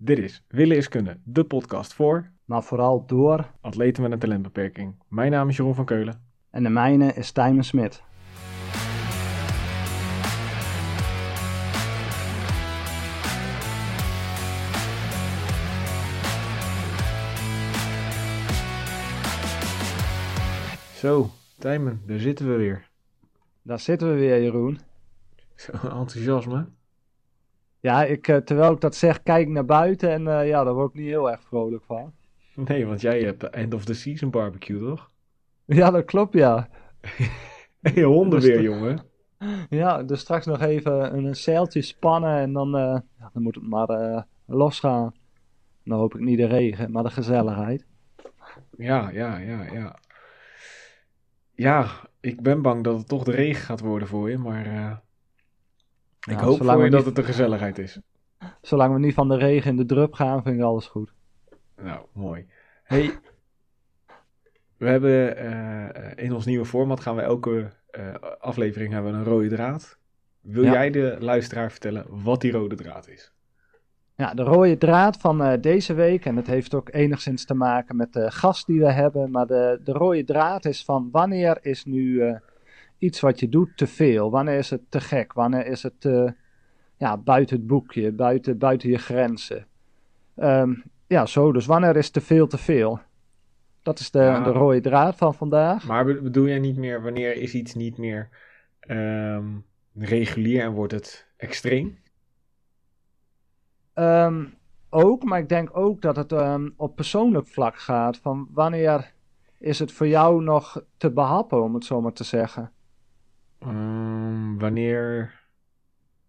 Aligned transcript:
Dit 0.00 0.18
is 0.18 0.42
Willen 0.48 0.76
is 0.76 0.88
Kunnen, 0.88 1.22
de 1.24 1.44
podcast 1.44 1.94
voor 1.94 2.30
maar 2.44 2.62
vooral 2.62 3.06
door. 3.06 3.50
atleten 3.60 4.02
met 4.02 4.12
een 4.12 4.18
talentbeperking. 4.18 4.94
Mijn 5.08 5.30
naam 5.30 5.48
is 5.48 5.56
Jeroen 5.56 5.74
van 5.74 5.84
Keulen. 5.84 6.22
En 6.50 6.62
de 6.62 6.68
mijne 6.68 7.12
is 7.12 7.32
Tijmen 7.32 7.64
Smit. 7.64 8.02
Zo, 20.94 21.30
Tijmen, 21.58 22.02
daar 22.06 22.18
zitten 22.18 22.50
we 22.50 22.56
weer. 22.56 22.88
Daar 23.62 23.80
zitten 23.80 24.08
we 24.08 24.14
weer, 24.18 24.42
Jeroen. 24.42 24.78
Zo, 25.54 25.72
enthousiasme. 25.72 26.68
Ja, 27.80 28.04
ik, 28.04 28.28
eh, 28.28 28.36
terwijl 28.36 28.72
ik 28.72 28.80
dat 28.80 28.94
zeg, 28.94 29.22
kijk 29.22 29.48
naar 29.48 29.64
buiten 29.64 30.10
en 30.10 30.28
eh, 30.28 30.48
ja, 30.48 30.64
daar 30.64 30.74
word 30.74 30.88
ik 30.88 31.00
niet 31.00 31.08
heel 31.08 31.30
erg 31.30 31.42
vrolijk 31.42 31.84
van. 31.84 32.12
Nee, 32.54 32.86
want 32.86 33.00
jij 33.00 33.22
hebt 33.22 33.40
de 33.40 33.48
end 33.48 33.74
of 33.74 33.84
the 33.84 33.94
season 33.94 34.30
barbecue, 34.30 34.78
toch? 34.78 35.10
Ja, 35.64 35.90
dat 35.90 36.04
klopt, 36.04 36.32
ja. 36.32 36.68
Hey, 37.80 38.02
honden 38.02 38.40
Dus 38.40 38.48
weer, 38.48 38.62
jongen. 38.62 39.02
Ja, 39.70 40.02
dus 40.02 40.20
straks 40.20 40.46
nog 40.46 40.60
even 40.60 41.16
een, 41.16 41.24
een 41.24 41.36
zeiltje 41.36 41.82
spannen 41.82 42.38
en 42.38 42.52
dan, 42.52 42.76
eh, 42.76 42.98
dan 43.32 43.42
moet 43.42 43.54
het 43.54 43.68
maar 43.68 43.88
eh, 43.88 44.22
losgaan. 44.46 45.14
Dan 45.84 45.98
hoop 45.98 46.14
ik 46.14 46.20
niet 46.20 46.38
de 46.38 46.46
regen, 46.46 46.90
maar 46.90 47.02
de 47.02 47.10
gezelligheid. 47.10 47.86
Ja, 48.76 49.10
ja, 49.10 49.36
ja, 49.38 49.72
ja. 49.72 49.98
Ja, 51.52 51.86
ik 52.20 52.42
ben 52.42 52.62
bang 52.62 52.84
dat 52.84 52.98
het 52.98 53.08
toch 53.08 53.24
de 53.24 53.30
regen 53.30 53.62
gaat 53.62 53.80
worden 53.80 54.08
voor 54.08 54.30
je, 54.30 54.38
maar 54.38 55.02
ik 56.30 56.38
hoop 56.38 56.64
voor 56.64 56.84
je 56.84 56.90
dat 56.90 56.98
niet- 56.98 57.04
het 57.06 57.16
de 57.16 57.22
gezelligheid 57.22 57.78
is. 57.78 58.00
Zolang 58.60 58.92
we 58.94 58.98
niet 59.00 59.14
van 59.14 59.28
de 59.28 59.36
regen 59.36 59.70
in 59.70 59.76
de 59.76 59.84
drup 59.86 60.12
gaan, 60.12 60.42
vind 60.42 60.56
ik 60.56 60.62
alles 60.62 60.86
goed. 60.86 61.12
Nou, 61.82 62.06
mooi. 62.12 62.46
Hey, 62.84 63.18
we 64.76 64.88
hebben 64.88 65.36
eh, 65.36 66.24
in 66.24 66.32
ons 66.32 66.46
nieuwe 66.46 66.64
format 66.64 67.00
gaan 67.00 67.16
we 67.16 67.22
elke 67.22 67.70
eh, 67.90 68.14
aflevering 68.38 68.92
hebben 68.92 69.14
een 69.14 69.24
rode 69.24 69.48
draad. 69.48 69.98
Wil 70.40 70.64
Ja. 70.64 70.72
jij 70.72 70.90
de 70.90 71.16
luisteraar 71.20 71.70
vertellen 71.70 72.04
wat 72.08 72.40
die 72.40 72.52
rode 72.52 72.74
draad 72.74 73.08
is? 73.08 73.32
Ja, 74.14 74.34
de 74.34 74.42
rode 74.42 74.78
draad 74.78 75.16
van 75.16 75.42
eh, 75.42 75.60
deze 75.60 75.94
week, 75.94 76.24
en 76.24 76.36
het 76.36 76.46
heeft 76.46 76.74
ook 76.74 76.88
enigszins 76.92 77.44
te 77.44 77.54
maken 77.54 77.96
met 77.96 78.12
de 78.12 78.30
gast 78.30 78.66
die 78.66 78.80
we 78.80 78.92
hebben, 78.92 79.30
maar 79.30 79.46
de, 79.46 79.80
de 79.84 79.92
rode 79.92 80.24
draad 80.24 80.64
is 80.64 80.84
van 80.84 81.08
wanneer 81.12 81.58
is 81.64 81.84
nu 81.84 82.22
iets 82.98 83.20
wat 83.20 83.40
je 83.40 83.48
doet 83.48 83.76
te 83.76 83.86
veel? 83.86 84.30
Wanneer 84.30 84.58
is 84.58 84.70
het 84.70 84.90
te 84.90 85.00
gek? 85.00 85.32
Wanneer 85.32 85.66
is 85.66 85.82
het 85.82 86.04
eh, 86.04 86.30
ja, 86.96 87.16
buiten 87.16 87.56
het 87.56 87.66
boekje, 87.66 88.12
buiten, 88.12 88.58
buiten 88.58 88.90
je 88.90 88.98
grenzen? 88.98 89.66
Ehm, 90.34 90.74
ja, 91.06 91.26
zo, 91.26 91.52
dus 91.52 91.66
wanneer 91.66 91.96
is 91.96 92.10
te 92.10 92.20
veel 92.20 92.46
te 92.46 92.58
veel? 92.58 93.00
Dat 93.82 93.98
is 93.98 94.10
de, 94.10 94.18
Ja. 94.18 94.40
de 94.40 94.50
rode 94.50 94.80
draad 94.80 95.16
van 95.16 95.34
vandaag. 95.34 95.86
Maar 95.86 96.04
be- 96.04 96.22
bedoel 96.22 96.46
jij 96.46 96.58
niet 96.58 96.76
meer 96.76 97.02
wanneer 97.02 97.36
is 97.36 97.54
iets 97.54 97.74
niet 97.74 97.98
meer 97.98 98.28
ehm, 98.80 99.46
regulier 99.94 100.62
en 100.62 100.72
wordt 100.72 100.92
het 100.92 101.26
extreem? 101.36 101.98
Ehm, 103.94 104.44
ook, 104.90 105.24
maar 105.24 105.38
ik 105.38 105.48
denk 105.48 105.76
ook 105.76 106.00
dat 106.02 106.16
het 106.16 106.32
op 106.76 106.94
persoonlijk 106.96 107.46
vlak 107.46 107.78
gaat. 107.78 108.16
Van 108.16 108.48
wanneer 108.52 109.12
is 109.58 109.78
het 109.78 109.92
voor 109.92 110.06
jou 110.06 110.42
nog 110.42 110.82
te 110.96 111.10
behappen, 111.10 111.62
om 111.62 111.74
het 111.74 111.84
zo 111.84 112.00
maar 112.00 112.12
te 112.12 112.24
zeggen? 112.24 112.72
Ehm, 113.58 114.56
wanneer, 114.58 115.34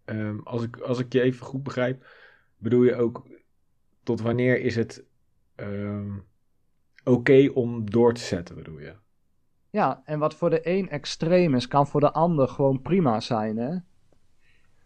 ehm, 0.04 0.38
als, 0.38 0.62
ik, 0.62 0.76
als 0.76 0.98
ik 0.98 1.12
je 1.12 1.20
even 1.20 1.46
goed 1.46 1.62
begrijp, 1.62 2.06
bedoel 2.56 2.82
je 2.82 2.94
ook 2.96 3.26
tot 4.02 4.20
wanneer 4.20 4.60
is 4.60 4.76
het 4.76 5.04
ehm, 5.54 6.18
oké 7.04 7.50
om 7.54 7.90
door 7.90 8.14
te 8.14 8.20
zetten, 8.20 8.54
bedoel 8.54 8.78
je? 8.78 8.94
Ja, 9.70 10.02
en 10.04 10.18
wat 10.18 10.34
voor 10.34 10.50
de 10.50 10.60
een 10.68 10.88
extreem 10.88 11.54
is, 11.54 11.68
kan 11.68 11.86
voor 11.86 12.00
de 12.00 12.12
ander 12.12 12.48
gewoon 12.48 12.82
prima 12.82 13.20
zijn, 13.20 13.56
hè? 13.56 13.70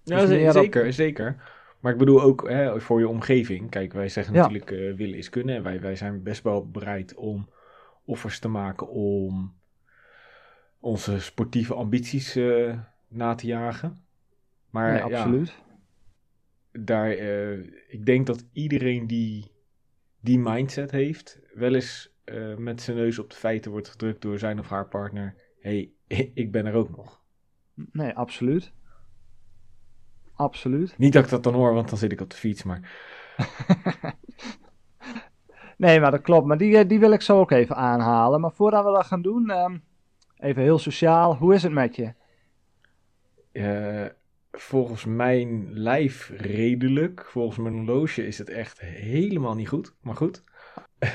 Ja, 0.02 0.26
Dus 0.26 0.46
op- 0.46 0.52
zeker, 0.52 0.92
zeker. 0.92 1.52
Maar 1.80 1.92
ik 1.92 1.98
bedoel 1.98 2.22
ook 2.22 2.48
hè, 2.48 2.80
voor 2.80 2.98
je 2.98 3.08
omgeving. 3.08 3.70
Kijk, 3.70 3.92
wij 3.92 4.08
zeggen 4.08 4.34
Ja. 4.34 4.40
natuurlijk 4.40 4.70
eh, 4.70 4.94
willen 4.94 5.18
is 5.18 5.28
kunnen. 5.28 5.54
En 5.56 5.62
wij, 5.62 5.80
wij 5.80 5.96
zijn 5.96 6.22
best 6.22 6.42
wel 6.42 6.70
bereid 6.70 7.14
om 7.14 7.48
offers 8.04 8.38
te 8.38 8.48
maken 8.48 8.88
om 8.88 9.54
onze 10.84 11.20
sportieve 11.20 11.74
ambities 11.74 12.36
eh, 12.36 12.78
na 13.08 13.34
te 13.34 13.46
jagen. 13.46 14.04
Maar 14.70 14.96
ja, 14.96 15.02
absoluut. 15.02 15.54
daar, 16.72 17.10
eh, 17.10 17.58
ik 17.88 18.06
denk 18.06 18.26
dat 18.26 18.44
iedereen 18.52 19.06
die 19.06 19.52
die 20.20 20.38
mindset 20.38 20.90
heeft, 20.90 21.40
wel 21.54 21.74
eens 21.74 22.12
eh, 22.24 22.56
met 22.56 22.82
zijn 22.82 22.96
neus 22.96 23.18
op 23.18 23.30
de 23.30 23.36
feiten 23.36 23.70
wordt 23.70 23.88
gedrukt 23.88 24.22
door 24.22 24.38
zijn 24.38 24.58
of 24.58 24.68
haar 24.68 24.88
partner. 24.88 25.34
hey, 25.60 25.90
ik 26.34 26.52
ben 26.52 26.66
er 26.66 26.74
ook 26.74 26.96
nog. 26.96 27.22
Nee, 27.74 28.12
absoluut. 28.12 28.72
Absoluut. 30.34 30.98
Niet 30.98 31.12
dat 31.12 31.24
ik 31.24 31.30
dat 31.30 31.42
dan 31.42 31.54
hoor, 31.54 31.74
want 31.74 31.88
dan 31.88 31.98
zit 31.98 32.12
ik 32.12 32.20
op 32.20 32.30
de 32.30 32.36
fiets, 32.36 32.62
maar... 32.62 32.80
Nee, 35.76 36.00
maar 36.00 36.10
dat 36.10 36.22
klopt. 36.22 36.46
Maar 36.46 36.58
die, 36.58 36.86
die 36.86 36.98
wil 36.98 37.12
ik 37.12 37.20
zo 37.20 37.38
ook 37.38 37.50
even 37.50 37.76
aanhalen. 37.76 38.40
Maar 38.40 38.52
voordat 38.52 38.84
we 38.84 38.90
dat 38.90 39.06
gaan 39.06 39.22
doen, 39.22 39.50
ehm, 39.50 39.76
even 40.38 40.62
heel 40.62 40.78
sociaal. 40.78 41.36
Hoe 41.36 41.54
is 41.54 41.62
het 41.62 41.72
met 41.72 41.96
je? 41.96 42.12
Eh, 43.52 44.06
volgens 44.52 45.04
mijn 45.04 45.72
lijf 45.72 46.32
redelijk. 46.36 47.24
Volgens 47.26 47.58
mijn 47.58 47.74
horloge 47.74 48.26
is 48.26 48.38
het 48.38 48.48
echt 48.48 48.80
helemaal 48.80 49.54
niet 49.54 49.68
goed. 49.68 49.94
Maar 50.00 50.16
goed. 50.16 50.42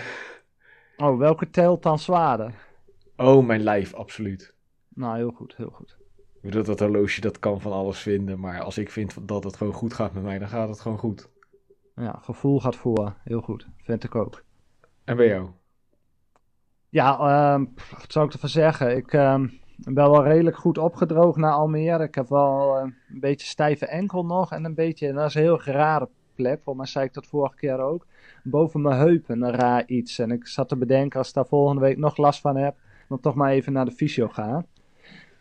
Oh, 0.98 1.18
welke 1.18 1.50
telt 1.50 1.84
dan 1.84 2.00
zwaarder? 2.00 2.54
Oh, 3.16 3.46
mijn 3.46 3.62
lijf, 3.62 3.94
absoluut. 3.94 4.54
Nou, 4.88 5.18
heel 5.18 5.32
goed, 5.32 5.56
heel 5.56 5.70
goed. 5.70 5.98
Ik 6.18 6.42
bedoel, 6.42 6.64
dat 6.64 6.80
horloge 6.80 7.22
dat 7.22 7.40
kan 7.40 7.62
van 7.62 7.72
alles 7.72 8.00
vinden. 8.00 8.40
Maar 8.40 8.62
als 8.62 8.78
ik 8.78 8.90
vind 8.90 9.28
dat 9.28 9.44
het 9.44 9.56
gewoon 9.56 9.74
goed 9.74 9.94
gaat 9.94 10.14
met 10.14 10.24
mij, 10.24 10.40
dan 10.40 10.48
gaat 10.48 10.70
het 10.70 10.80
gewoon 10.80 10.98
goed. 10.98 11.30
Ja, 11.96 12.20
gevoel 12.22 12.60
gaat 12.60 12.76
voor. 12.76 13.16
Heel 13.24 13.42
goed. 13.42 13.68
Vind 13.78 14.04
ik 14.04 14.16
ook. 14.16 14.44
En 15.04 15.18
bij 15.18 15.28
jou? 15.28 15.50
Ja, 16.92 17.18
ehm, 17.20 17.66
wat 17.92 18.12
zou 18.12 18.26
ik 18.26 18.34
ervan 18.34 18.50
zeggen? 18.50 18.98
Ik 18.98 19.14
ehm, 19.14 19.48
ben 19.76 20.10
wel 20.10 20.24
redelijk 20.24 20.58
goed 20.58 20.78
opgedroogd 20.78 21.38
naar 21.38 21.52
Almere. 21.52 22.04
Ik 22.04 22.16
heb 22.16 22.30
wel 22.30 22.78
eh, 22.78 22.84
een 22.84 23.20
beetje 23.20 23.48
stijve 23.48 23.86
enkel 23.86 24.26
nog 24.26 24.52
en 24.52 24.66
een 24.66 24.74
beetje, 24.74 25.08
en 25.08 25.16
dat 25.16 25.28
is 25.28 25.36
een 25.36 25.42
heel 25.42 25.62
rare 25.64 26.10
plek. 26.36 26.62
Volgens 26.64 26.78
mij 26.78 26.86
zei 26.86 27.06
ik 27.06 27.14
dat 27.14 27.28
vorige 27.28 27.56
keer 27.56 27.80
ook. 27.80 28.06
Boven 28.44 28.82
mijn 28.82 29.00
heupen 29.00 29.42
een 29.42 29.56
raar 29.56 29.84
iets. 29.88 30.20
En 30.20 30.32
ik 30.32 30.48
zat 30.48 30.70
te 30.70 30.76
bedenken, 30.76 31.20
als 31.20 31.28
ik 31.28 31.34
daar 31.34 31.46
volgende 31.46 31.82
week 31.82 31.98
nog 31.98 32.18
last 32.18 32.42
van 32.42 32.56
heb, 32.56 32.76
dan 33.08 33.20
toch 33.20 33.36
maar 33.36 33.52
even 33.52 33.74
naar 33.74 33.86
de 33.86 33.92
fysio 33.92 34.28
gaan. 34.28 34.66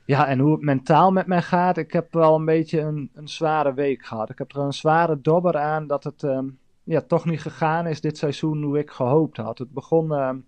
Ja, 0.04 0.26
en 0.26 0.38
hoe 0.38 0.52
het 0.52 0.62
mentaal 0.62 1.10
met 1.10 1.26
mij 1.26 1.42
gaat, 1.42 1.76
ik 1.76 1.92
heb 1.92 2.12
wel 2.12 2.34
een 2.34 2.44
beetje 2.44 2.80
een, 2.80 3.10
een 3.14 3.28
zware 3.28 3.74
week 3.74 4.04
gehad. 4.04 4.30
Ik 4.30 4.38
heb 4.38 4.52
er 4.52 4.60
een 4.60 4.72
zware 4.72 5.20
dobber 5.20 5.56
aan 5.56 5.86
dat 5.86 6.04
het 6.04 6.22
ehm, 6.22 6.46
ja, 6.84 7.00
toch 7.00 7.24
niet 7.24 7.40
gegaan 7.40 7.86
is 7.86 8.00
dit 8.00 8.18
seizoen 8.18 8.62
hoe 8.62 8.78
ik 8.78 8.90
gehoopt 8.90 9.36
had. 9.36 9.58
Het 9.58 9.70
begon 9.72 10.44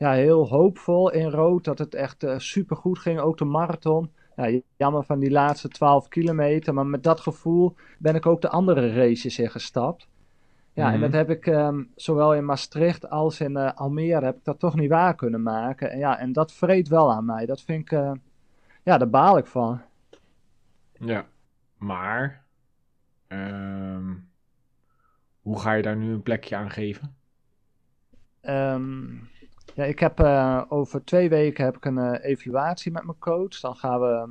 ja, 0.00 0.12
heel 0.12 0.48
hoopvol 0.48 1.10
in 1.10 1.30
rood 1.30 1.64
dat 1.64 1.78
het 1.78 1.94
echt 1.94 2.16
super 2.20 2.40
supergoed 2.40 2.98
ging, 2.98 3.20
ook 3.20 3.38
de 3.38 3.44
marathon. 3.44 4.10
Ja, 4.36 4.60
jammer 4.76 5.04
van 5.04 5.18
die 5.18 5.30
laatste 5.30 5.68
12 5.68 6.08
kilometer, 6.08 6.74
maar 6.74 6.86
met 6.86 7.02
dat 7.02 7.20
gevoel 7.20 7.74
ben 7.98 8.14
ik 8.14 8.26
ook 8.26 8.40
de 8.40 8.48
andere 8.48 8.92
races 8.92 9.38
ingestapt. 9.38 10.08
Ja, 10.72 10.84
Mhm. 10.86 10.94
en 10.94 11.00
dat 11.00 11.12
heb 11.12 11.30
ik 11.30 11.46
ehm, 11.46 11.82
zowel 11.94 12.34
in 12.34 12.44
Maastricht 12.44 13.10
als 13.10 13.40
in 13.40 13.56
eh, 13.56 13.72
Almere 13.74 14.24
heb 14.24 14.36
ik 14.36 14.44
dat 14.44 14.58
toch 14.58 14.74
niet 14.74 14.88
waar 14.90 15.14
kunnen 15.14 15.42
maken. 15.42 15.90
En 15.90 15.98
ja, 15.98 16.18
en 16.18 16.32
dat 16.32 16.52
vreet 16.52 16.88
wel 16.88 17.12
aan 17.12 17.24
mij. 17.24 17.46
Dat 17.46 17.62
vind 17.62 17.80
ik, 17.80 17.92
eh, 17.92 18.12
ja, 18.82 18.98
daar 18.98 19.10
baal 19.10 19.38
ik 19.38 19.46
van. 19.46 19.80
Ja. 20.98 21.26
Maar... 21.78 22.44
ehm, 23.28 24.14
hoe 25.40 25.58
ga 25.60 25.72
je 25.72 25.82
daar 25.82 25.96
nu 25.96 26.12
een 26.12 26.22
plekje 26.22 26.56
aan 26.56 26.70
geven? 26.70 27.16
Ehm, 28.40 29.04
ja, 29.74 29.84
ik 29.84 29.98
heb 29.98 30.20
eh, 30.20 30.62
over 30.68 31.04
twee 31.04 31.28
weken 31.28 31.64
heb 31.64 31.76
ik 31.76 31.84
een 31.84 31.98
eh, 31.98 32.30
evaluatie 32.30 32.92
met 32.92 33.04
mijn 33.04 33.18
coach. 33.18 33.60
Dan 33.60 33.76
gaan 33.76 34.00
we, 34.00 34.28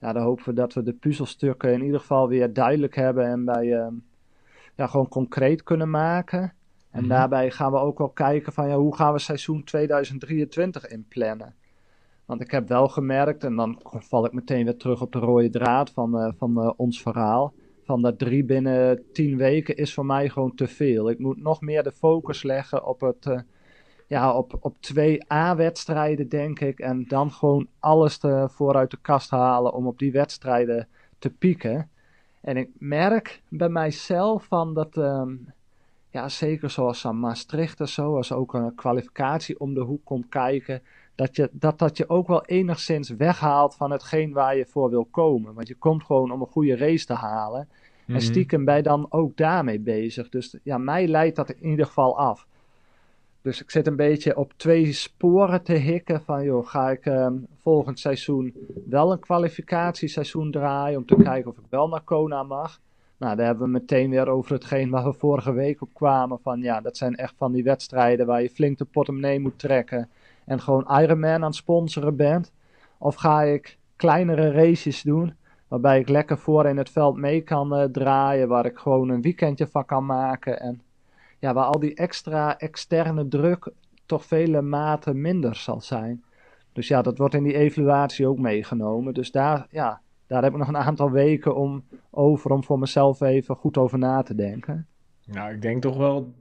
ja, 0.00 0.12
dan 0.12 0.22
hopen 0.22 0.44
we 0.44 0.52
dat 0.52 0.72
we 0.74 0.82
de 0.82 0.92
puzzelstukken 0.92 1.72
in 1.72 1.82
ieder 1.84 2.00
geval 2.00 2.28
weer 2.28 2.52
duidelijk 2.52 2.94
hebben 2.94 3.26
en 3.26 3.44
bij, 3.44 3.72
ehm, 3.72 3.94
ja, 4.76 4.86
gewoon 4.86 5.08
concreet 5.08 5.62
kunnen 5.62 5.90
maken. 5.90 6.52
En 6.90 7.00
Mhm. 7.00 7.08
daarbij 7.08 7.50
gaan 7.50 7.72
we 7.72 7.78
ook 7.78 7.98
wel 7.98 8.08
kijken 8.08 8.52
van, 8.52 8.68
ja, 8.68 8.76
hoe 8.76 8.96
gaan 8.96 9.12
we 9.12 9.18
seizoen 9.18 9.64
2023 9.64 10.86
inplannen? 10.86 11.54
Want 12.24 12.40
ik 12.40 12.50
heb 12.50 12.68
wel 12.68 12.88
gemerkt, 12.88 13.44
en 13.44 13.56
dan 13.56 13.80
val 13.82 14.26
ik 14.26 14.32
meteen 14.32 14.64
weer 14.64 14.76
terug 14.76 15.02
op 15.02 15.12
de 15.12 15.18
rode 15.18 15.50
draad 15.50 15.90
van, 15.90 16.34
van 16.38 16.74
ons 16.76 17.02
verhaal. 17.02 17.54
Van 17.84 18.02
dat 18.02 18.18
drie 18.18 18.44
binnen 18.44 19.02
tien 19.12 19.36
weken 19.36 19.76
is 19.76 19.94
voor 19.94 20.06
mij 20.06 20.28
gewoon 20.28 20.54
te 20.54 20.66
veel. 20.66 21.10
Ik 21.10 21.18
moet 21.18 21.42
nog 21.42 21.60
meer 21.60 21.82
de 21.82 21.92
focus 21.92 22.42
leggen 22.42 22.86
op, 22.86 23.00
het, 23.00 23.44
ja, 24.06 24.32
op, 24.36 24.56
op 24.60 24.76
twee 24.80 25.32
A-wedstrijden, 25.32 26.28
denk 26.28 26.60
ik. 26.60 26.78
En 26.78 27.04
dan 27.08 27.32
gewoon 27.32 27.66
alles 27.78 28.18
te, 28.18 28.46
vooruit 28.50 28.90
de 28.90 28.98
kast 29.02 29.30
halen 29.30 29.72
om 29.72 29.86
op 29.86 29.98
die 29.98 30.12
wedstrijden 30.12 30.88
te 31.18 31.30
pieken. 31.30 31.88
En 32.40 32.56
ik 32.56 32.70
merk 32.78 33.42
bij 33.48 33.68
mijzelf 33.68 34.44
van 34.44 34.74
dat, 34.74 34.96
ehm, 34.96 35.32
ja, 36.10 36.28
zeker 36.28 36.70
zoals 36.70 37.06
aan 37.06 37.20
Maastricht 37.20 37.80
en 37.80 37.88
zo, 37.88 38.16
als 38.16 38.32
ook 38.32 38.54
een 38.54 38.74
kwalificatie 38.74 39.60
om 39.60 39.74
de 39.74 39.80
hoek 39.80 40.04
komt 40.04 40.28
kijken, 40.28 40.82
dat, 41.14 41.36
je, 41.36 41.48
dat 41.52 41.78
dat 41.78 41.96
je 41.96 42.08
ook 42.08 42.26
wel 42.26 42.44
enigszins 42.44 43.08
weghaalt 43.10 43.74
van 43.74 43.90
hetgeen 43.90 44.32
waar 44.32 44.56
je 44.56 44.66
voor 44.66 44.90
wil 44.90 45.04
komen. 45.10 45.54
Want 45.54 45.68
je 45.68 45.74
komt 45.76 46.04
gewoon 46.04 46.32
om 46.32 46.40
een 46.40 46.46
goede 46.46 46.76
race 46.76 47.06
te 47.06 47.12
halen. 47.14 47.68
En 48.06 48.12
Mhm. 48.12 48.22
stiekem 48.22 48.64
ben 48.64 48.76
je 48.76 48.82
dan 48.82 49.06
ook 49.08 49.36
daarmee 49.36 49.80
bezig. 49.80 50.28
Dus 50.28 50.56
ja, 50.62 50.78
mij 50.78 51.06
leidt 51.06 51.36
dat 51.36 51.50
in 51.50 51.70
ieder 51.70 51.86
geval 51.86 52.18
af. 52.18 52.46
Dus 53.44 53.62
ik 53.62 53.70
zit 53.70 53.86
een 53.86 53.96
beetje 53.96 54.36
op 54.36 54.52
twee 54.56 54.92
sporen 54.92 55.62
te 55.62 55.72
hikken 55.72 56.22
van, 56.22 56.44
joh, 56.44 56.66
ga 56.66 56.90
ik 56.90 57.06
ehm, 57.06 57.34
volgend 57.60 57.98
seizoen 57.98 58.54
wel 58.86 59.12
een 59.12 59.18
kwalificatieseizoen 59.18 60.50
draaien 60.50 60.98
om 60.98 61.06
te 61.06 61.16
kijken 61.16 61.50
of 61.50 61.58
ik 61.58 61.64
wel 61.68 61.88
naar 61.88 62.00
Kona 62.00 62.42
mag. 62.42 62.80
Nou, 63.16 63.36
daar 63.36 63.46
hebben 63.46 63.64
we 63.64 63.70
meteen 63.70 64.10
weer 64.10 64.28
over 64.28 64.52
hetgeen 64.52 64.90
waar 64.90 65.04
we 65.04 65.12
vorige 65.12 65.52
week 65.52 65.82
op 65.82 65.94
kwamen. 65.94 66.38
Van 66.42 66.60
ja, 66.60 66.80
dat 66.80 66.96
zijn 66.96 67.16
echt 67.16 67.34
van 67.36 67.52
die 67.52 67.62
wedstrijden 67.62 68.26
waar 68.26 68.42
je 68.42 68.50
flink 68.50 68.78
de 68.78 68.84
portemonnee 68.84 69.40
moet 69.40 69.58
trekken. 69.58 70.08
En 70.44 70.60
gewoon 70.60 71.00
Ironman 71.00 71.30
aan 71.30 71.42
het 71.42 71.54
sponsoren 71.54 72.16
bent. 72.16 72.52
Of 72.98 73.14
ga 73.14 73.42
ik 73.42 73.78
kleinere 73.96 74.50
races 74.50 75.02
doen. 75.02 75.34
Waarbij 75.68 75.98
ik 75.98 76.08
lekker 76.08 76.38
voor 76.38 76.66
in 76.66 76.76
het 76.76 76.90
veld 76.90 77.16
mee 77.16 77.40
kan 77.40 77.74
eh, 77.74 77.84
draaien. 77.84 78.48
Waar 78.48 78.66
ik 78.66 78.78
gewoon 78.78 79.08
een 79.08 79.22
weekendje 79.22 79.66
van 79.66 79.84
kan 79.84 80.06
maken. 80.06 80.60
En 80.60 80.80
ja, 81.44 81.52
waar 81.52 81.64
al 81.64 81.78
die 81.78 81.94
extra 81.94 82.58
externe 82.58 83.28
druk 83.28 83.72
toch 84.06 84.24
vele 84.24 84.62
maten 84.62 85.20
minder 85.20 85.54
zal 85.54 85.80
zijn. 85.80 86.24
Dus 86.72 86.88
ja, 86.88 87.02
dat 87.02 87.18
wordt 87.18 87.34
in 87.34 87.42
die 87.42 87.54
evaluatie 87.54 88.26
ook 88.26 88.38
meegenomen. 88.38 89.14
Dus 89.14 89.30
daar, 89.30 89.66
ja, 89.70 90.00
daar 90.26 90.42
heb 90.42 90.52
ik 90.52 90.58
nog 90.58 90.68
een 90.68 90.76
aantal 90.76 91.10
weken 91.10 91.56
om, 91.56 91.84
over 92.10 92.50
om 92.50 92.64
voor 92.64 92.78
mezelf 92.78 93.20
even 93.20 93.56
goed 93.56 93.76
over 93.76 93.98
na 93.98 94.22
te 94.22 94.34
denken. 94.34 94.86
Nou, 95.24 95.54
ik 95.54 95.62
denk 95.62 95.82
toch 95.82 95.96
wel. 95.96 96.34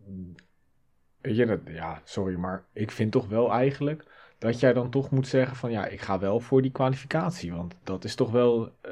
Weet 1.22 1.36
je, 1.36 1.46
dat, 1.46 1.60
ja, 1.66 2.02
sorry, 2.04 2.36
maar 2.36 2.66
ik 2.74 2.92
vind 2.92 3.12
toch 3.12 3.28
wel 3.28 3.52
eigenlijk 3.52 4.06
dat 4.38 4.60
jij 4.60 4.74
dan 4.74 4.90
toch 4.90 5.12
moet 5.12 5.28
zeggen 5.28 5.56
van 5.56 5.72
ja, 5.72 5.86
ik 5.86 6.02
ga 6.02 6.20
wel 6.20 6.40
voor 6.40 6.62
die 6.62 6.72
kwalificatie. 6.72 7.54
Want 7.54 7.76
dat 7.84 8.04
is 8.04 8.16
toch 8.16 8.32
wel 8.32 8.72
eh, 8.82 8.92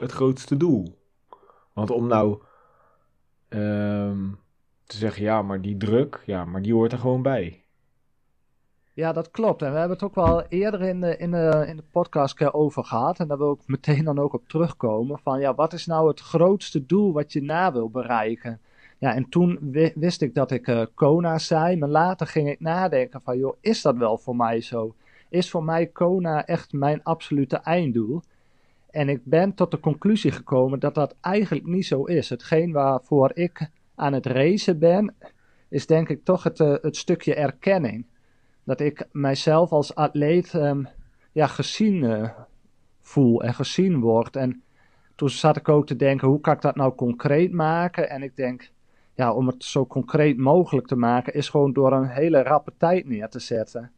het 0.00 0.12
grootste 0.12 0.56
doel. 0.56 0.98
Want 1.72 1.90
om 1.90 2.06
nou 2.06 2.42
ehm, 3.48 4.26
te 4.86 4.96
zeggen 4.96 5.22
ja, 5.22 5.42
maar 5.42 5.60
die 5.60 5.76
druk, 5.76 6.22
ja, 6.26 6.44
maar 6.44 6.62
die 6.62 6.72
hoort 6.72 6.92
er 6.92 6.98
gewoon 6.98 7.22
bij. 7.22 7.64
Ja, 8.92 9.12
dat 9.12 9.30
klopt. 9.30 9.62
En 9.62 9.72
we 9.72 9.78
hebben 9.78 9.96
het 9.96 10.06
ook 10.06 10.14
wel 10.14 10.42
eerder 10.48 10.82
in 10.82 11.00
de, 11.00 11.16
in 11.16 11.30
de, 11.30 11.64
in 11.66 11.76
de 11.76 11.82
podcast 11.90 12.52
over 12.52 12.84
gehad. 12.84 13.18
En 13.18 13.28
daar 13.28 13.38
wil 13.38 13.52
ik 13.52 13.66
meteen 13.66 14.04
dan 14.04 14.18
ook 14.18 14.32
op 14.32 14.48
terugkomen. 14.48 15.18
Van 15.18 15.40
ja, 15.40 15.54
wat 15.54 15.72
is 15.72 15.86
nou 15.86 16.08
het 16.08 16.20
grootste 16.20 16.86
doel 16.86 17.12
wat 17.12 17.32
je 17.32 17.42
na 17.42 17.72
wil 17.72 17.90
bereiken? 17.90 18.60
Ja, 18.98 19.14
en 19.14 19.28
toen 19.28 19.58
wi- 19.60 19.92
wist 19.94 20.22
ik 20.22 20.34
dat 20.34 20.50
ik 20.50 20.68
eh, 20.68 20.82
Kona 20.94 21.38
zei. 21.38 21.76
Maar 21.76 21.88
later 21.88 22.26
ging 22.26 22.48
ik 22.48 22.60
nadenken 22.60 23.20
van, 23.24 23.38
joh, 23.38 23.56
is 23.60 23.82
dat 23.82 23.96
wel 23.96 24.18
voor 24.18 24.36
mij 24.36 24.60
zo? 24.60 24.94
Is 25.28 25.50
voor 25.50 25.64
mij 25.64 25.86
Kona 25.86 26.46
echt 26.46 26.72
mijn 26.72 27.02
absolute 27.02 27.56
einddoel? 27.56 28.22
En 28.90 29.08
ik 29.08 29.20
ben 29.24 29.54
tot 29.54 29.70
de 29.70 29.80
conclusie 29.80 30.30
gekomen 30.30 30.78
dat 30.80 30.94
dat 30.94 31.14
eigenlijk 31.20 31.66
niet 31.66 31.86
zo 31.86 32.04
is. 32.04 32.28
Hetgeen 32.28 32.72
waarvoor 32.72 33.30
ik 33.34 33.68
aan 33.94 34.12
het 34.12 34.26
racen 34.26 34.78
ben, 34.78 35.14
is 35.68 35.86
denk 35.86 36.08
ik 36.08 36.24
toch 36.24 36.42
het, 36.42 36.60
eh, 36.60 36.74
het 36.80 36.96
stukje 36.96 37.34
erkenning. 37.34 38.06
Dat 38.64 38.80
ik 38.80 39.08
mijzelf 39.12 39.72
als 39.72 39.94
atleet 39.94 40.54
ehm, 40.54 40.84
ja, 41.32 41.46
gezien 41.46 42.04
eh, 42.04 42.30
voel 43.00 43.42
en 43.42 43.54
gezien 43.54 44.00
word. 44.00 44.36
En 44.36 44.62
toen 45.14 45.30
zat 45.30 45.56
ik 45.56 45.68
ook 45.68 45.86
te 45.86 45.96
denken, 45.96 46.28
hoe 46.28 46.40
kan 46.40 46.54
ik 46.54 46.60
dat 46.60 46.76
nou 46.76 46.94
concreet 46.94 47.52
maken? 47.52 48.10
En 48.10 48.22
ik 48.22 48.36
denk, 48.36 48.70
ja, 49.14 49.32
om 49.32 49.46
het 49.46 49.64
zo 49.64 49.86
concreet 49.86 50.36
mogelijk 50.36 50.86
te 50.86 50.96
maken, 50.96 51.34
is 51.34 51.48
gewoon 51.48 51.72
door 51.72 51.92
een 51.92 52.08
hele 52.08 52.42
rappe 52.42 52.72
tijd 52.76 53.08
neer 53.08 53.28
te 53.28 53.38
zetten. 53.38 53.92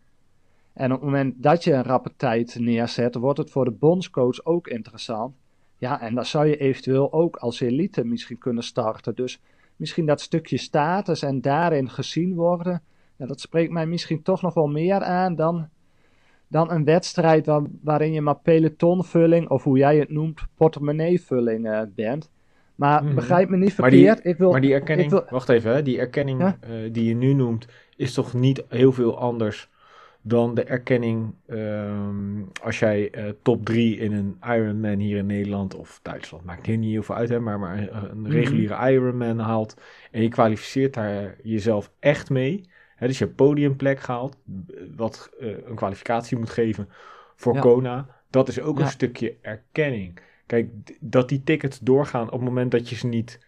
En 0.72 0.93
op 0.93 1.00
het 1.00 1.04
moment 1.04 1.43
dat 1.43 1.64
je 1.64 1.72
een 1.72 1.82
rappe 1.82 2.12
tijd 2.16 2.58
neerzet, 2.58 3.14
wordt 3.14 3.38
het 3.38 3.50
voor 3.50 3.64
de 3.64 3.70
bondscoach 3.70 4.44
ook 4.44 4.69
interessant. 4.69 5.34
Ja, 5.78 6.00
en 6.00 6.14
dan 6.14 6.25
zou 6.25 6.46
je 6.46 6.56
eventueel 6.56 7.12
ook 7.12 7.37
als 7.37 7.60
elite 7.60 8.04
misschien 8.04 8.38
kunnen 8.38 8.62
starten. 8.62 9.14
Dus 9.14 9.40
misschien 9.76 10.06
dat 10.06 10.20
stukje 10.20 10.56
status 10.56 11.23
en 11.23 11.40
daarin 11.40 11.90
gezien 11.90 12.34
worden, 12.34 12.82
ja, 13.17 13.26
dat 13.26 13.40
spreekt 13.40 13.73
mij 13.73 13.87
misschien 13.87 14.23
toch 14.23 14.43
nog 14.43 14.55
wel 14.55 14.67
meer 14.69 15.00
aan 15.02 15.34
dan, 15.34 15.69
dan 16.49 16.70
een 16.70 16.84
wedstrijd 16.84 17.46
waar- 17.46 17.67
waarin 17.82 18.12
je 18.12 18.20
maar 18.20 18.38
pelotonvulling, 18.38 19.49
of 19.49 19.64
hoe 19.64 19.78
jij 19.78 19.99
het 19.99 20.11
noemt, 20.11 20.40
portemonneevulling 20.55 21.67
eh, 21.69 21.81
bent. 21.94 22.31
Maar 22.75 23.05
Mhm. 23.05 23.14
begrijp 23.14 23.49
me 23.49 23.56
niet 23.56 23.78
Maar 23.78 23.90
die- 23.90 24.05
verkeerd. 24.05 24.26
ik 24.26 24.38
wil, 24.38 24.50
Maar 24.50 24.61
die 24.61 24.73
erkenning, 24.73 25.11
wil- 25.11 25.25
wacht 25.31 25.49
even, 25.49 25.75
hè, 25.75 25.82
die 25.82 25.99
erkenning 25.99 26.40
Ja? 26.40 26.56
eh, 26.61 26.70
die 26.93 27.05
je 27.08 27.14
nu 27.14 27.32
noemt, 27.32 27.67
is 27.96 28.14
toch 28.14 28.34
niet 28.34 28.64
heel 28.69 28.93
veel 28.93 29.19
anders 29.19 29.70
dan 30.28 30.55
de 30.55 30.64
erkenning 30.64 31.34
ehm, 31.46 32.43
als 32.62 32.78
jij 32.78 33.11
eh, 33.11 33.25
top 33.43 33.64
3 33.64 33.96
in 33.96 34.12
een 34.12 34.37
Ironman 34.46 34.99
hier 34.99 35.17
in 35.17 35.26
Nederland 35.26 35.75
of 35.75 36.00
Duitsland, 36.02 36.44
maakt 36.44 36.67
hier 36.67 36.76
niet 36.78 36.90
heel 36.90 37.02
veel 37.02 37.14
uit, 37.14 37.28
hè, 37.28 37.40
maar, 37.40 37.58
maar 37.58 37.78
een- 37.78 38.11
een 38.11 38.20
Mhm. 38.20 38.31
reguliere 38.31 38.90
Ironman 38.93 39.38
haalt 39.38 39.81
en 40.11 40.23
je 40.23 40.28
kwalificeert 40.28 40.94
daar 40.94 41.37
jezelf 41.43 41.90
echt 41.99 42.31
mee. 42.31 42.69
Hè, 42.96 43.06
dus 43.06 43.19
je 43.19 43.26
podiumplek 43.28 44.00
gehaald, 44.00 44.37
wat 44.96 45.31
eh, 45.40 45.49
een 45.67 45.75
kwalificatie 45.75 46.38
moet 46.38 46.50
geven 46.50 46.88
voor 47.37 47.55
Ja. 47.55 47.61
Kona. 47.61 48.06
Dat 48.31 48.49
is 48.49 48.61
ook 48.61 48.79
Ja. 48.79 48.84
een 48.84 48.90
stukje 48.90 49.37
erkenning. 49.40 50.19
Kijk, 50.46 50.69
dat 51.00 51.29
die 51.29 51.43
tickets 51.43 51.79
doorgaan 51.79 52.26
op 52.26 52.32
het 52.32 52.40
moment 52.49 52.70
dat 52.70 52.88
je 52.88 52.96
ze 52.96 53.06
niet 53.06 53.45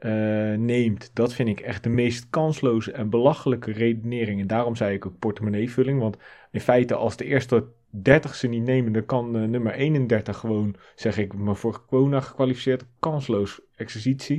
eh, 0.00 0.58
neemt, 0.58 1.10
dat 1.14 1.32
vind 1.32 1.48
ik 1.48 1.60
echt 1.60 1.82
de 1.82 1.88
meest 1.88 2.26
kansloze 2.30 2.92
en 2.92 3.10
belachelijke 3.10 3.72
redenering. 3.72 4.40
En 4.40 4.46
daarom 4.46 4.76
zei 4.76 4.94
ik 4.94 5.06
ook 5.06 5.18
portemonneevulling. 5.18 6.00
Want 6.00 6.16
in 6.50 6.60
feite, 6.60 6.94
als 6.94 7.16
de 7.16 7.24
eerste 7.24 7.66
30 7.90 8.34
ze 8.34 8.46
niet 8.46 8.62
nemen, 8.62 8.92
dan 8.92 9.04
kan 9.04 9.36
eh, 9.36 9.42
nummer 9.42 9.72
31 9.72 10.36
gewoon, 10.36 10.76
zeg 10.94 11.18
ik, 11.18 11.34
maar 11.34 11.56
voor 11.56 11.84
Kona 11.86 12.20
gekwalificeerd, 12.20 12.84
kansloos 12.98 13.60
exercitie. 13.76 14.36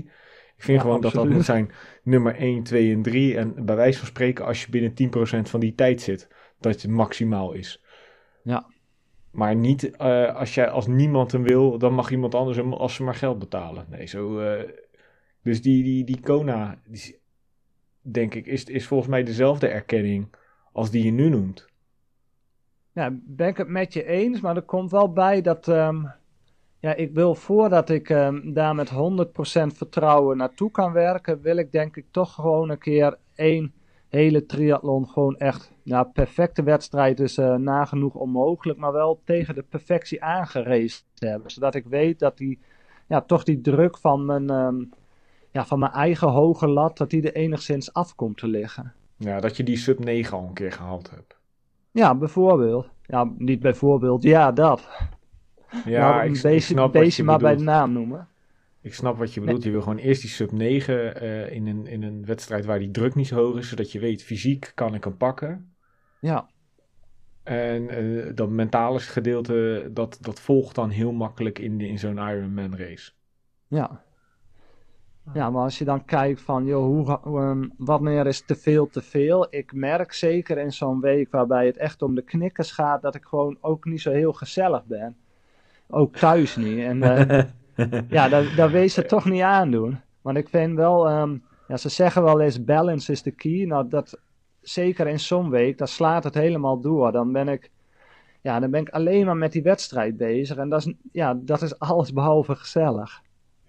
Ik 0.56 0.63
vind 0.68 0.78
Ja, 0.78 0.84
gewoon 0.84 1.02
dat 1.02 1.13
dat 1.13 1.30
moet 1.30 1.46
zijn 1.46 1.72
nummer 2.04 2.36
1, 2.36 2.63
2 2.63 2.94
en 2.94 3.02
3. 3.02 3.38
En 3.38 3.66
bij 3.66 3.75
wijze 3.75 4.00
van 4.00 4.08
spreken, 4.08 4.46
als 4.46 4.62
je 4.63 4.69
binnen 4.69 4.94
10% 4.94 5.50
van 5.50 5.60
die 5.60 5.75
tijd 5.75 6.02
zit, 6.02 6.28
dat 6.60 6.81
het 6.81 6.92
maximaal 6.92 7.54
is. 7.54 7.84
Ja. 8.44 8.66
Maar 9.31 9.56
niet 9.56 9.96
eh, 9.96 10.36
als, 10.36 10.54
jij, 10.54 10.69
als 10.69 10.88
niemand 10.88 11.31
hem 11.31 11.44
wil, 11.44 11.78
dan 11.78 11.94
mag 11.94 12.12
iemand 12.12 12.36
anders 12.36 12.58
hem 12.58 12.74
als 12.74 12.96
ze 12.96 13.04
maar 13.04 13.16
geld 13.16 13.40
betalen. 13.40 13.86
Nee, 13.90 14.06
zo. 14.06 14.40
Dus 15.43 15.61
die, 15.61 15.83
die, 15.83 16.03
die 16.03 16.19
Kona, 16.19 16.77
die, 16.85 17.19
denk 18.01 18.35
ik, 18.35 18.45
is, 18.45 18.63
is 18.63 18.88
volgens 18.88 19.09
mij 19.09 19.23
dezelfde 19.23 19.67
erkenning 19.67 20.27
als 20.71 20.91
die 20.91 21.03
je 21.03 21.12
nu 21.12 21.29
noemt. 21.29 21.69
Ja, 22.91 23.17
ben 23.24 23.48
ik 23.48 23.57
het 23.57 23.67
met 23.67 23.93
je 23.93 24.05
eens, 24.05 24.41
maar 24.41 24.55
er 24.55 24.62
komt 24.62 24.91
wel 24.91 25.13
bij 25.13 25.41
dat. 25.41 25.67
ehm, 25.67 26.05
ja, 26.79 26.93
ik 26.93 27.13
wil 27.13 27.36
voordat 27.36 27.89
ik 27.89 28.10
ehm, 28.10 28.53
daar 28.53 28.75
met 28.75 28.89
100% 28.89 28.93
vertrouwen 29.75 30.38
naartoe 30.38 30.71
kan 30.71 30.91
werken, 30.91 31.41
wil 31.41 31.57
ik 31.57 31.71
denk 31.71 31.95
ik 31.95 32.05
toch 32.12 32.33
gewoon 32.33 32.69
een 32.69 32.77
keer 32.77 33.17
één 33.36 33.74
hele 34.10 34.45
triathlon 34.45 35.07
gewoon 35.07 35.38
echt. 35.38 35.71
Ja, 35.83 36.03
perfecte 36.03 36.63
wedstrijd 36.63 37.19
is 37.19 37.38
eh, 37.38 37.55
nagenoeg 37.55 38.13
onmogelijk, 38.13 38.79
maar 38.79 38.91
wel 38.91 39.21
tegen 39.24 39.55
de 39.55 39.63
perfectie 39.63 40.24
aangereisd 40.24 41.05
hebben. 41.15 41.51
Zodat 41.51 41.75
ik 41.75 41.86
weet 41.86 42.19
dat 42.19 42.38
die, 42.38 42.60
ja, 43.07 43.21
toch 43.21 43.43
die 43.43 43.62
druk 43.62 43.98
van 43.98 44.25
mijn, 44.25 44.50
ehm, 44.50 44.83
ja, 45.51 45.65
van 45.65 45.79
mijn 45.79 45.91
eigen 45.91 46.27
hoge 46.27 46.67
lat, 46.67 46.98
dat 46.98 47.10
die 47.10 47.22
er 47.22 47.36
enigszins 47.36 47.93
af 47.93 48.15
komt 48.15 48.38
te 48.38 48.48
liggen. 48.48 48.93
Ja, 49.17 49.39
dat 49.39 49.58
je 49.58 49.63
die 49.63 49.77
sub 49.77 50.00
9 50.00 50.38
al 50.38 50.48
een 50.48 50.53
keer 50.53 50.72
gehaald 50.72 51.10
hebt. 51.10 51.39
Ja, 51.91 52.15
bijvoorbeeld. 52.15 52.89
Ja, 53.01 53.31
niet 53.38 53.60
bijvoorbeeld, 53.60 54.24
ja, 54.24 54.51
dat. 54.51 54.89
Ja, 55.86 56.10
Nou, 56.10 56.29
ik, 56.29 56.43
ik 56.43 56.62
snap 56.62 56.93
wat 56.93 57.15
je 57.15 57.24
maar 57.24 57.38
bij 57.38 57.51
de 57.51 57.58
bedoelt. 57.58 57.75
naam 57.75 57.91
noemen. 57.91 58.27
Ik 58.81 58.93
snap 58.93 59.17
wat 59.17 59.34
je 59.34 59.39
bedoelt. 59.39 59.63
Je 59.63 59.72
wil 59.72 59.81
gewoon 59.81 59.98
eerst 59.98 60.22
die 60.22 60.29
sub 60.29 60.51
9 60.51 61.15
eh, 61.22 61.51
in, 61.51 61.67
een, 61.67 61.88
in 61.88 62.03
een 62.03 62.25
wedstrijd 62.25 62.65
waar 62.65 62.79
die 62.79 62.91
druk 62.91 63.15
niet 63.15 63.27
zo 63.27 63.36
hoog 63.36 63.58
is, 63.58 63.70
zodat 63.70 63.91
je 63.91 64.00
weet, 64.00 64.24
fysiek 64.24 64.72
kan 64.75 64.93
ik 64.93 65.03
hem 65.03 65.17
pakken. 65.17 65.74
Ja, 66.20 66.50
En 67.43 67.89
eh, 67.89 68.31
dat 68.36 68.50
mentale 68.50 69.00
gedeelte, 69.00 69.89
dat, 69.93 70.17
dat 70.22 70.39
volgt 70.39 70.75
dan 70.75 70.89
heel 70.89 71.12
makkelijk 71.12 71.60
in, 71.60 71.81
in 71.81 72.00
zo'n 72.00 72.17
Ironman 72.17 72.75
race. 72.75 73.12
ja. 73.67 74.03
Ja, 75.34 75.50
maar 75.50 75.63
als 75.63 75.78
je 75.78 75.86
dan 75.86 76.06
kijkt 76.06 76.42
van, 76.42 76.66
joh, 76.66 76.84
hoe, 76.84 77.40
ehm, 77.40 77.68
wanneer 77.78 78.28
is 78.28 78.42
te 78.42 78.56
veel 78.56 78.90
te 78.90 79.01
veel? 79.01 79.48
Ik 79.50 79.74
merk 79.74 80.13
zeker 80.13 80.58
in 80.58 80.72
zo'n 80.72 81.00
week 81.00 81.32
waarbij 81.32 81.66
het 81.66 81.78
echt 81.78 82.01
om 82.01 82.16
de 82.16 82.22
knikkers 82.22 82.72
gaat, 82.72 83.01
dat 83.01 83.16
ik 83.16 83.24
gewoon 83.24 83.58
ook 83.62 83.86
niet 83.86 84.01
zo 84.01 84.12
heel 84.12 84.34
gezellig 84.34 84.86
ben. 84.86 85.16
Ook 85.90 86.16
thuis 86.16 86.56
niet. 86.56 86.80
En 86.80 87.04
eh, 87.04 87.44
ja, 88.10 88.30
daar, 88.30 88.56
daar 88.56 88.72
wees 88.72 88.96
het 88.96 89.08
toch 89.08 89.25
niet 89.25 89.42
aan 89.42 89.72
doen. 89.72 90.00
Want 90.22 90.38
ik 90.38 90.50
vind 90.50 90.75
wel, 90.75 91.08
ehm, 91.08 91.38
ja, 91.68 91.78
ze 91.78 91.90
zeggen 91.90 92.24
wel 92.24 92.42
eens 92.42 92.63
balance 92.63 93.12
is 93.12 93.22
the 93.22 93.32
key. 93.32 93.66
Nou, 93.66 93.88
dat, 93.90 94.20
zeker 94.62 95.08
in 95.08 95.20
zo'n 95.20 95.50
week, 95.50 95.78
dan 95.78 95.88
slaat 95.88 96.24
het 96.24 96.34
helemaal 96.34 96.80
door. 96.80 97.12
Dan 97.12 97.32
ben 97.32 97.48
ik, 97.48 97.70
ja, 98.42 98.60
dan 98.60 98.72
ben 98.72 98.82
ik 98.82 98.90
alleen 98.90 99.25
maar 99.25 99.38
met 99.38 99.51
die 99.51 99.63
wedstrijd 99.63 100.18
bezig. 100.18 100.58
En 100.58 100.70
dat 100.70 100.86
is, 100.86 100.94
ja, 101.12 101.34
dat 101.34 101.62
is 101.62 101.80
alles 101.90 102.13
behalve 102.13 102.56
gezellig. 102.56 103.22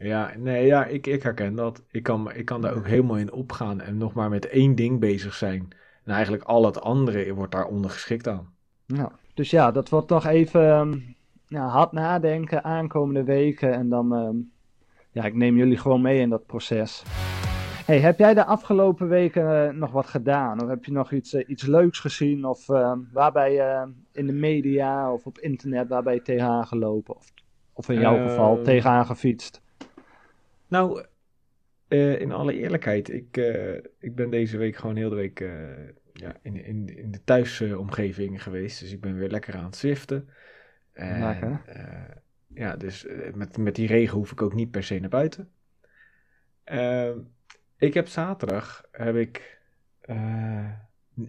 Ja, 0.02 0.32
nee, 0.38 0.66
ja, 0.66 0.84
ik, 0.84 1.06
ik 1.06 1.22
herken 1.22 1.54
dat. 1.54 1.82
Ik 1.90 2.02
kan, 2.02 2.32
ik 2.32 2.44
kan 2.44 2.60
daar 2.60 2.74
ook 2.74 2.86
helemaal 2.86 3.16
in 3.16 3.32
opgaan 3.32 3.80
en 3.80 3.96
nog 3.96 4.12
maar 4.12 4.28
met 4.28 4.48
één 4.48 4.74
ding 4.74 5.00
bezig 5.00 5.34
zijn. 5.34 5.68
En 6.04 6.12
eigenlijk 6.12 6.42
al 6.42 6.64
het 6.64 6.80
andere 6.80 7.34
wordt 7.34 7.52
daar 7.52 7.66
ondergeschikt 7.66 8.28
aan. 8.28 8.54
Nou, 8.86 9.10
dus 9.34 9.50
ja, 9.50 9.70
dat 9.70 9.88
wordt 9.88 10.08
nog 10.08 10.26
even 10.26 10.70
ehm, 10.70 10.98
ja, 11.46 11.66
hard 11.66 11.92
nadenken 11.92 12.64
aankomende 12.64 13.24
weken. 13.24 13.72
En 13.72 13.88
dan, 13.88 14.14
ehm, 14.14 14.36
ja, 15.10 15.24
ik 15.24 15.34
neem 15.34 15.56
jullie 15.56 15.76
gewoon 15.76 16.02
mee 16.02 16.20
in 16.20 16.28
dat 16.28 16.46
proces. 16.46 17.02
Hey, 17.86 18.00
heb 18.00 18.18
jij 18.18 18.34
de 18.34 18.44
afgelopen 18.44 19.08
weken 19.08 19.68
eh, 19.68 19.74
nog 19.74 19.90
wat 19.90 20.06
gedaan? 20.06 20.62
Of 20.62 20.68
heb 20.68 20.84
je 20.84 20.92
nog 20.92 21.12
iets, 21.12 21.34
eh, 21.34 21.48
iets 21.48 21.66
leuks 21.66 21.98
gezien? 21.98 22.44
Of 22.44 22.68
uh, 22.68 22.92
waarbij 23.12 23.52
je 23.52 23.92
in 24.12 24.26
de 24.26 24.32
media 24.32 25.12
of 25.12 25.26
op 25.26 25.38
internet 25.38 25.88
waarbij 25.88 26.14
je 26.14 26.22
tegenaan 26.22 26.66
gelopen? 26.66 27.16
Of, 27.16 27.32
of 27.72 27.88
in 27.88 28.00
jouw 28.00 28.28
geval 28.28 28.62
tegenaan 28.62 29.06
gefietst? 29.06 29.60
Nou, 30.72 31.04
in 32.18 32.32
alle 32.32 32.54
eerlijkheid, 32.54 33.10
ik, 33.10 33.36
ik 33.98 34.14
ben 34.14 34.30
deze 34.30 34.56
week 34.56 34.76
gewoon 34.76 34.96
heel 34.96 35.08
de 35.08 35.16
week 35.16 35.38
ja, 36.12 36.36
in, 36.42 36.64
in, 36.64 36.96
in 36.96 37.10
de 37.10 37.24
thuisomgeving 37.24 38.42
geweest. 38.42 38.80
Dus 38.80 38.92
ik 38.92 39.00
ben 39.00 39.16
weer 39.16 39.28
lekker 39.28 39.54
aan 39.54 39.64
het 39.64 39.76
zwiften. 39.76 40.28
En, 40.92 41.60
ja, 42.54 42.76
dus 42.76 43.06
met, 43.34 43.56
met 43.56 43.74
die 43.74 43.86
regen 43.86 44.16
hoef 44.16 44.32
ik 44.32 44.42
ook 44.42 44.54
niet 44.54 44.70
per 44.70 44.84
se 44.84 44.98
naar 44.98 45.08
buiten. 45.08 45.50
Ehm 46.64 47.18
ik 47.82 47.94
heb 47.94 48.08
zaterdag 48.08 48.84
heb 48.90 49.16
ik, 49.16 49.60
uh, 50.06 50.70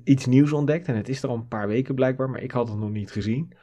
iets 0.03 0.25
nieuws 0.25 0.53
ontdekt. 0.53 0.87
En 0.87 0.95
het 0.95 1.09
is 1.09 1.23
er 1.23 1.29
al 1.29 1.35
een 1.35 1.47
paar 1.47 1.67
weken 1.67 1.95
blijkbaar, 1.95 2.29
maar 2.29 2.41
ik 2.41 2.51
had 2.51 2.67
het 2.67 2.77
nog 2.77 2.89
niet 2.89 3.11
gezien. 3.11 3.53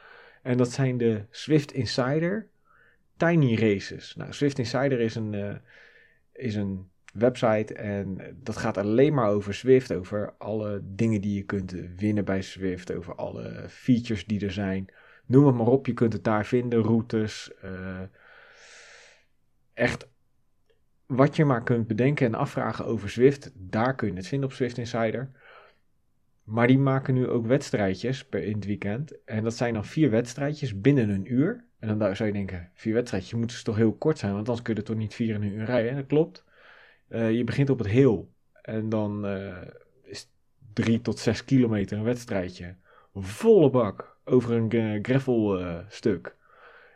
En 0.41 0.57
dat 0.57 0.71
zijn 0.71 0.97
de 0.97 1.25
Swift 1.29 1.73
Insider 1.73 2.47
Tiny 3.27 3.55
Races. 3.55 4.15
Nou, 4.15 4.33
Swift 4.33 4.59
Insider 4.59 4.99
is 4.99 5.15
een, 5.15 5.33
uh, 5.33 5.55
is 6.33 6.55
een 6.55 6.89
website 7.13 7.73
en 7.73 8.37
dat 8.43 8.57
gaat 8.57 8.77
alleen 8.77 9.13
maar 9.13 9.29
over 9.29 9.53
Swift. 9.53 9.93
Over 9.93 10.33
alle 10.37 10.81
dingen 10.83 11.21
die 11.21 11.35
je 11.35 11.43
kunt 11.43 11.71
winnen 11.95 12.25
bij 12.25 12.41
Swift. 12.41 12.93
Over 12.93 13.15
alle 13.15 13.65
features 13.69 14.25
die 14.25 14.45
er 14.45 14.51
zijn. 14.51 14.93
Noem 15.25 15.45
het 15.45 15.55
maar 15.55 15.67
op, 15.67 15.85
je 15.85 15.93
kunt 15.93 16.13
het 16.13 16.23
daar 16.23 16.45
vinden. 16.45 16.81
Routes. 16.81 17.51
Uh, 17.63 17.99
echt 19.73 20.09
wat 21.05 21.35
je 21.35 21.45
maar 21.45 21.63
kunt 21.63 21.87
bedenken 21.87 22.25
en 22.25 22.35
afvragen 22.35 22.85
over 22.85 23.09
Zwift, 23.09 23.51
daar 23.55 23.95
kun 23.95 24.07
je 24.07 24.13
het 24.13 24.27
vinden 24.27 24.49
op 24.49 24.55
Swift 24.55 24.77
Insider. 24.77 25.31
Maar 26.43 26.67
die 26.67 26.79
maken 26.79 27.13
nu 27.13 27.27
ook 27.27 27.45
wedstrijdjes 27.45 28.25
per 28.25 28.43
in 28.43 28.55
het 28.55 28.65
weekend. 28.65 29.23
En 29.23 29.43
dat 29.43 29.55
zijn 29.55 29.73
dan 29.73 29.85
vier 29.85 30.09
wedstrijdjes 30.09 30.81
binnen 30.81 31.09
een 31.09 31.33
uur. 31.33 31.69
En 31.81 31.97
dan 31.97 32.15
zou 32.15 32.29
je 32.29 32.35
denken, 32.35 32.69
vier 32.73 32.93
wedstrijdjes 32.93 33.33
moeten 33.33 33.57
ze 33.57 33.63
toch 33.63 33.75
heel 33.75 33.93
kort 33.93 34.17
zijn, 34.17 34.33
want 34.33 34.47
anders 34.47 34.65
kun 34.65 34.75
je 34.75 34.81
toch 34.81 34.95
niet 34.95 35.13
vier 35.13 35.35
in 35.35 35.41
een 35.41 35.53
uur 35.53 35.65
rijden. 35.65 35.95
dat 35.95 36.05
klopt. 36.05 36.45
Uh, 37.09 37.31
je 37.31 37.43
begint 37.43 37.69
op 37.69 37.77
het 37.77 37.87
heel. 37.87 38.31
En 38.61 38.89
dan 38.89 39.25
uh, 39.25 39.57
is 40.03 40.29
drie 40.73 41.01
tot 41.01 41.19
zes 41.19 41.45
kilometer 41.45 41.97
een 41.97 42.03
wedstrijdje. 42.03 42.75
Volle 43.13 43.69
bak 43.69 44.17
over 44.25 44.51
een 44.51 44.75
uh, 44.75 44.99
gravel 45.01 45.75
stuk. 45.87 46.35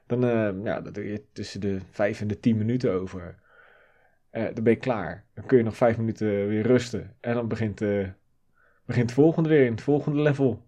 Dan, 0.07 0.21
ja, 0.63 0.81
dat 0.81 0.93
doe 0.93 1.11
je 1.11 1.23
tussen 1.31 1.61
de 1.61 1.79
vijf 1.91 2.21
en 2.21 2.27
de 2.27 2.39
tien 2.39 2.57
minuten 2.57 2.91
over. 2.91 3.39
Dan 4.31 4.63
ben 4.63 4.73
je 4.73 4.75
klaar. 4.75 5.25
Dan 5.33 5.45
kun 5.45 5.57
je 5.57 5.63
nog 5.63 5.77
vijf 5.77 5.97
minuten 5.97 6.47
weer 6.47 6.63
rusten. 6.63 7.15
En 7.19 7.33
dan 7.33 7.47
begint, 7.47 7.79
begint 8.85 9.09
het 9.09 9.11
volgende 9.11 9.49
weer 9.49 9.65
in 9.65 9.71
het 9.71 9.81
volgende 9.81 10.21
level. 10.21 10.64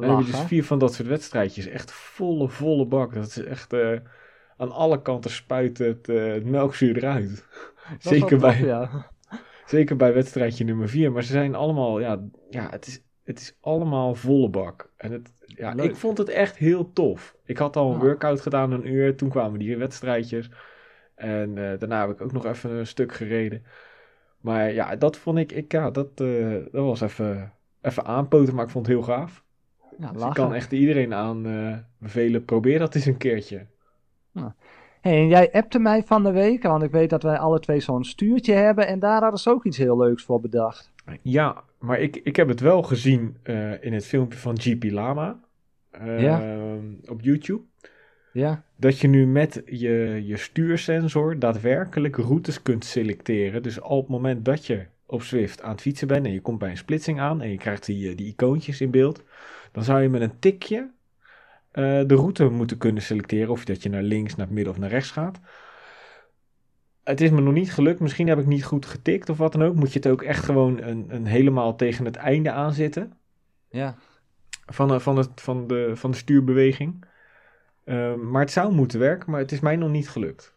Dan 0.00 0.16
heb 0.16 0.26
je 0.26 0.32
dus 0.32 0.40
vier 0.40 0.64
van 0.64 0.78
dat 0.78 0.94
soort 0.94 1.08
wedstrijdjes. 1.08 1.66
Echt 1.66 1.92
volle, 1.92 2.48
volle 2.48 2.86
bak. 2.86 3.14
Dat 3.14 3.26
is 3.26 3.44
echt... 3.44 3.72
Uh, 3.72 3.98
aan 4.56 4.72
alle 4.72 5.02
kanten 5.02 5.30
spuit 5.30 5.78
het, 5.78 6.06
het 6.06 6.44
melkzuur 6.44 6.96
eruit. 6.96 7.46
zeker, 7.98 8.38
bij, 8.38 8.60
ja. 8.60 9.10
zeker 9.66 9.96
bij 9.96 10.14
wedstrijdje 10.14 10.64
nummer 10.64 10.88
vier. 10.88 11.12
Maar 11.12 11.22
ze 11.22 11.32
zijn 11.32 11.54
allemaal... 11.54 12.00
Ja, 12.00 12.20
ja 12.50 12.70
het, 12.70 12.86
is, 12.86 13.02
het 13.24 13.40
is 13.40 13.56
allemaal 13.60 14.14
volle 14.14 14.48
bak. 14.48 14.92
En 14.96 15.12
het, 15.12 15.32
ja, 15.46 15.76
ik 15.76 15.96
vond 15.96 16.18
het 16.18 16.28
echt 16.28 16.56
heel 16.56 16.92
tof. 16.92 17.36
Ik 17.44 17.58
had 17.58 17.76
al 17.76 17.92
een 17.92 17.98
workout 17.98 18.40
gedaan, 18.40 18.72
een 18.72 18.88
uur. 18.88 19.16
Toen 19.16 19.28
kwamen 19.28 19.58
die 19.58 19.76
wedstrijdjes. 19.76 20.50
En 21.14 21.48
uh, 21.56 21.78
daarna 21.78 22.00
heb 22.00 22.10
ik 22.10 22.20
ook 22.20 22.32
nog 22.32 22.46
even 22.46 22.70
een 22.70 22.86
stuk 22.86 23.14
gereden. 23.14 23.64
Maar 24.40 24.72
ja, 24.72 24.96
dat 24.96 25.16
vond 25.16 25.38
ik, 25.38 25.52
ik 25.52 25.72
ja, 25.72 25.90
dat, 25.90 26.20
uh, 26.20 26.52
dat 26.52 26.84
was 26.84 27.00
even, 27.00 27.52
even 27.80 28.04
aanpoten, 28.04 28.54
maar 28.54 28.64
ik 28.64 28.70
vond 28.70 28.86
het 28.86 28.96
heel 28.96 29.04
gaaf. 29.04 29.44
Ja, 29.98 30.12
dus 30.12 30.22
ik 30.22 30.32
kan 30.32 30.54
echt 30.54 30.72
iedereen 30.72 31.14
aan 31.14 31.46
uh, 31.46 31.76
bevelen, 31.98 32.44
probeer 32.44 32.78
dat 32.78 32.94
eens 32.94 33.06
een 33.06 33.16
keertje. 33.16 33.66
Hey, 35.00 35.18
en 35.20 35.28
jij 35.28 35.52
appte 35.52 35.78
mij 35.78 36.02
van 36.02 36.22
de 36.22 36.32
week, 36.32 36.62
want 36.62 36.82
ik 36.82 36.90
weet 36.90 37.10
dat 37.10 37.22
wij 37.22 37.38
alle 37.38 37.60
twee 37.60 37.80
zo'n 37.80 38.04
stuurtje 38.04 38.52
hebben 38.52 38.86
en 38.86 38.98
daar 38.98 39.20
hadden 39.20 39.40
ze 39.40 39.50
ook 39.50 39.64
iets 39.64 39.76
heel 39.76 39.98
leuks 39.98 40.24
voor 40.24 40.40
bedacht. 40.40 40.92
Ja, 41.22 41.62
maar 41.78 42.00
ik, 42.00 42.16
ik 42.16 42.36
heb 42.36 42.48
het 42.48 42.60
wel 42.60 42.82
gezien 42.82 43.36
in 43.80 43.92
het 43.92 44.06
filmpje 44.06 44.38
van 44.38 44.60
GP 44.60 44.84
Lama 44.84 45.38
ja. 46.16 46.40
Ehm, 46.40 47.10
op 47.10 47.20
YouTube. 47.20 47.62
Ja. 48.32 48.64
Dat 48.76 48.98
je 48.98 49.08
nu 49.08 49.26
met 49.26 49.62
je, 49.66 50.22
je 50.26 50.36
stuursensor 50.36 51.38
daadwerkelijk 51.38 52.16
routes 52.16 52.62
kunt 52.62 52.84
selecteren. 52.84 53.62
Dus 53.62 53.80
op 53.80 54.00
het 54.00 54.08
moment 54.08 54.44
dat 54.44 54.66
je 54.66 54.86
op 55.06 55.22
Swift 55.22 55.62
aan 55.62 55.70
het 55.70 55.80
fietsen 55.80 56.08
bent 56.08 56.26
en 56.26 56.32
je 56.32 56.40
komt 56.40 56.58
bij 56.58 56.70
een 56.70 56.76
splitsing 56.76 57.20
aan 57.20 57.42
en 57.42 57.50
je 57.50 57.56
krijgt 57.56 57.86
die, 57.86 58.14
die 58.14 58.26
icoontjes 58.26 58.80
in 58.80 58.90
beeld, 58.90 59.22
dan 59.76 59.84
zou 59.84 60.02
je 60.02 60.08
met 60.08 60.20
een 60.20 60.38
tikje 60.38 60.90
uh, 61.72 61.84
de 62.06 62.14
route 62.14 62.48
moeten 62.48 62.78
kunnen 62.78 63.02
selecteren. 63.02 63.50
Of 63.50 63.64
dat 63.64 63.82
je 63.82 63.88
naar 63.88 64.02
links, 64.02 64.36
naar 64.36 64.46
het 64.46 64.54
midden 64.54 64.72
of 64.72 64.78
naar 64.78 64.88
rechts 64.88 65.10
gaat. 65.10 65.40
Het 67.04 67.20
is 67.20 67.30
me 67.30 67.40
nog 67.40 67.54
niet 67.54 67.72
gelukt. 67.72 68.00
Misschien 68.00 68.28
heb 68.28 68.38
ik 68.38 68.46
niet 68.46 68.64
goed 68.64 68.86
getikt 68.86 69.28
of 69.28 69.38
wat 69.38 69.52
dan 69.52 69.62
ook. 69.62 69.74
Moet 69.74 69.92
je 69.92 69.98
het 69.98 70.08
ook 70.08 70.22
echt 70.22 70.44
gewoon 70.44 70.82
een, 70.82 71.06
een 71.08 71.26
helemaal 71.26 71.76
tegen 71.76 72.04
het 72.04 72.16
einde 72.16 72.50
aanzetten. 72.50 73.12
Ja. 73.68 73.96
Van, 74.66 75.00
van, 75.00 75.16
het, 75.16 75.40
van, 75.40 75.66
de, 75.66 75.90
van 75.94 76.10
de 76.10 76.16
stuurbeweging. 76.16 77.04
Ehm, 77.84 78.30
maar 78.30 78.42
het 78.42 78.50
zou 78.50 78.72
moeten 78.72 78.98
werken, 78.98 79.30
maar 79.30 79.40
het 79.40 79.52
is 79.52 79.60
mij 79.60 79.76
nog 79.76 79.90
niet 79.90 80.08
gelukt. 80.08 80.54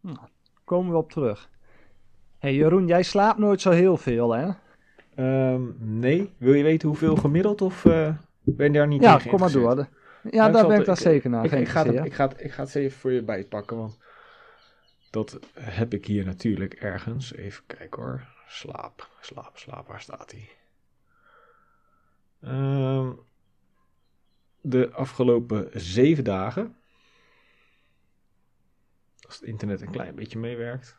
Nou, 0.00 0.18
komen 0.64 0.92
we 0.92 0.98
op 0.98 1.10
terug. 1.10 1.50
hey 2.38 2.54
Jeroen, 2.54 2.86
jij 2.86 3.02
slaapt 3.02 3.38
nooit 3.38 3.60
zo 3.60 3.70
heel 3.70 3.96
veel, 3.96 4.34
hè? 4.34 4.50
Um, 5.16 5.76
nee. 5.78 6.32
Wil 6.36 6.54
je 6.54 6.62
weten 6.62 6.88
hoeveel 6.88 7.16
gemiddeld 7.16 7.62
of 7.62 7.84
uh, 7.84 8.14
ben 8.42 8.72
je 8.72 8.78
daar 8.78 8.86
niet 8.86 9.02
ja, 9.02 9.18
in 9.18 9.24
Ja, 9.24 9.30
kom 9.30 9.40
maar 9.40 9.52
door. 9.52 9.88
Ja, 10.30 10.30
nou, 10.30 10.52
daar 10.52 10.66
ben 10.66 10.80
ik 10.80 10.86
dan 10.86 10.96
zeker 10.96 11.30
naar. 11.30 11.44
Ik, 11.44 11.52
ik, 11.52 11.68
ga 11.68 11.86
het, 11.86 12.04
ik, 12.04 12.14
ga 12.14 12.28
het, 12.28 12.40
ik 12.40 12.52
ga 12.52 12.62
het 12.62 12.74
even 12.74 12.98
voor 12.98 13.12
je 13.12 13.22
bijpakken, 13.22 13.76
want 13.76 13.98
dat 15.10 15.38
heb 15.54 15.94
ik 15.94 16.06
hier 16.06 16.24
natuurlijk 16.24 16.74
ergens. 16.74 17.34
Even 17.34 17.66
kijken 17.66 18.02
hoor. 18.02 18.26
Slaap, 18.46 19.08
slaap, 19.20 19.58
slaap. 19.58 19.88
Waar 19.88 20.00
staat 20.00 20.30
hij? 20.30 20.48
Um, 22.52 23.18
de 24.60 24.90
afgelopen 24.92 25.70
zeven 25.72 26.24
dagen. 26.24 26.76
Als 29.26 29.34
het 29.34 29.44
internet 29.44 29.80
een 29.80 29.90
klein 29.90 30.14
beetje 30.14 30.38
meewerkt. 30.38 30.96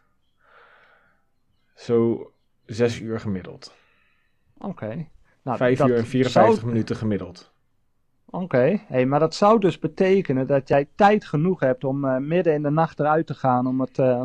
Zo 1.75 2.31
zes 2.65 2.99
uur 2.99 3.19
gemiddeld. 3.19 3.73
Oké. 4.57 5.07
Nou, 5.41 5.57
Vijf 5.57 5.79
uur 5.79 5.95
en 5.95 6.05
54 6.05 6.65
minuten 6.65 6.95
gemiddeld. 6.95 7.53
Oké, 8.29 8.81
hey, 8.87 9.05
maar 9.05 9.19
dat 9.19 9.35
zou 9.35 9.59
dus 9.59 9.79
betekenen 9.79 10.47
dat 10.47 10.67
jij 10.67 10.87
tijd 10.95 11.25
genoeg 11.25 11.59
hebt 11.59 11.83
om 11.83 12.05
uh, 12.05 12.17
midden 12.17 12.53
in 12.53 12.61
de 12.61 12.69
nacht 12.69 12.99
eruit 12.99 13.27
te 13.27 13.33
gaan 13.33 13.67
om 13.67 13.81
het, 13.81 13.97
uh, 13.97 14.21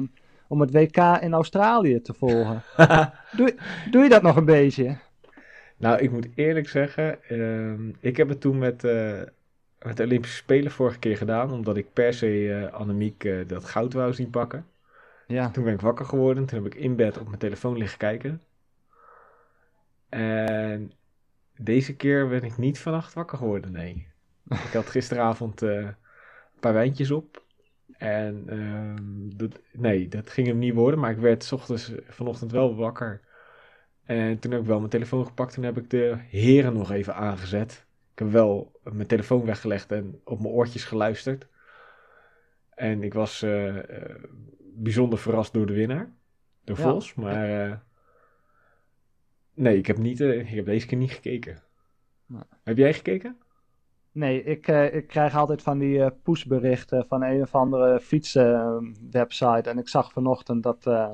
om 0.49 0.61
het 0.61 0.73
WK 0.73 0.97
in 0.97 1.33
Australië 1.33 2.01
te 2.01 2.15
volgen. 2.15 2.63
doe, 3.37 3.55
doe 3.91 4.03
je 4.03 4.09
dat 4.09 4.23
nog 4.23 4.37
een 4.37 4.45
beetje? 4.45 4.97
Nou, 5.77 5.99
ik 5.99 6.11
moet 6.11 6.29
eerlijk 6.35 6.69
zeggen, 6.69 7.19
uh, 7.29 7.93
ik 8.01 8.17
heb 8.17 8.29
het 8.29 8.41
toen 8.41 8.59
met, 8.59 8.85
uh, 8.85 9.21
met 9.83 9.97
de 9.97 10.05
Olympische 10.05 10.37
Spelen 10.37 10.71
vorige 10.71 10.99
keer 10.99 11.17
gedaan, 11.17 11.53
omdat 11.53 11.77
ik 11.77 11.93
per 11.93 12.15
se 12.15 12.69
Annemiek 12.73 13.29
dat 13.47 13.65
goud 13.65 13.93
wou 13.93 14.13
zien 14.13 14.31
pakken. 14.31 14.67
Ja. 15.27 15.51
Toen 15.51 15.65
ben 15.65 15.73
ik 15.73 15.81
wakker 15.81 16.05
geworden, 16.05 16.47
toen 16.47 16.63
heb 16.63 16.75
ik 16.75 16.81
in 16.81 16.97
bed 16.97 17.19
op 17.19 17.27
mijn 17.27 17.39
telefoon 17.39 17.77
liggen 17.77 17.99
kijken. 17.99 18.41
En 20.11 20.93
deze 21.57 21.97
keer 21.97 22.29
ben 22.29 22.43
ik 22.43 22.57
niet 22.57 22.79
vannacht 22.79 23.15
wakker 23.15 23.39
geworden, 23.39 23.73
nee. 23.73 24.09
ik 24.67 24.73
had 24.73 24.87
gisteravond 24.87 25.61
een 25.61 25.95
paar 26.61 26.73
wijntjes 26.73 27.11
op. 27.11 27.45
En 27.99 28.45
ehm, 28.47 29.37
dat, 29.37 29.61
nee, 29.73 30.09
dat 30.09 30.31
ging 30.31 30.47
hem 30.47 30.59
niet 30.59 30.75
worden, 30.75 31.01
maar 31.01 31.11
ik 31.11 31.19
werd 31.19 31.45
s 31.45 31.53
ochtends 31.53 31.93
vanochtend 32.09 32.53
wel 32.53 32.77
wakker. 32.77 33.21
En 34.05 34.39
toen 34.39 34.51
heb 34.51 34.61
ik 34.61 34.67
wel 34.67 34.79
mijn 34.79 34.91
telefoon 34.91 35.27
gepakt. 35.27 35.55
Toen 35.55 35.65
heb 35.65 35.79
ik 35.79 35.91
de 35.91 36.17
heren 36.29 36.73
nog 36.73 36.91
even 36.91 37.15
aangezet. 37.15 37.87
Ik 38.13 38.19
heb 38.19 38.31
wel 38.31 38.81
mijn 38.83 39.07
telefoon 39.07 39.45
weggelegd 39.45 39.93
en 39.93 40.21
op 40.25 40.41
mijn 40.41 40.55
oortjes 40.55 40.85
geluisterd. 40.85 41.47
En 42.75 43.03
ik 43.03 43.15
was 43.15 43.43
uh, 43.43 43.77
uh, 43.77 43.83
bijzonder 44.61 45.19
verrast 45.19 45.53
door 45.53 45.67
de 45.67 45.73
winnaar. 45.73 46.13
Door 46.65 46.77
ja. 46.77 46.83
Vos. 46.83 47.15
Maar 47.15 47.83
nee, 49.61 49.77
ik 49.77 49.87
heb, 49.87 49.99
niet, 49.99 50.21
ik 50.21 50.49
heb 50.49 50.65
deze 50.65 50.87
keer 50.87 50.99
niet 50.99 51.11
gekeken. 51.11 51.63
Heb 52.63 52.77
jij 52.77 52.95
gekeken? 52.95 53.37
Nee, 54.13 54.43
ik, 54.43 54.69
eh, 54.69 54.95
ik 54.95 55.07
krijg 55.07 55.37
altijd 55.37 55.63
van 55.63 55.79
die 55.79 56.03
eh 56.05 56.11
pushberichten 56.23 57.07
van 57.07 57.23
een 57.23 57.43
of 57.43 57.55
andere 57.55 58.01
fietsenwebsite. 58.01 59.71
en 59.71 59.79
ik 59.79 59.89
zag 59.89 60.13
vanochtend 60.13 60.63
dat, 60.63 60.87
eh, 60.87 61.11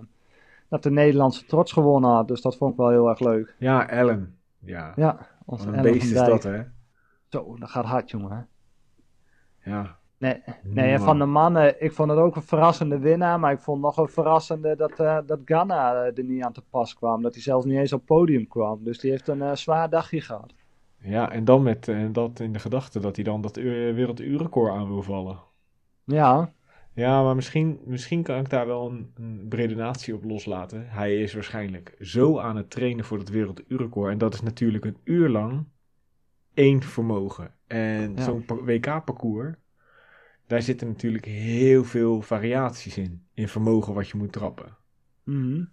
dat 0.69 0.83
de 0.83 0.91
Nederlandse 0.91 1.45
trots 1.45 1.73
gewonnen 1.73 2.11
had. 2.11 2.29
Dus 2.29 2.41
dat 2.41 2.57
vond 2.57 2.73
ik 2.73 2.77
wel 2.79 2.91
heel 2.91 3.09
erg 3.09 3.21
leuk. 3.21 3.55
Ja, 3.59 3.89
Ellen. 3.89 4.39
Ja, 4.59 4.93
Ja, 4.97 5.17
wat 5.17 5.29
onze 5.45 5.69
een 5.69 5.75
Ellen 5.75 5.93
beest 5.93 6.05
is 6.13 6.19
dat, 6.19 6.43
hè? 6.43 6.63
Zo, 7.29 7.57
dat 7.59 7.71
gaat 7.71 7.85
hard, 7.85 8.11
jongen. 8.11 8.49
Ja. 9.65 9.99
Nee, 10.19 10.43
nee, 10.63 10.93
en 10.93 11.01
van 11.01 11.19
de 11.19 11.25
mannen, 11.25 11.83
ik 11.83 11.93
vond 11.93 12.11
het 12.11 12.19
ook 12.19 12.37
een 12.37 12.43
verrassende 12.43 12.99
winnaar. 12.99 13.41
Maar 13.41 13.53
ik 13.53 13.59
vond 13.61 13.81
nog 13.83 13.97
een 13.97 14.09
verrassende 14.09 14.77
dat, 14.77 15.01
eh 15.01 15.19
dat 15.27 15.41
Ghana 15.45 15.95
eh, 16.05 16.19
er 16.19 16.25
niet 16.25 16.43
aan 16.43 16.53
te 16.53 16.63
pas 16.71 16.95
kwam. 16.95 17.23
Dat 17.23 17.35
hij 17.35 17.43
zelfs 17.43 17.65
niet 17.67 17.79
eens 17.79 17.93
op 17.93 18.07
podium 18.07 18.49
kwam. 18.49 18.85
Dus 18.85 18.99
die 18.99 19.11
heeft 19.11 19.29
een 19.29 19.43
eh, 19.43 19.55
zwaar 19.55 19.91
dagje 19.91 20.21
gehad. 20.21 20.55
Ja, 20.99 21.31
en 21.31 21.45
dan 21.45 21.63
met 21.63 21.89
eh, 21.89 22.05
dat 22.13 22.41
in 22.41 22.53
de 22.53 22.59
gedachte 22.59 23.01
dat 23.01 23.17
hij 23.17 23.25
dan 23.25 23.41
dat 23.41 23.57
uh, 23.57 23.95
werelduurrecord 23.95 24.73
aan 24.73 24.89
wil 24.89 25.03
vallen. 25.03 25.39
Ja, 26.05 26.53
Ja, 26.95 27.23
maar 27.23 27.35
misschien, 27.35 27.81
misschien 27.85 28.23
kan 28.23 28.39
ik 28.39 28.51
daar 28.51 28.67
wel 28.67 28.91
een, 28.91 29.13
een 29.15 29.47
redenatie 29.49 30.15
op 30.15 30.25
loslaten. 30.25 30.85
Hij 30.89 31.21
is 31.23 31.35
waarschijnlijk 31.35 31.95
zo 32.01 32.39
aan 32.39 32.57
het 32.57 32.71
trainen 32.71 33.05
voor 33.05 33.19
dat 33.19 33.29
werelduurrecord. 33.29 34.13
En 34.13 34.19
dat 34.19 34.35
is 34.35 34.43
natuurlijk 34.43 34.85
een 34.85 34.97
uur 35.05 35.29
lang 35.29 35.65
één 36.55 36.83
vermogen. 36.83 37.55
En 37.67 38.15
Ja. 38.15 38.23
zo'n 38.23 38.45
pa- 38.45 38.55
WK-parcours, 38.55 39.55
daar 40.47 40.63
zitten 40.63 40.87
natuurlijk 40.87 41.25
heel 41.25 41.85
veel 41.85 42.23
variaties 42.23 42.99
in. 42.99 43.25
In 43.35 43.49
vermogen 43.49 43.95
wat 43.95 44.09
je 44.09 44.17
moet 44.17 44.33
trappen. 44.33 44.77
mhm. 45.25 45.65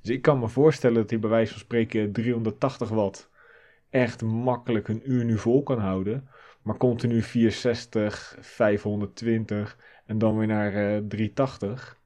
Dus 0.00 0.10
ik 0.10 0.22
kan 0.22 0.38
me 0.38 0.48
voorstellen 0.48 0.96
dat 0.96 1.10
hij 1.10 1.18
bij 1.18 1.30
wijze 1.30 1.52
van 1.52 1.60
spreken 1.60 2.12
380 2.12 2.88
watt 2.88 3.30
echt 3.90 4.22
makkelijk 4.22 4.88
een 4.88 5.10
uur 5.12 5.24
nu 5.24 5.38
vol 5.38 5.62
kan 5.62 5.78
houden. 5.78 6.28
Maar 6.62 6.76
continu 6.76 7.22
460, 7.22 8.36
520 8.40 9.78
en 10.06 10.18
dan 10.18 10.38
weer 10.38 10.46
naar 10.46 10.74
eh 10.74 11.02
380. 11.08 11.98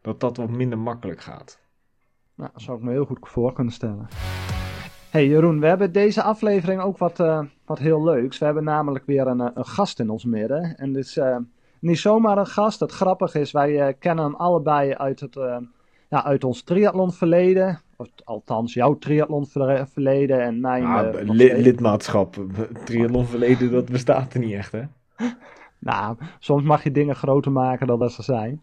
Dat 0.00 0.20
dat 0.20 0.36
wat 0.36 0.50
minder 0.50 0.78
makkelijk 0.78 1.20
gaat. 1.20 1.60
Nou, 2.34 2.50
dat 2.52 2.62
zou 2.62 2.78
ik 2.78 2.84
me 2.84 2.90
heel 2.90 3.04
goed 3.04 3.18
voor 3.22 3.52
kunnen 3.52 3.72
stellen. 3.72 4.08
Hey 5.10 5.26
Jeroen, 5.26 5.60
we 5.60 5.66
hebben 5.66 5.92
deze 5.92 6.22
aflevering 6.22 6.80
ook 6.80 6.98
wat, 6.98 7.20
eh, 7.20 7.40
wat 7.64 7.78
heel 7.78 8.04
leuks. 8.04 8.38
We 8.38 8.44
hebben 8.44 8.64
namelijk 8.64 9.06
weer 9.06 9.26
een, 9.26 9.40
eh, 9.40 9.50
een 9.54 9.66
gast 9.66 10.00
in 10.00 10.10
ons 10.10 10.24
midden. 10.24 10.76
En 10.76 10.92
dit 10.92 11.04
is 11.04 11.16
eh, 11.16 11.36
niet 11.78 11.98
zomaar 11.98 12.38
een 12.38 12.46
gast. 12.46 12.80
Het 12.80 12.92
grappige 12.92 13.40
is, 13.40 13.52
wij 13.52 13.94
kennen 13.94 14.24
hem 14.24 14.34
allebei 14.34 14.94
uit, 14.94 15.20
het, 15.20 15.34
ja, 16.08 16.24
uit 16.24 16.44
ons 16.44 16.62
triathlonverleden. 16.62 17.80
Of, 17.96 18.08
althans, 18.24 18.74
jouw 18.74 18.98
triathlonverleden 18.98 20.42
en 20.42 20.60
mijn... 20.60 21.10
Li- 21.30 21.46
steeds. 21.46 21.62
lidmaatschap, 21.62 22.36
triathlonverleden, 22.84 23.70
dat 23.70 23.90
bestaat 23.90 24.34
er 24.34 24.40
niet 24.40 24.54
echt 24.54 24.72
hè. 24.72 24.82
Nou, 25.78 26.16
soms 26.38 26.62
mag 26.62 26.84
je 26.84 26.90
dingen 26.90 27.16
groter 27.16 27.52
maken 27.52 27.86
dan 27.86 27.98
dat 27.98 28.12
ze 28.12 28.22
zijn. 28.22 28.62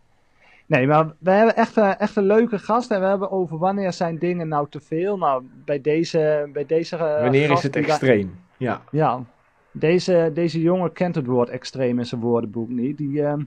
Nee, 0.66 0.88
maar 0.88 1.14
we 1.20 1.32
hebben 1.32 1.56
echt, 1.56 1.78
eh, 1.78 2.00
echt 2.00 2.16
een 2.16 2.26
leuke 2.26 2.60
gast. 2.60 2.92
En 2.92 3.00
we 3.00 3.06
hebben 3.06 3.32
over 3.32 3.58
wanneer 3.58 3.94
zijn 3.94 4.18
dingen 4.18 4.48
nou 4.48 4.68
te 4.70 4.80
veel. 4.80 5.18
Nou, 5.18 5.44
bij 5.66 5.82
deze, 5.82 6.50
bij 6.54 6.66
deze 6.66 6.96
eh, 6.96 7.22
Wanneer 7.22 7.52
is 7.52 7.64
het 7.64 7.76
extreem? 7.76 8.40
Ja, 8.58 8.82
Ja, 8.92 9.24
deze, 9.72 10.32
deze 10.34 10.62
jongen 10.62 10.92
kent 10.94 11.16
het 11.16 11.26
woord 11.26 11.50
extreem 11.50 12.00
in 12.00 12.06
zijn 12.06 12.22
woordenboek 12.22 12.70
niet. 12.70 12.98
Die, 12.98 13.24
ehm, 13.24 13.42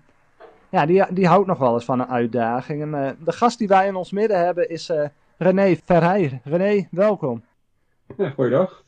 ja, 0.69 0.87
die, 0.87 1.05
die 1.13 1.27
houdt 1.27 1.47
nog 1.47 1.59
wel 1.59 1.75
eens 1.75 1.85
van 1.85 2.01
een 2.01 2.09
uitdaging. 2.09 2.83
En, 2.83 2.95
eh, 2.95 3.11
de 3.25 3.33
gast 3.33 3.59
die 3.59 3.69
wij 3.69 3.87
in 3.87 3.95
ons 3.95 4.13
midden 4.13 4.45
hebben 4.45 4.69
is 4.69 4.89
eh, 4.89 5.09
René 5.39 5.77
Verheij. 5.85 6.41
René, 6.45 6.89
welkom. 6.91 7.43
Ja, 8.17 8.31
goeiedag. 8.31 8.85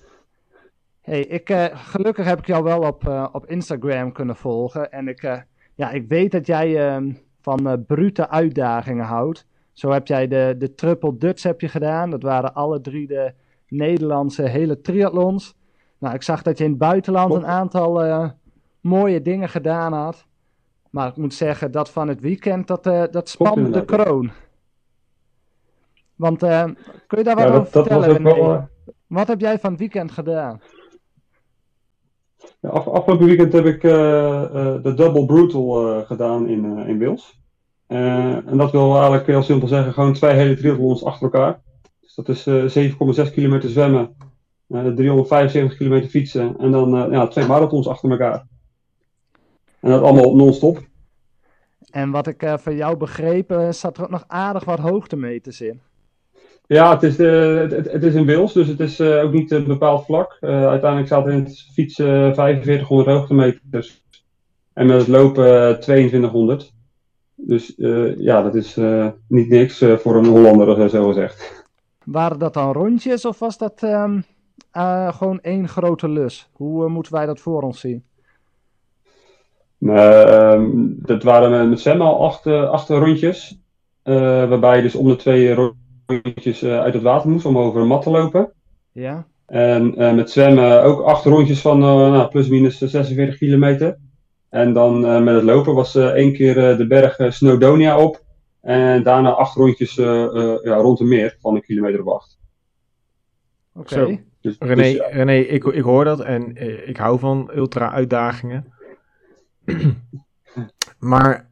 Hey, 1.03 1.21
ik, 1.21 1.51
eh, 1.51 1.65
gelukkig 1.75 2.25
heb 2.25 2.39
ik 2.39 2.47
jou 2.47 2.65
wel 2.65 2.81
op, 2.81 3.09
eh, 3.09 3.29
op 3.33 3.47
Instagram 3.47 4.13
kunnen 4.13 4.37
volgen. 4.37 4.93
En 4.93 5.09
ik, 5.09 5.23
eh, 5.23 5.41
ja, 5.75 5.91
ik 5.91 6.09
weet 6.09 6.33
dat 6.33 6.47
jij 6.47 6.89
ehm, 6.89 7.13
van 7.49 7.69
eh, 7.69 7.73
brute 7.87 8.29
uitdagingen 8.29 9.05
houdt. 9.05 9.47
Zo 9.73 9.91
heb 9.91 10.07
jij 10.07 10.29
de, 10.29 10.55
de 10.59 10.75
Triple 10.75 11.17
Dutch 11.17 11.43
heb 11.43 11.61
je 11.61 11.69
gedaan. 11.69 12.11
Dat 12.11 12.23
waren 12.23 12.55
alle 12.55 12.81
drie 12.81 13.07
de 13.07 13.33
Nederlandse 13.69 14.43
hele 14.49 14.81
triathlons. 14.81 15.57
Nou, 15.99 16.15
ik 16.15 16.23
zag 16.23 16.43
dat 16.43 16.59
je 16.59 16.65
in 16.65 16.71
het 16.71 16.79
buitenland 16.79 17.35
een 17.35 17.47
aantal 17.47 18.03
eh, 18.05 18.29
mooie 18.81 19.23
dingen 19.23 19.49
gedaan 19.49 19.93
had. 19.93 20.27
Maar 20.91 21.09
ik 21.09 21.17
moet 21.17 21.35
zeggen, 21.35 21.71
dat 21.71 21.91
van 21.91 22.09
het 22.09 22.21
weekend, 22.21 22.67
dat, 22.67 22.87
eh 22.87 23.03
dat 23.11 23.29
spande 23.29 23.71
de 23.71 23.85
kroon. 23.85 24.31
Want 26.17 26.39
kun 26.39 27.19
je 27.19 27.25
daar 27.25 27.37
wat 27.37 27.45
Ja, 27.45 27.51
over 27.51 27.73
dat, 27.73 27.87
vertellen, 27.87 28.23
wel. 28.23 28.69
Wat 29.07 29.29
heb 29.29 29.41
jij 29.41 29.59
van 29.59 29.71
het 29.71 29.79
weekend 29.79 30.11
gedaan? 30.11 30.61
ja, 32.61 32.69
af- 32.69 32.87
afgelopen 32.89 33.27
weekend 33.27 33.53
heb 33.53 33.65
ik 33.67 33.81
de 33.81 34.93
Double 34.97 35.27
Brutal 35.27 36.05
gedaan 36.05 36.49
in, 36.49 36.77
in 36.87 36.99
Wils. 36.99 37.38
Eh, 37.89 38.47
en 38.47 38.57
dat 38.57 38.71
wil 38.71 38.95
eigenlijk 38.95 39.27
heel 39.27 39.43
simpel 39.43 39.69
zeggen, 39.69 39.93
gewoon 39.93 40.13
twee 40.13 40.35
hele 40.35 40.57
triathlons 40.57 41.05
achter 41.05 41.23
elkaar. 41.23 41.61
Dus 42.01 42.15
dat 42.15 42.29
is 42.29 42.47
eh 42.47 42.65
7,6 42.65 43.33
kilometer 43.33 43.69
zwemmen, 43.69 44.17
eh 44.69 44.87
375 44.87 45.77
kilometer 45.77 46.11
fietsen 46.11 46.57
en 46.59 46.71
dan 46.71 46.97
eh, 46.97 47.13
ja, 47.13 47.27
twee 47.27 47.47
marathons 47.47 47.89
achter 47.89 48.11
elkaar. 48.11 48.47
En 49.81 49.91
dat 49.91 50.03
allemaal 50.03 50.37
non-stop. 50.37 50.87
En 51.91 52.11
wat 52.11 52.27
ik 52.27 52.43
eh, 52.43 52.59
van 52.59 52.77
jou 52.77 52.97
begreep, 52.97 53.51
eh, 53.51 53.71
zat 53.71 53.97
er 53.97 54.03
ook 54.03 54.11
nog 54.11 54.25
aardig 54.27 54.65
wat 54.65 54.79
hoogtemeters 54.79 55.61
in. 55.61 55.81
Ja, 56.69 56.95
het 56.95 57.03
is, 57.03 57.17
het, 57.19 57.93
het 57.93 58.03
is 58.03 58.15
in 58.15 58.27
Wils, 58.27 58.53
dus 58.53 58.69
het 58.69 58.81
is 58.81 59.01
eh, 59.01 59.23
ook 59.25 59.33
niet 59.33 59.51
een 59.51 59.65
bepaald 59.65 60.05
vlak. 60.05 60.37
Eh, 60.41 60.67
uiteindelijk 60.67 61.11
er 61.11 61.33
in 61.33 61.45
het 61.45 61.67
fietsen 61.73 62.35
4500 62.35 63.09
hoogtemeters 63.09 64.03
en 64.73 64.87
met 64.87 64.99
het 64.99 65.09
lopen 65.09 65.69
eh, 65.69 65.79
2200. 65.79 66.73
Dus 67.41 67.75
eh, 67.77 68.19
ja, 68.19 68.43
dat 68.43 68.55
is 68.55 68.77
eh, 68.77 69.09
niet 69.29 69.49
niks 69.49 69.81
eh, 69.81 69.97
voor 69.97 70.17
een 70.17 70.27
Hollander, 70.27 70.91
zo 70.91 71.07
gezegd. 71.07 71.67
Waren 72.05 72.39
dat 72.39 72.55
dan 72.55 72.73
rondjes 72.73 73.25
of 73.25 73.39
was 73.39 73.59
dat 73.59 73.83
ehm, 73.83 74.21
eh, 74.71 75.13
gewoon 75.13 75.41
één 75.41 75.69
grote 75.69 76.09
lus? 76.09 76.49
Hoe 76.53 76.89
moeten 76.89 77.13
wij 77.13 77.27
dat 77.27 77.41
voor 77.41 77.63
ons 77.63 77.81
zien? 77.81 78.05
Maar, 79.79 80.29
ehm, 80.29 80.71
dat 80.97 81.23
waren 81.23 81.69
met, 81.69 81.81
zwemmen 81.81 82.07
al 82.07 82.25
acht, 82.25 82.47
acht 82.47 82.89
rondjes, 82.89 83.61
waarbij 84.03 84.77
je 84.77 84.83
dus 84.83 84.95
om 84.95 85.09
de 85.09 85.17
twee 85.17 85.55
rondjes 85.55 86.65
uit 86.65 86.95
het 86.95 87.03
water 87.03 87.31
moest 87.31 87.47
om 87.47 87.59
over 87.59 87.81
een 87.81 87.87
mat 87.87 88.03
te 88.03 88.11
lopen. 88.11 88.53
Ja? 88.93 89.27
En 89.47 89.95
met 90.15 90.31
zwemmen 90.31 90.83
ook 90.83 91.01
acht 91.01 91.25
rondjes 91.25 91.61
van 91.61 91.79
nou, 91.79 92.29
plus 92.29 92.49
minus 92.49 92.79
46 92.79 93.39
kilometer. 93.39 93.99
En 94.49 94.73
dan 94.73 95.07
eh, 95.07 95.23
met 95.23 95.35
het 95.35 95.45
lopen 95.45 95.75
was 95.75 95.95
eh, 95.95 96.07
één 96.07 96.33
keer 96.33 96.71
eh, 96.71 96.77
de 96.77 96.87
berg 96.87 97.33
Snowdonia 97.35 97.99
op. 97.99 98.27
En 98.61 99.03
daarna 99.03 99.31
acht 99.31 99.57
rondjes 99.57 99.99
eh, 99.99 100.25
eh, 100.25 100.63
ja, 100.63 100.77
rond 100.77 100.99
de 100.99 101.05
meer 101.05 101.37
van 101.41 101.55
een 101.55 101.63
kilometer 101.63 102.05
of 102.05 102.15
acht. 102.15 102.39
Oké. 103.75 104.21
Dus, 104.41 104.57
René, 104.59 104.83
dus, 104.83 104.93
ja. 104.93 105.07
René 105.07 105.35
ik, 105.35 105.65
ik 105.65 105.83
hoor 105.83 106.05
dat 106.05 106.21
en 106.21 106.57
ik 106.89 106.97
hou 106.97 107.19
van 107.19 107.51
ultra-uitdagingen. 107.55 108.73
maar 110.99 111.51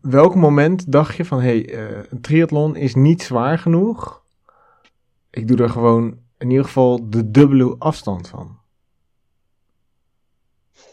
welk 0.00 0.34
moment 0.34 0.92
dacht 0.92 1.16
je 1.16 1.24
van, 1.24 1.40
hé, 1.40 1.60
hey, 1.60 1.78
een 2.10 2.20
triathlon 2.20 2.76
is 2.76 2.94
niet 2.94 3.22
zwaar 3.22 3.58
genoeg. 3.58 4.24
Ik 5.30 5.48
doe 5.48 5.56
er 5.56 5.70
gewoon 5.70 6.18
in 6.38 6.50
ieder 6.50 6.64
geval 6.64 7.10
de 7.10 7.30
dubbele 7.30 7.76
afstand 7.78 8.28
van. 8.28 8.59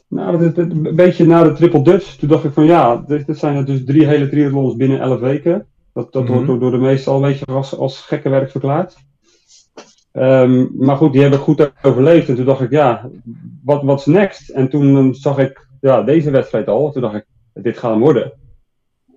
Nou, 0.10 0.38
dat, 0.40 0.56
dat- 0.56 0.70
een 0.70 0.96
beetje 0.96 1.26
na 1.26 1.44
de 1.44 1.52
Triple 1.54 1.82
Dutch, 1.82 2.16
toen 2.16 2.30
dacht 2.30 2.44
ik 2.44 2.52
van 2.54 2.66
ja, 2.66 3.04
dit, 3.08 3.26
dit 3.26 3.38
zijn 3.38 3.56
er 3.56 3.66
dus 3.66 3.84
drie 3.86 4.06
hele 4.08 4.30
triathlons 4.30 4.76
binnen 4.76 5.00
11 5.00 5.20
weken. 5.20 5.66
Dat, 5.94 6.14
dat 6.14 6.24
Mhm. 6.24 6.32
wordt 6.32 6.48
door, 6.48 6.60
door 6.60 6.72
de 6.72 6.78
meesten 6.78 7.12
al 7.12 7.24
een 7.24 7.30
beetje 7.30 7.46
als, 7.46 7.78
als 7.78 8.02
gekke 8.02 8.30
werk 8.30 8.52
verklaard. 8.52 8.96
Ehm, 10.12 10.66
maar 10.78 10.98
goed, 10.98 11.14
die 11.14 11.22
heb 11.22 11.34
ik 11.34 11.40
goed 11.40 11.72
overleefd. 11.82 12.30
En 12.30 12.36
toen 12.36 12.46
dacht 12.46 12.62
ik, 12.62 12.72
ja, 12.72 13.10
wat 13.64 13.84
what's 13.84 14.06
next? 14.06 14.50
En 14.50 14.70
toen 14.70 14.98
eh, 14.98 15.14
zag 15.14 15.38
ik 15.38 15.68
ja, 15.82 16.02
deze 16.04 16.32
wedstrijd 16.32 16.68
al. 16.68 16.92
Toen 16.92 17.02
dacht 17.02 17.16
ik, 17.16 17.26
dit 17.54 17.78
gaat 17.78 17.92
hem 17.92 18.00
worden. 18.00 18.32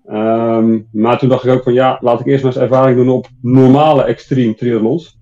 Ehm, 0.06 0.78
maar 0.92 1.18
toen 1.18 1.28
dacht 1.28 1.44
ik 1.44 1.52
ook 1.52 1.62
van 1.62 1.72
ja, 1.72 1.98
laat 2.00 2.20
ik 2.20 2.26
eerst 2.26 2.44
maar 2.44 2.52
eens 2.52 2.62
ervaring 2.62 2.96
doen 2.96 3.08
op 3.08 3.28
normale 3.42 4.02
extreme 4.02 4.54
triathlons. 4.54 5.18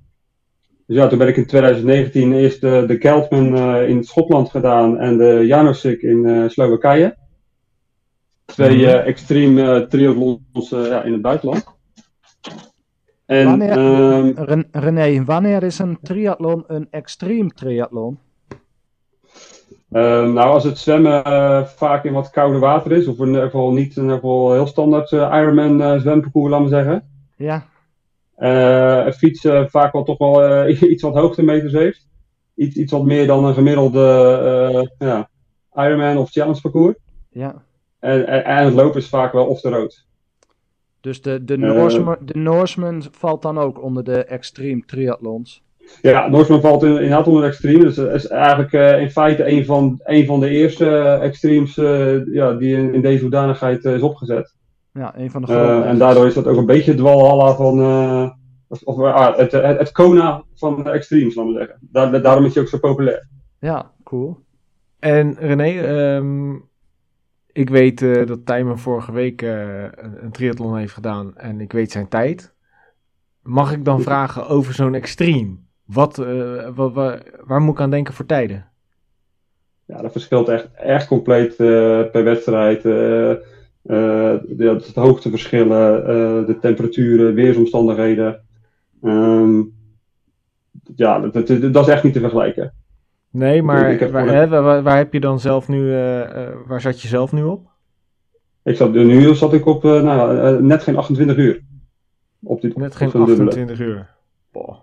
Dus 0.88 0.96
ja, 0.96 1.06
toen 1.08 1.18
ben 1.18 1.28
ik 1.28 1.36
in 1.36 1.46
2019 1.46 2.32
eerst 2.32 2.60
de, 2.60 2.84
de 2.86 2.98
Keltman 2.98 3.56
eh, 3.56 3.88
in 3.88 4.04
Schotland 4.04 4.50
gedaan 4.50 4.98
en 4.98 5.16
de 5.16 5.42
Janosik 5.46 6.02
in 6.02 6.26
eh, 6.26 6.48
Slowakije. 6.48 7.16
Twee 8.44 8.76
Mhm. 8.76 8.84
eh, 8.86 9.06
extreme 9.06 9.74
eh, 9.80 9.86
triathlons 9.86 10.72
eh, 10.72 10.86
ja, 10.86 11.02
in 11.02 11.12
het 11.12 11.22
buitenland. 11.22 11.64
En 13.26 13.44
Wanneer- 13.44 13.70
ehm, 13.78 14.32
Ren- 14.44 14.68
René, 14.72 15.24
wanneer 15.24 15.62
is 15.62 15.78
een 15.78 15.98
triathlon 16.02 16.64
een 16.66 16.86
extreem 16.90 17.52
triathlon? 17.54 18.18
Ehm, 19.92 20.32
nou, 20.32 20.48
als 20.52 20.64
het 20.64 20.78
zwemmen 20.78 21.24
eh, 21.24 21.64
vaak 21.64 22.04
in 22.04 22.12
wat 22.12 22.30
kouder 22.30 22.60
water 22.60 22.92
is, 22.92 23.06
of 23.06 23.18
in 23.18 23.26
ieder 23.26 23.42
geval 23.42 23.72
niet 23.72 23.96
in 23.96 24.02
ieder 24.02 24.16
geval 24.16 24.52
heel 24.52 24.66
standaard 24.66 25.12
eh, 25.12 25.18
Ironman 25.40 25.82
eh, 25.82 26.00
zwemparcours, 26.00 26.50
laat 26.50 26.60
maar 26.60 26.68
zeggen. 26.68 27.08
Ja, 27.36 27.66
Eh, 28.38 29.04
het 29.04 29.16
fietsen 29.16 29.70
vaak 29.70 29.92
wel 29.92 30.04
toch 30.04 30.18
wel 30.18 30.44
eh, 30.44 30.82
iets 30.92 31.02
wat 31.02 31.14
hoogtemeters 31.14 31.72
heeft. 31.72 32.06
iets, 32.54 32.76
iets 32.76 32.92
wat 32.92 33.04
meer 33.04 33.26
dan 33.26 33.44
een 33.44 33.54
gemiddelde 33.54 34.90
ja, 34.98 35.28
Ironman 35.74 36.16
of 36.16 36.30
Challenge 36.30 36.60
parcours. 36.60 36.96
Ja. 37.30 37.62
En, 37.98 38.26
en, 38.26 38.44
en, 38.44 38.64
het 38.64 38.74
lopen 38.74 39.00
is 39.00 39.08
vaak 39.08 39.32
wel 39.32 39.46
off 39.46 39.60
the 39.60 39.68
road. 39.68 40.06
Dus 41.00 41.22
de, 41.22 41.44
de, 41.44 41.56
Norseman, 41.56 42.16
de 42.20 42.38
Norseman 42.38 43.04
valt 43.10 43.42
dan 43.42 43.58
ook 43.58 43.82
onder 43.82 44.04
de 44.04 44.24
extreme 44.24 44.82
triathlons? 44.86 45.62
Ja, 46.02 46.28
Norseman 46.28 46.60
valt 46.60 46.82
in, 46.82 46.94
inderdaad 46.94 47.26
onder 47.26 47.42
de 47.42 47.48
extreme. 47.48 47.84
Dus 47.84 47.96
het 47.96 48.14
is 48.14 48.26
eigenlijk 48.26 48.72
uh, 48.72 49.00
in 49.00 49.10
feite 49.10 49.50
een 49.50 49.64
van, 49.64 50.00
een 50.04 50.26
van 50.26 50.40
de 50.40 50.48
eerste 50.48 50.84
uh, 50.84 51.22
extremes 51.22 51.74
ja, 52.32 52.52
die 52.52 52.76
in, 52.76 52.94
in 52.94 53.00
deze 53.00 53.22
hoedanigheid 53.22 53.84
is 53.84 54.02
opgezet. 54.02 54.54
Ja, 54.98 55.18
een 55.18 55.30
van 55.30 55.42
de 55.42 55.46
grote. 55.46 55.86
en 55.86 55.98
daardoor 55.98 56.26
is 56.26 56.34
dat 56.34 56.46
ook 56.46 56.56
een 56.56 56.66
beetje 56.66 56.90
het 56.90 57.00
walhalla 57.00 57.54
van 57.54 57.80
of, 58.68 58.82
of 58.82 58.98
ah, 58.98 59.36
het, 59.36 59.52
het, 59.52 59.78
het, 59.78 59.92
Kona 59.92 60.44
van 60.54 60.82
de 60.82 60.90
extremes, 60.90 61.34
laten 61.34 61.52
we 61.52 61.58
zeggen. 61.58 61.78
Daar, 61.80 62.22
daarom 62.22 62.44
is 62.44 62.54
hij 62.54 62.62
ook 62.62 62.68
zo 62.68 62.78
populair. 62.78 63.28
Ja, 63.58 63.90
cool. 64.04 64.38
En 64.98 65.34
René, 65.38 65.80
ehm, 65.80 66.54
ik 67.52 67.70
weet 67.70 68.00
uh, 68.00 68.26
dat 68.26 68.46
Tijmen 68.46 68.78
vorige 68.78 69.12
week 69.12 69.42
uh, 69.42 69.82
een, 69.82 70.24
een, 70.24 70.30
triathlon 70.30 70.76
heeft 70.76 70.92
gedaan 70.92 71.36
en 71.36 71.60
ik 71.60 71.72
weet 71.72 71.90
zijn 71.90 72.08
tijd. 72.08 72.54
Mag 73.42 73.72
ik 73.72 73.84
dan 73.84 74.00
vragen 74.00 74.46
over 74.46 74.74
zo'n 74.74 74.94
extreme? 74.94 75.56
Wat, 75.84 76.18
uh, 76.18 76.68
wat, 76.74 76.92
waar 77.44 77.60
moet 77.60 77.74
ik 77.74 77.80
aan 77.80 77.90
denken 77.90 78.14
voor 78.14 78.26
tijden? 78.26 78.66
Ja, 79.84 80.02
dat 80.02 80.12
verschilt 80.12 80.48
echt, 80.48 80.68
echt 80.74 81.06
compleet 81.06 81.56
per 81.56 82.24
wedstrijd. 82.24 82.82
De, 83.88 84.90
de 84.94 85.00
hoogteverschillen, 85.00 86.06
de 86.46 86.58
temperaturen, 86.60 87.34
weersomstandigheden. 87.34 88.40
Um, 89.02 89.76
ja, 90.96 91.18
dat, 91.18 91.32
dat, 91.46 91.72
dat, 91.72 91.86
is 91.86 91.92
echt 91.92 92.02
niet 92.02 92.12
te 92.12 92.20
vergelijken. 92.20 92.72
Nee, 93.30 93.62
maar 93.62 94.10
waar, 94.10 94.26
hè, 94.26 94.48
waar, 94.48 94.82
waar, 94.82 94.96
heb 94.96 95.12
je 95.12 95.20
dan 95.20 95.40
zelf 95.40 95.68
nu, 95.68 95.80
uh, 95.80 96.18
uh, 96.18 96.48
waar 96.66 96.80
zat 96.80 97.00
je 97.00 97.08
zelf 97.08 97.32
nu 97.32 97.42
op? 97.42 97.66
Ik 98.62 98.76
zat, 98.76 98.92
nu 98.92 99.34
zat 99.34 99.52
ik 99.52 99.66
op 99.66 99.84
uh, 99.84 100.02
nou, 100.02 100.62
net 100.62 100.82
geen 100.82 100.96
28 100.96 101.36
uur. 101.36 101.62
Op 102.42 102.60
dit, 102.60 102.76
net 102.76 102.96
geen 102.96 103.12
28 103.12 103.80
uur. 103.80 104.08
Boah. 104.52 104.76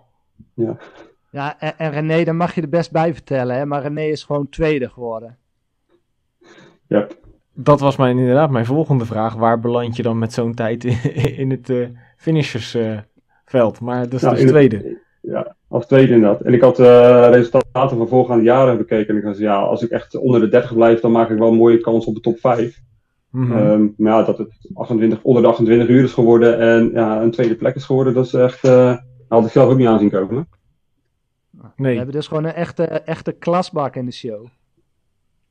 Ja. 0.54 0.76
Ja, 1.30 1.60
en, 1.60 1.78
en, 1.78 1.90
René, 1.90 2.24
daar 2.24 2.36
mag 2.36 2.54
je 2.54 2.62
er 2.62 2.68
best 2.68 2.92
bij 2.92 3.12
vertellen, 3.12 3.56
hè? 3.56 3.66
maar 3.66 3.82
René 3.82 4.02
is 4.02 4.24
gewoon 4.24 4.48
tweede 4.48 4.88
geworden. 4.88 5.38
Ja. 6.86 7.06
Dat 7.58 7.80
was 7.80 7.96
mijn, 7.96 8.18
inderdaad 8.18 8.50
mijn 8.50 8.66
volgende 8.66 9.04
vraag. 9.04 9.34
Waar 9.34 9.60
beland 9.60 9.96
je 9.96 10.02
dan 10.02 10.18
met 10.18 10.32
zo'n 10.32 10.54
tijd 10.54 10.84
in, 10.84 11.14
in 11.42 11.50
het 11.50 11.72
finishers 12.16 12.76
veld. 13.44 13.80
Maar 13.80 14.02
dat 14.02 14.12
is 14.12 14.22
nou, 14.22 14.36
dus 14.36 14.46
tweede. 14.46 14.98
ja, 15.20 15.56
als 15.68 15.86
tweede 15.86 16.12
inderdaad. 16.12 16.40
En 16.40 16.54
ik 16.54 16.60
had 16.60 16.80
uh, 16.80 17.28
resultaten 17.30 17.96
van 17.96 18.08
voorgaande 18.08 18.44
jaren 18.44 18.76
bekeken. 18.76 19.08
En 19.08 19.16
ik 19.16 19.24
dacht, 19.24 19.38
ja, 19.38 19.56
als 19.56 19.82
ik 19.82 19.90
echt 19.90 20.16
onder 20.16 20.40
de 20.40 20.48
30 20.48 20.74
blijf, 20.74 21.00
dan 21.00 21.12
maak 21.12 21.30
ik 21.30 21.38
wel 21.38 21.48
een 21.48 21.56
mooie 21.56 21.80
kans 21.80 22.06
op 22.06 22.14
de 22.14 22.20
top 22.20 22.38
5. 22.38 22.80
Mm 23.30 23.50
-hmm. 23.50 23.56
um, 23.56 23.94
maar 23.96 24.12
ja, 24.12 24.22
dat 24.22 24.38
het 24.38 24.70
28, 24.74 25.22
onder 25.22 25.42
de 25.42 25.48
28 25.48 25.88
uur 25.88 26.04
is 26.04 26.12
geworden 26.12 26.58
en 26.58 26.90
ja, 26.92 27.22
een 27.22 27.30
tweede 27.30 27.54
plek 27.54 27.74
is 27.74 27.84
geworden, 27.84 28.14
dat 28.14 28.26
is 28.26 28.34
echt, 28.34 28.64
uh, 28.64 28.96
had 29.28 29.44
ik 29.44 29.50
zelf 29.50 29.70
ook 29.70 29.78
niet 29.78 29.86
aanzien 29.86 30.10
komen. 30.10 30.48
Nee. 31.76 31.90
We 31.90 31.96
hebben 31.96 32.14
dus 32.14 32.26
gewoon 32.26 32.44
een 32.44 32.52
echte, 32.52 32.84
echte 32.84 33.32
klasbak 33.32 33.96
in 33.96 34.04
de 34.04 34.12
show. 34.12 34.46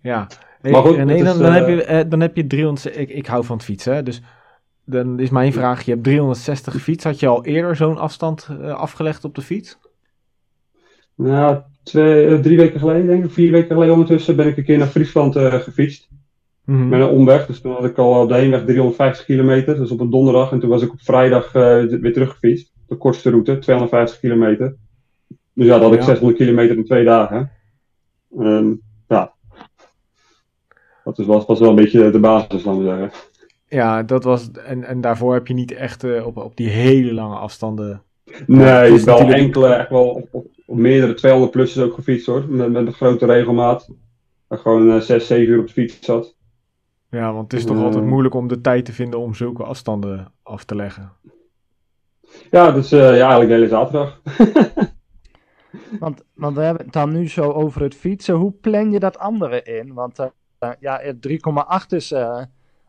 Ja, 0.01 0.27
hey, 0.65 0.73
maar 0.73 0.82
goed, 0.82 1.06
nee, 1.06 1.23
dan, 1.23 1.39
dan, 1.39 1.54
heb 1.54 1.67
je, 1.67 1.88
uh, 1.89 2.10
dan 2.10 2.19
heb 2.19 2.36
je 2.36 2.47
300, 2.47 2.97
ik, 2.97 3.10
ik 3.10 3.25
hou 3.25 3.45
van 3.45 3.56
het 3.56 3.65
fietsen, 3.65 4.06
dus 4.06 4.21
dan 4.86 5.19
is 5.19 5.30
mijn 5.30 5.54
vraag, 5.54 5.82
je 5.82 5.91
hebt 5.91 6.04
360 6.04 6.73
gefietst. 6.73 7.06
Had 7.06 7.19
je 7.19 7.28
al 7.28 7.45
eerder 7.45 7.75
zo'n 7.75 7.97
afstand 7.97 8.49
uh, 8.51 8.73
afgelegd 8.73 9.23
op 9.23 9.36
de 9.36 9.41
fiets? 9.41 9.78
Nou, 11.15 11.62
twee, 11.84 12.39
drie 12.39 12.58
weken 12.58 12.80
geleden, 12.80 13.08
denk 13.08 13.25
ik, 13.25 13.32
vier 13.32 13.51
weken 13.51 13.71
geleden 13.71 13.93
ondertussen, 13.93 14.36
ben 14.36 14.47
ik 14.47 14.58
een 14.58 14.63
keer 14.63 14.78
naar 14.78 14.88
Friesland 14.88 15.36
uh, 15.36 15.54
gefietst. 15.54 16.08
Mm 16.65 16.75
-hmm. 16.75 16.89
Met 16.89 16.99
een 16.99 17.08
omweg, 17.08 17.45
dus 17.45 17.62
toen 17.62 17.73
had 17.73 17.86
ik 17.86 17.97
al 17.97 18.21
op 18.21 18.30
de 18.30 18.36
heenweg 18.36 18.65
350 18.65 19.25
kilometer, 19.25 19.75
dus 19.75 19.91
op 19.91 19.99
een 19.99 20.10
donderdag. 20.10 20.51
En 20.51 20.60
toen 20.60 20.69
was 20.69 20.82
ik 20.82 20.91
op 20.91 21.01
vrijdag 21.01 21.51
weer 21.51 22.13
teruggefietst, 22.13 22.71
de 22.88 22.95
kortste 22.95 23.30
route, 23.30 23.58
250 23.58 24.19
kilometer. 24.19 24.75
Dus 25.54 25.65
ja, 25.65 25.73
dat 25.73 25.82
had 25.82 25.93
ik 25.93 26.01
600 26.01 26.38
kilometer 26.38 26.78
in 26.78 26.86
twee 26.86 27.04
dagen. 27.04 27.51
Um, 28.39 28.82
ja, 29.08 29.34
dat 31.13 31.25
was, 31.25 31.45
was 31.45 31.59
wel 31.59 31.69
een 31.69 31.75
beetje 31.75 32.09
de 32.09 32.19
basis, 32.19 32.63
laten 32.63 32.83
we 32.83 32.89
zeggen. 32.89 33.11
Ja, 33.67 34.03
dat 34.03 34.23
was. 34.23 34.51
En, 34.51 34.83
en 34.83 35.01
daarvoor 35.01 35.33
heb 35.33 35.47
je 35.47 35.53
niet 35.53 35.71
echt 35.71 36.03
uh, 36.03 36.25
op, 36.25 36.37
op 36.37 36.57
die 36.57 36.69
hele 36.69 37.13
lange 37.13 37.35
afstanden. 37.35 38.01
Nee, 38.47 38.93
ja, 38.93 39.03
wel 39.03 39.31
enkele, 39.31 39.67
echt 39.67 39.89
wel 39.89 40.09
op, 40.09 40.27
op, 40.31 40.45
op, 40.65 40.77
meerdere 40.77 41.13
200 41.13 41.51
plussen 41.51 41.83
ook 41.83 41.93
gefietst 41.93 42.25
hoor. 42.25 42.45
Met, 42.47 42.71
met 42.71 42.87
een 42.87 42.93
grote 42.93 43.25
regelmaat. 43.25 43.89
Dat 44.47 44.59
gewoon 44.59 44.87
uh, 44.87 44.99
6, 44.99 45.27
7 45.27 45.53
uur 45.53 45.59
op 45.59 45.67
de 45.67 45.73
fiets 45.73 45.99
zat. 45.99 46.35
Ja, 47.09 47.33
want 47.33 47.51
het 47.51 47.61
is 47.61 47.65
toch 47.65 47.77
uh, 47.77 47.83
altijd 47.83 48.05
moeilijk 48.05 48.35
om 48.35 48.47
de 48.47 48.61
tijd 48.61 48.85
te 48.85 48.93
vinden 48.93 49.19
om 49.19 49.33
zulke 49.33 49.63
afstanden 49.63 50.31
af 50.43 50.63
te 50.63 50.75
leggen. 50.75 51.11
Ja, 52.51 52.71
dus 52.71 52.93
uh, 52.93 52.99
ja, 52.99 53.29
eigenlijk 53.29 53.47
de 53.47 53.53
hele 53.53 53.67
zaterdag. 53.67 54.21
want, 55.99 56.23
want 56.33 56.55
we 56.55 56.61
hebben 56.61 56.83
het 56.83 56.93
dan 56.93 57.11
nu 57.11 57.29
zo 57.29 57.51
over 57.51 57.81
het 57.81 57.95
fietsen. 57.95 58.35
Hoe 58.35 58.51
plan 58.51 58.91
je 58.91 58.99
dat 58.99 59.17
andere 59.17 59.61
in? 59.63 59.93
Want 59.93 60.19
uh, 60.19 60.25
ja, 60.79 61.01
3,8 61.03 61.87
is 61.89 62.13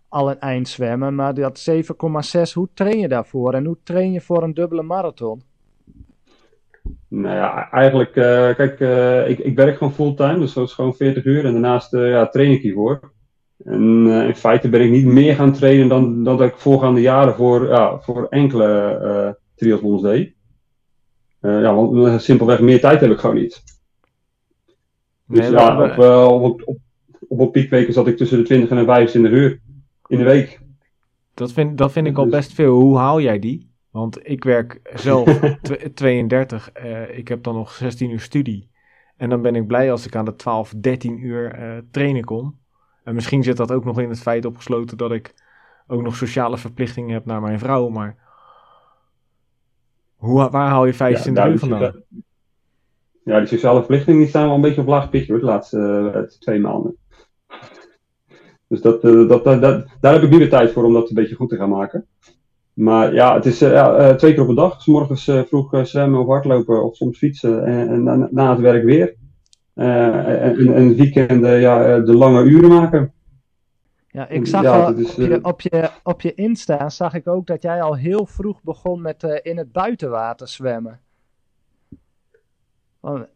al 0.09 0.31
een 0.31 0.41
eind 0.41 0.69
zwemmen, 0.69 1.15
maar 1.15 1.35
dat 1.35 1.71
7,6, 1.71 2.53
hoe 2.53 2.69
train 2.75 2.99
je 2.99 3.09
daarvoor 3.09 3.55
en 3.55 3.65
hoe 3.65 3.79
train 3.83 4.13
je 4.13 4.21
voor 4.21 4.43
een 4.43 4.55
dubbele 4.55 4.83
marathon? 4.83 5.43
Nou 7.09 7.35
ja, 7.35 7.71
eigenlijk, 7.71 8.17
uh, 8.17 8.55
kijk, 8.55 8.81
uh, 8.81 9.29
ik, 9.29 9.39
ik 9.39 9.57
werk 9.57 9.77
gewoon 9.77 9.93
fulltime, 9.93 10.39
dus 10.39 10.53
dat 10.53 10.67
is 10.67 10.73
gewoon 10.73 10.95
40 10.95 11.25
uur 11.25 11.45
en 11.45 11.53
daarnaast 11.53 11.95
uh, 11.95 12.11
ja, 12.11 12.29
train 12.29 12.51
ik 12.51 12.63
hiervoor. 12.63 13.13
En 13.65 14.07
in 14.07 14.37
feite 14.37 14.69
ben 14.69 14.81
ik 14.81 14.91
niet 14.91 15.05
meer 15.05 15.35
gaan 15.35 15.53
trainen 15.53 15.89
dan, 15.89 16.25
dan 16.25 16.37
dat 16.37 16.49
ik 16.49 16.57
voorgaande 16.57 17.01
jaren 17.01 17.35
voor, 17.35 17.69
ja, 17.69 17.99
voor 17.99 18.27
enkele 18.29 19.39
triathlons 19.55 20.03
deed. 20.03 20.35
ja, 21.41 21.75
want 21.75 22.23
simpelweg 22.23 22.61
meer 22.61 22.81
tijd 22.81 23.01
heb 23.01 23.11
ik 23.11 23.19
gewoon 23.19 23.37
niet. 23.37 23.63
Dus 25.27 25.41
nee, 25.41 25.51
ja, 25.51 25.83
op, 25.83 26.43
op, 26.43 26.63
op, 26.65 26.79
op, 27.29 27.41
op 27.41 27.53
piekweken 27.53 27.93
zat 27.93 28.07
ik 28.07 28.17
tussen 28.17 28.39
de 28.39 28.45
20 28.45 28.71
en 28.71 28.77
de 28.77 28.85
25 28.85 29.33
uur 29.33 29.61
in 30.07 30.19
de 30.19 30.25
week. 30.25 30.61
Dat 31.35 31.53
vind, 31.53 31.79
dat 31.79 31.93
vind 31.93 32.07
ik 32.07 32.17
al 32.17 32.25
dus- 32.25 32.33
best 32.33 32.53
veel. 32.53 32.75
Hoe 32.75 32.99
haal 32.99 33.21
jij 33.21 33.39
die? 33.39 33.71
Want 33.91 34.29
ik 34.29 34.45
werk 34.45 34.81
zelf 34.95 35.39
32. 35.95 36.71
Uh, 36.85 37.19
ik 37.19 37.29
heb 37.29 37.43
dan 37.43 37.55
nog 37.55 37.73
16 37.73 38.11
uur 38.11 38.21
studie. 38.21 38.71
En 39.17 39.29
dan 39.29 39.43
ben 39.43 39.55
ik 39.55 39.67
blij 39.67 39.91
als 39.91 40.07
ik 40.07 40.17
aan 40.17 40.25
de 40.25 40.37
12, 40.37 40.75
13 40.77 41.25
uur 41.25 41.59
uh, 41.59 41.79
trainen 41.91 42.25
kom. 42.25 42.59
En 43.05 43.15
misschien 43.15 43.43
zit 43.43 43.57
dat 43.57 43.73
ook 43.73 43.85
nog 43.85 44.01
in 44.01 44.09
het 44.09 44.21
feit 44.21 44.45
opgesloten 44.45 44.97
dat 44.97 45.13
ik 45.13 45.35
ook 45.87 46.03
nog 46.03 46.17
sociale 46.17 46.59
verplichtingen 46.59 47.13
heb 47.15 47.25
naar 47.25 47.41
mijn 47.41 47.59
vrouw. 47.59 47.89
Maar 47.89 48.17
hoe, 50.17 50.51
waar 50.51 50.69
haal 50.69 50.87
je 50.87 50.95
25 50.95 51.45
ja, 51.45 51.51
uur 51.51 51.59
vandaan? 51.59 52.03
Ja, 53.25 53.39
die 53.39 53.49
sociale 53.49 53.79
verplichtingen 53.79 54.19
die 54.21 54.29
staan 54.29 54.47
wel 54.47 54.55
een 54.55 54.61
beetje 54.61 54.81
op 54.81 54.87
laag 54.87 55.11
pitje 55.11 55.33
hoor, 55.33 55.41
de 55.41 55.47
laatste 55.47 56.13
uh, 56.15 56.23
twee 56.23 56.61
maanden. 56.61 56.97
Dus 58.69 58.81
dat, 58.81 59.05
uh, 59.05 59.29
dat, 59.29 59.45
dat, 59.45 59.61
dat, 59.61 59.87
daar 60.01 60.13
heb 60.13 60.23
ik 60.23 60.31
nu 60.31 60.39
de 60.39 60.49
tijd 60.49 60.73
voor 60.73 60.85
om 60.85 60.93
dat 60.93 61.09
een 61.09 61.15
beetje 61.15 61.35
goed 61.35 61.49
te 61.49 61.57
gaan 61.57 61.69
maken. 61.69 62.07
Maar 62.73 63.15
ja, 63.15 63.35
het 63.35 63.47
is 63.47 63.63
uh, 63.63 64.09
twee 64.15 64.35
keer 64.35 64.43
op 64.43 64.49
een 64.49 64.55
dag. 64.55 64.83
S 64.83 64.87
morgens 64.87 65.31
vroeg 65.47 65.87
zwemmen 65.87 66.21
of 66.21 66.27
hardlopen 66.27 66.85
of 66.85 66.97
soms 66.97 67.19
fietsen 67.19 67.65
en, 67.65 67.89
en 67.89 68.03
na, 68.03 68.29
na, 68.31 68.51
het 68.51 68.61
werk 68.61 68.85
weer. 68.85 69.15
en, 69.75 70.73
en 70.75 70.97
weekenden 70.97 71.61
ja, 71.61 71.99
de 71.99 72.15
lange 72.15 72.43
uren 72.43 72.69
maken. 72.69 73.13
Ja, 74.09 74.29
ik 74.29 74.47
zag 74.47 74.63
ja, 74.63 74.85
al 74.85 74.95
is, 74.95 75.15
op, 75.15 75.21
je, 75.21 75.39
op, 75.43 75.61
je, 75.61 75.91
op 76.03 76.21
je 76.21 76.35
Insta 76.35 76.89
zag 76.89 77.15
ik 77.15 77.29
ook 77.29 77.47
dat 77.47 77.63
jij 77.63 77.83
al 77.83 77.97
heel 77.97 78.27
vroeg 78.27 78.63
begon 78.63 79.01
met 79.01 79.41
in 79.43 79.57
het 79.57 79.73
buitenwater 79.73 80.49
zwemmen. 80.49 81.01
Over, 83.01 83.29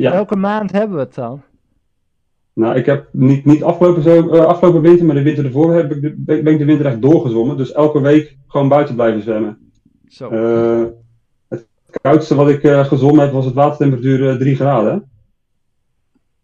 ja. 0.00 0.10
Welke 0.10 0.36
maand 0.36 0.72
hebben 0.72 0.96
we 0.96 1.02
het 1.02 1.14
dan? 1.14 1.42
Nou, 2.58 2.76
ik 2.76 2.86
heb 2.86 3.08
niet, 3.12 3.44
niet 3.44 3.62
afgelopen, 3.62 4.02
zo, 4.02 4.34
uh, 4.34 4.44
afgelopen 4.44 4.80
winter, 4.80 5.06
maar 5.06 5.14
de 5.14 5.22
winter 5.22 5.44
ervoor 5.44 5.74
heb 5.74 5.92
ik 5.92 6.02
de, 6.02 6.14
ben 6.42 6.52
ik 6.52 6.58
de 6.58 6.64
winter 6.64 6.86
echt 6.86 7.02
doorgezwommen. 7.02 7.56
Dus 7.56 7.72
elke 7.72 8.00
week 8.00 8.36
gewoon 8.46 8.68
buiten 8.68 8.94
blijven 8.94 9.22
zwemmen. 9.22 9.72
Zo. 10.08 10.30
Uh, 10.30 10.86
het 11.48 11.66
koudste 12.00 12.34
wat 12.34 12.48
ik 12.48 12.62
uh, 12.62 12.84
gezwommen 12.84 13.24
heb 13.24 13.32
was 13.32 13.44
het 13.44 13.54
watertemperatuur 13.54 14.38
3 14.38 14.56
graden. 14.56 15.08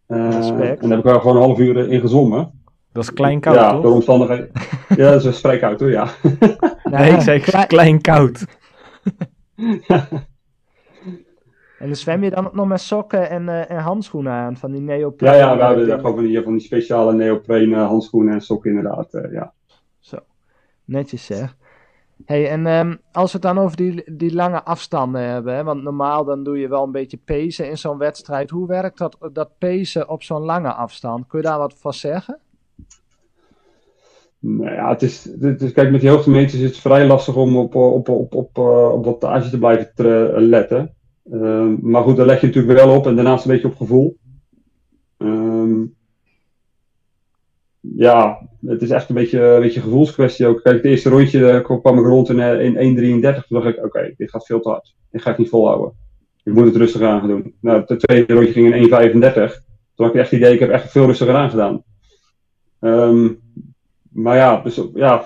en 0.07 0.31
daar 0.31 0.89
heb 0.89 0.99
ik 0.99 1.05
wel 1.05 1.21
gewoon 1.21 1.37
een 1.37 1.43
half 1.43 1.59
uur 1.59 1.89
in 1.89 2.01
gezwommen. 2.01 2.51
Dat 2.93 3.03
is 3.03 3.13
klein 3.13 3.41
koud, 3.41 3.55
ja, 3.55 3.71
toch? 3.71 3.83
door 3.83 3.93
omstandigheden. 3.93 4.51
ja, 4.97 5.11
dat 5.11 5.25
is 5.25 5.41
vrij 5.41 5.59
koud 5.59 5.81
hoor, 5.81 5.91
ja. 5.91 6.09
nee, 6.85 7.13
ik 7.13 7.21
zei 7.29 7.67
klein 7.67 8.01
koud. 8.01 8.45
En 11.85 11.91
dan 11.91 11.99
zwem 11.99 12.25
je 12.25 12.31
dan 12.31 12.51
nog 12.53 12.67
met 12.67 12.81
sokken 12.81 13.31
en, 13.31 13.43
uh, 13.43 13.71
en 13.71 13.79
handschoenen 13.79 14.33
aan, 14.33 14.57
van 14.57 14.71
die 14.71 14.81
neopreen? 14.81 15.33
Ja, 15.33 15.39
ja 15.39 15.57
we 15.57 15.63
hebben 15.63 15.87
daar 15.87 15.99
gewoon 15.99 16.15
van 16.15 16.25
die, 16.25 16.43
van 16.43 16.53
die 16.53 16.61
speciale 16.61 17.15
neopreen 17.15 17.73
handschoenen 17.73 18.35
en 18.35 18.41
sokken 18.41 18.71
inderdaad, 18.71 19.15
uh, 19.15 19.33
ja. 19.33 19.53
Zo, 19.99 20.17
netjes 20.85 21.25
zeg. 21.25 21.57
Hey, 22.25 22.51
en 22.51 22.67
ehm, 22.67 22.97
als 23.13 23.33
we 23.33 23.39
het 23.39 23.55
dan 23.55 23.65
over 23.65 23.77
die, 23.77 24.17
die 24.17 24.35
lange 24.35 24.63
afstanden 24.63 25.23
hebben, 25.23 25.55
hè, 25.55 25.65
want 25.65 25.83
normaal 25.83 26.25
dan 26.25 26.45
doe 26.45 26.59
je 26.59 26.69
wel 26.69 26.85
een 26.85 26.93
beetje 26.93 27.19
pacen 27.25 27.69
in 27.69 27.79
zo'n 27.79 27.99
wedstrijd. 27.99 28.51
Hoe 28.51 28.67
werkt 28.67 28.99
dat, 28.99 29.17
dat 29.33 29.51
pacen 29.59 30.09
op 30.09 30.23
zo'n 30.23 30.43
lange 30.43 30.73
afstand? 30.73 31.27
Kun 31.27 31.39
je 31.39 31.47
daar 31.47 31.59
wat 31.59 31.75
van 31.79 31.93
zeggen? 31.95 32.39
Nou 34.39 34.73
ja, 34.73 34.89
het 34.89 35.03
is, 35.03 35.25
het 35.41 35.63
is, 35.63 35.73
kijk, 35.73 35.91
met 35.91 36.01
die 36.01 36.11
hoogtemeters 36.11 36.55
is 36.55 36.69
het 36.69 36.79
vrij 36.79 37.07
lastig 37.07 37.37
om 37.37 37.57
op, 37.57 37.75
op, 37.75 38.09
op, 38.09 38.35
op, 38.35 38.59
eh, 38.59 38.93
op 38.93 39.05
wattage 39.05 39.51
te 39.51 39.59
blijven 39.59 40.49
letten. 40.49 40.95
Ehm, 41.31 41.77
maar 41.81 42.03
goed, 42.03 42.17
daar 42.17 42.27
leg 42.27 42.41
je 42.41 42.47
natuurlijk 42.47 42.79
wel 42.79 42.97
op 42.97 43.07
en 43.07 43.15
daarnaast 43.15 43.45
een 43.45 43.51
beetje 43.51 43.69
op 43.69 43.77
gevoel. 43.77 44.17
Ehm, 45.17 45.83
ja, 47.81 48.49
het 48.67 48.83
is 48.83 48.91
echt 48.91 49.09
een 49.09 49.15
beetje 49.15 49.41
een 49.41 49.61
beetje 49.61 49.81
gevoelskwestie 49.81 50.47
ook. 50.47 50.63
Kijk, 50.63 50.77
het 50.77 50.85
eerste 50.85 51.09
rondje 51.09 51.51
eh, 51.51 51.81
kwam 51.81 51.99
ik 51.99 52.05
rond 52.05 52.29
in, 52.29 52.41
eh, 52.41 52.61
in 52.61 52.77
1.33. 52.77 53.47
Toen 53.47 53.61
dacht 53.61 53.77
ik, 53.77 53.85
oké, 53.85 54.15
dit 54.17 54.31
gaat 54.31 54.47
veel 54.47 54.61
te 54.61 54.69
hard. 54.69 54.95
Dit 55.11 55.23
ga 55.23 55.31
ik 55.31 55.39
niet 55.39 55.49
volhouden. 55.49 55.93
Ik 56.43 56.53
moet 56.53 56.65
het 56.65 56.77
rustig 56.77 57.01
aan 57.01 57.29
doen. 57.29 57.55
Nou, 57.61 57.85
het 57.87 58.01
tweede 58.01 58.35
rondje 58.35 58.53
ging 58.53 58.75
in 58.75 58.83
1.35. 58.83 59.63
Toen 59.95 60.07
had 60.07 60.15
ik 60.15 60.21
echt 60.21 60.31
het 60.31 60.41
idee, 60.41 60.53
ik 60.55 60.61
heb 60.61 60.71
echt 60.71 60.91
veel 60.91 61.07
rustiger 61.07 61.35
aan 61.35 61.51
gedaan. 61.51 61.83
Ehm, 62.81 63.29
maar 64.09 64.37
ja, 64.37 64.61
dus, 64.61 64.81
ja 64.95 65.25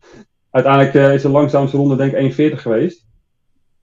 uiteindelijk 0.50 0.94
eh, 0.94 1.14
is 1.14 1.22
de 1.22 1.28
langzaamste 1.28 1.76
ronde 1.76 1.96
denk 1.96 2.12
ik 2.12 2.52
1.40 2.52 2.60
geweest. 2.60 3.06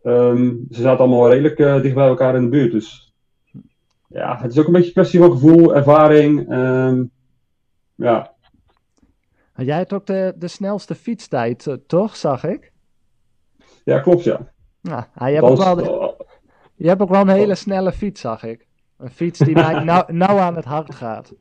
Ehm, 0.06 0.54
ze 0.70 0.82
zaten 0.82 1.00
allemaal 1.00 1.30
redelijk 1.30 1.60
eh, 1.60 1.82
dicht 1.82 1.96
bij 1.96 2.08
elkaar 2.08 2.36
in 2.36 2.44
de 2.44 2.50
buurt. 2.50 2.72
Dus 2.72 3.14
ja, 4.08 4.38
het 4.42 4.52
is 4.52 4.60
ook 4.60 4.66
een 4.66 4.72
beetje 4.72 4.88
een 4.88 4.94
kwestie 4.94 5.20
van 5.20 5.32
gevoel, 5.32 5.76
ervaring. 5.76 6.50
Ehm, 6.52 7.04
ja, 7.96 8.34
Jij 9.58 9.78
hebt 9.78 9.94
ook 9.94 10.06
de, 10.06 10.34
de 10.38 10.48
snelste 10.48 10.96
fietstijd, 10.96 11.68
eh, 11.68 11.74
toch, 11.88 12.16
zag 12.16 12.44
ik? 12.44 12.72
ja, 13.84 14.00
klopt 14.00 14.24
ja. 14.24 14.52
Nou, 14.82 15.04
ah, 15.16 15.28
je, 15.28 15.34
hebt 15.34 15.48
ook 15.48 15.58
wel 15.58 15.76
de- 15.76 16.16
je 16.76 16.88
hebt 16.88 17.02
ook 17.02 17.10
wel 17.10 17.22
een 17.22 17.28
hele 17.28 17.56
snelle 17.56 17.92
fiets, 17.92 18.22
zag 18.22 18.44
ik. 18.44 18.68
Een 18.98 19.10
fiets 19.10 19.40
die 19.40 19.54
mij 19.54 19.84
nou, 19.84 20.14
nou 20.24 20.40
aan 20.40 20.56
het 20.56 20.66
hart 20.66 20.96
gaat. 20.96 21.34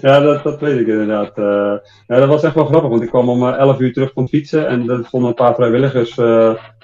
Ja, 0.00 0.20
dat, 0.20 0.42
dat 0.42 0.60
weet 0.60 0.80
ik 0.80 0.86
inderdaad. 0.86 1.38
Eh, 1.38 1.88
ja, 2.06 2.18
dat 2.18 2.28
was 2.28 2.42
echt 2.42 2.54
wel 2.54 2.64
grappig, 2.66 2.90
want 2.90 3.02
ik 3.02 3.08
kwam 3.08 3.28
om 3.28 3.42
eh, 3.48 3.56
11 3.56 3.80
uur 3.80 3.92
terug 3.92 4.12
van 4.12 4.22
het 4.22 4.32
fietsen 4.32 4.68
en 4.68 4.90
er 4.90 5.04
stonden 5.04 5.28
een 5.28 5.34
paar 5.34 5.54
vrijwilligers, 5.54 6.18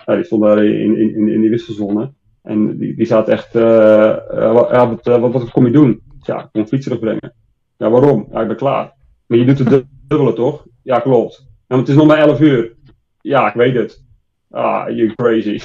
ja, 0.04 0.14
die 0.14 0.24
stonden 0.24 0.48
daar 0.56 0.64
in, 0.64 0.96
in, 0.98 1.14
in, 1.16 1.28
in 1.28 1.40
die 1.40 1.50
wisselzone. 1.50 2.12
En 2.42 2.78
die, 2.78 2.96
die 2.96 3.06
zaten 3.06 3.32
echt, 3.32 3.54
eh, 3.54 4.10
eh, 4.10 4.52
wat, 4.52 4.68
ja, 4.70 4.88
wat, 4.88 5.06
eh, 5.06 5.20
wat, 5.20 5.32
wat 5.32 5.50
kom 5.50 5.66
je 5.66 5.72
doen? 5.72 6.02
Ja, 6.22 6.38
ik 6.42 6.48
kom 6.52 6.60
een 6.60 6.68
fiets 6.68 6.84
terugbrengen. 6.84 7.32
Ja, 7.76 7.90
waarom? 7.90 8.26
Ja, 8.32 8.40
ik 8.40 8.46
ben 8.48 8.56
klaar. 8.56 8.92
Maar 9.26 9.38
je 9.38 9.44
doet 9.44 9.58
het 9.58 9.68
dub- 9.68 9.86
dubbele 10.08 10.32
toch? 10.32 10.66
Ja, 10.82 10.98
klopt. 10.98 11.36
Ja, 11.46 11.54
maar 11.66 11.78
het 11.78 11.88
is 11.88 11.94
nog 11.94 12.06
maar 12.06 12.18
11 12.18 12.40
uur. 12.40 12.72
Ja, 13.20 13.48
ik 13.48 13.54
weet 13.54 13.74
het. 13.74 14.02
Ah, 14.50 14.88
you 14.96 15.14
crazy. 15.14 15.58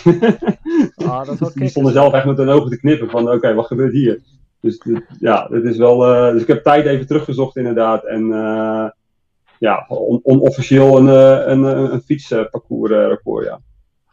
Ah, 0.96 1.26
dat 1.40 1.52
die 1.54 1.68
stonden 1.70 1.94
zelf 1.94 2.14
echt 2.14 2.26
met 2.26 2.38
hun 2.38 2.50
ogen 2.50 2.70
te 2.70 2.80
knippen 2.80 3.10
van 3.10 3.32
oké, 3.32 3.54
wat 3.54 3.66
gebeurt 3.66 3.94
hier? 3.94 4.20
Dus 4.62 4.78
dit- 4.80 5.06
ja, 5.20 5.48
dit 5.48 5.64
is 5.64 5.78
wel. 5.78 6.00
dus 6.34 6.42
ik 6.42 6.48
heb 6.48 6.64
tijd 6.64 6.86
even 6.86 7.08
teruggezocht 7.08 7.56
inderdaad. 7.58 8.06
En 8.06 8.28
ja, 9.60 9.86
on- 9.88 10.20
onofficieel 10.24 10.98
een, 10.98 11.08
een, 11.52 11.64
een, 11.64 11.94
een 11.94 12.02
fietsparcours 12.02 12.92
eh, 12.92 13.08
record, 13.08 13.46
ja. 13.46 13.60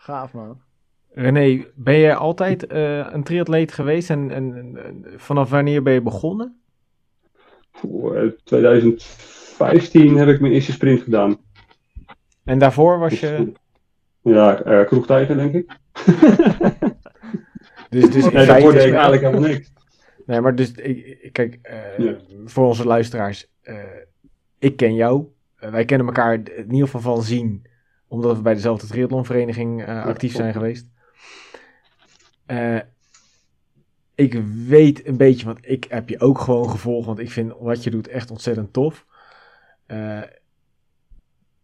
Gaaf, 0.07 0.33
man. 0.33 0.61
René, 1.11 1.65
ben 1.75 1.99
jij 1.99 2.15
altijd 2.15 2.67
eh, 2.67 3.07
een 3.13 3.23
triatleet 3.25 3.73
geweest 3.73 4.11
en, 4.11 4.31
en, 4.31 4.55
en 4.85 5.05
vanaf 5.17 5.51
wanneer 5.51 5.83
ben 5.83 5.93
je 5.93 6.03
begonnen? 6.03 6.61
Voor, 7.73 8.17
eh, 8.17 8.31
2015 8.45 10.17
heb 10.17 10.29
ik 10.29 10.41
mijn 10.41 10.53
eerste 10.53 10.73
sprint 10.73 11.01
gedaan. 11.01 11.39
En 12.45 12.59
daarvoor 12.59 12.99
was 12.99 13.21
je. 13.21 13.53
Ja, 14.21 14.63
eh 14.63 14.87
kroegtijger 14.87 15.37
denk 15.37 15.55
ik. 15.55 15.71
Dus, 17.91 18.11
dus 18.11 18.31
Nee, 18.31 18.47
daarvoor 18.47 18.73
deed 18.73 18.87
ik 18.87 18.93
eigenlijk 18.93 19.23
helemaal 19.23 19.49
niks. 19.51 19.73
Nee, 20.27 20.41
maar 20.41 20.55
dus, 20.55 20.73
ik, 20.73 21.29
kijk, 21.33 21.59
eh, 21.63 21.99
Ja. 21.99 22.17
voor 22.45 22.67
onze 22.67 22.87
luisteraars, 22.87 23.51
eh, 23.63 23.77
ik 24.59 24.77
ken 24.77 24.95
jou. 24.95 25.27
Eh, 25.57 25.71
wij 25.71 25.85
kennen 25.85 26.07
elkaar 26.07 26.35
in 26.35 26.73
ieder 26.73 26.89
geval 26.89 27.01
van 27.15 27.23
zien, 27.23 27.67
omdat 28.09 28.37
we 28.37 28.43
bij 28.43 28.55
dezelfde 28.55 28.87
triathlonvereniging 28.87 29.85
eh, 29.85 30.05
actief 30.05 30.33
zijn 30.33 30.53
geweest. 30.53 30.87
Eh, 32.47 32.81
ik 34.15 34.35
weet 34.67 35.07
een 35.07 35.17
beetje, 35.17 35.47
want 35.47 35.59
ik 35.63 35.85
heb 35.89 36.09
je 36.09 36.21
ook 36.21 36.39
gewoon 36.39 36.71
gevolgd, 36.71 37.07
want 37.07 37.19
ik 37.19 37.31
vind 37.31 37.53
wat 37.59 37.85
je 37.85 37.91
doet 37.91 38.09
echt 38.09 38.31
ontzettend 38.31 38.73
tof. 38.73 39.07
Eh, 39.87 40.23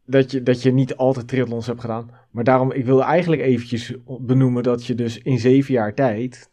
dat, 0.04 0.30
je, 0.30 0.42
dat 0.42 0.62
je 0.62 0.72
niet 0.72 0.96
altijd 0.96 1.28
triathlons 1.28 1.66
hebt 1.66 1.80
gedaan. 1.80 2.10
Maar 2.30 2.44
daarom, 2.44 2.72
ik 2.72 2.84
wilde 2.84 3.02
eigenlijk 3.02 3.42
eventjes 3.42 3.94
benoemen 4.20 4.62
dat 4.62 4.86
je 4.86 4.94
dus 4.94 5.18
in 5.18 5.38
zeven 5.38 5.74
jaar 5.74 5.94
tijd 5.94 6.50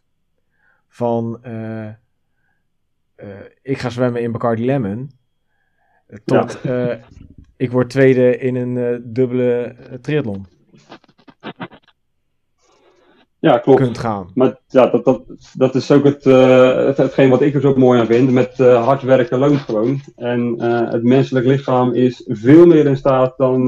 van 0.88 1.40
ik 3.62 3.78
ga 3.78 3.90
zwemmen 3.90 4.22
in 4.22 4.32
Bacardi 4.32 4.66
Lemon 4.66 5.12
tot 6.26 6.62
ik 7.60 7.72
word 7.72 7.90
tweede 7.90 8.38
in 8.38 8.56
een 8.56 8.78
eh, 8.78 9.00
dubbele 9.04 9.62
eh, 9.62 9.94
triathlon 10.02 10.46
Ja, 13.40 13.58
klopt. 13.58 13.80
kunt 13.80 13.98
gaan. 13.98 14.32
Maar 14.34 14.60
ja, 14.68 14.88
dat, 14.88 15.06
dat, 15.06 15.22
dat 15.54 15.76
is 15.76 15.92
ook 15.92 16.04
het, 16.04 16.26
eh, 16.26 16.86
het, 16.86 16.98
hetgeen 16.98 17.30
wat 17.30 17.42
ik 17.42 17.54
er 17.56 17.62
zo 17.62 17.76
mooi 17.76 18.00
aan 18.00 18.06
vind. 18.06 18.32
Met 18.32 18.58
hard 18.58 19.02
werken 19.02 19.40
loont 19.40 19.60
gewoon. 19.60 20.00
En 20.16 20.62
het 20.90 21.04
menselijk 21.04 21.46
lichaam 21.46 21.94
is 21.94 22.24
veel 22.28 22.66
meer 22.66 22.86
in 22.86 22.98
staat 22.98 23.34
dan, 23.38 23.66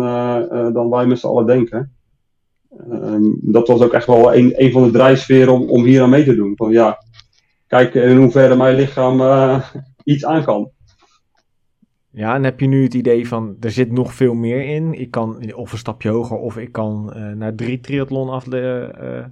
dan 0.73 0.89
wij 0.89 1.05
met 1.05 1.19
z'n 1.19 1.27
allen 1.27 1.45
denken. 1.45 1.95
Ehm, 2.91 3.23
dat 3.41 3.67
was 3.67 3.81
ook 3.81 3.93
echt 3.93 4.07
wel 4.07 4.35
een, 4.35 4.53
een 4.63 4.71
van 4.71 4.83
de 4.83 4.91
drijfsferen 4.91 5.53
om, 5.53 5.69
om 5.69 5.83
hier 5.83 6.01
aan 6.01 6.09
mee 6.09 6.23
te 6.23 6.35
doen. 6.35 6.53
Van 6.55 6.71
ja, 6.71 6.97
kijk 7.67 7.93
in 7.93 8.17
hoeverre 8.17 8.55
mijn 8.55 8.75
lichaam 8.75 9.21
iets 10.03 10.25
aan 10.25 10.43
kan. 10.43 10.71
Ja, 12.11 12.35
en 12.35 12.43
heb 12.43 12.59
je 12.59 12.67
nu 12.67 12.83
het 12.83 12.93
idee 12.93 13.27
van 13.27 13.57
er 13.59 13.71
zit 13.71 13.91
nog 13.91 14.13
veel 14.13 14.33
meer 14.33 14.63
in. 14.65 14.93
Ik 14.93 15.11
kan 15.11 15.53
of 15.53 15.71
een 15.71 15.77
stapje 15.77 16.09
hoger 16.09 16.37
of 16.37 16.57
ik 16.57 16.71
kan 16.71 17.13
eh, 17.13 17.31
naar 17.31 17.55
drie 17.55 17.79
triathlon 17.79 18.29
af, 18.29 18.47
eh, 18.47 19.25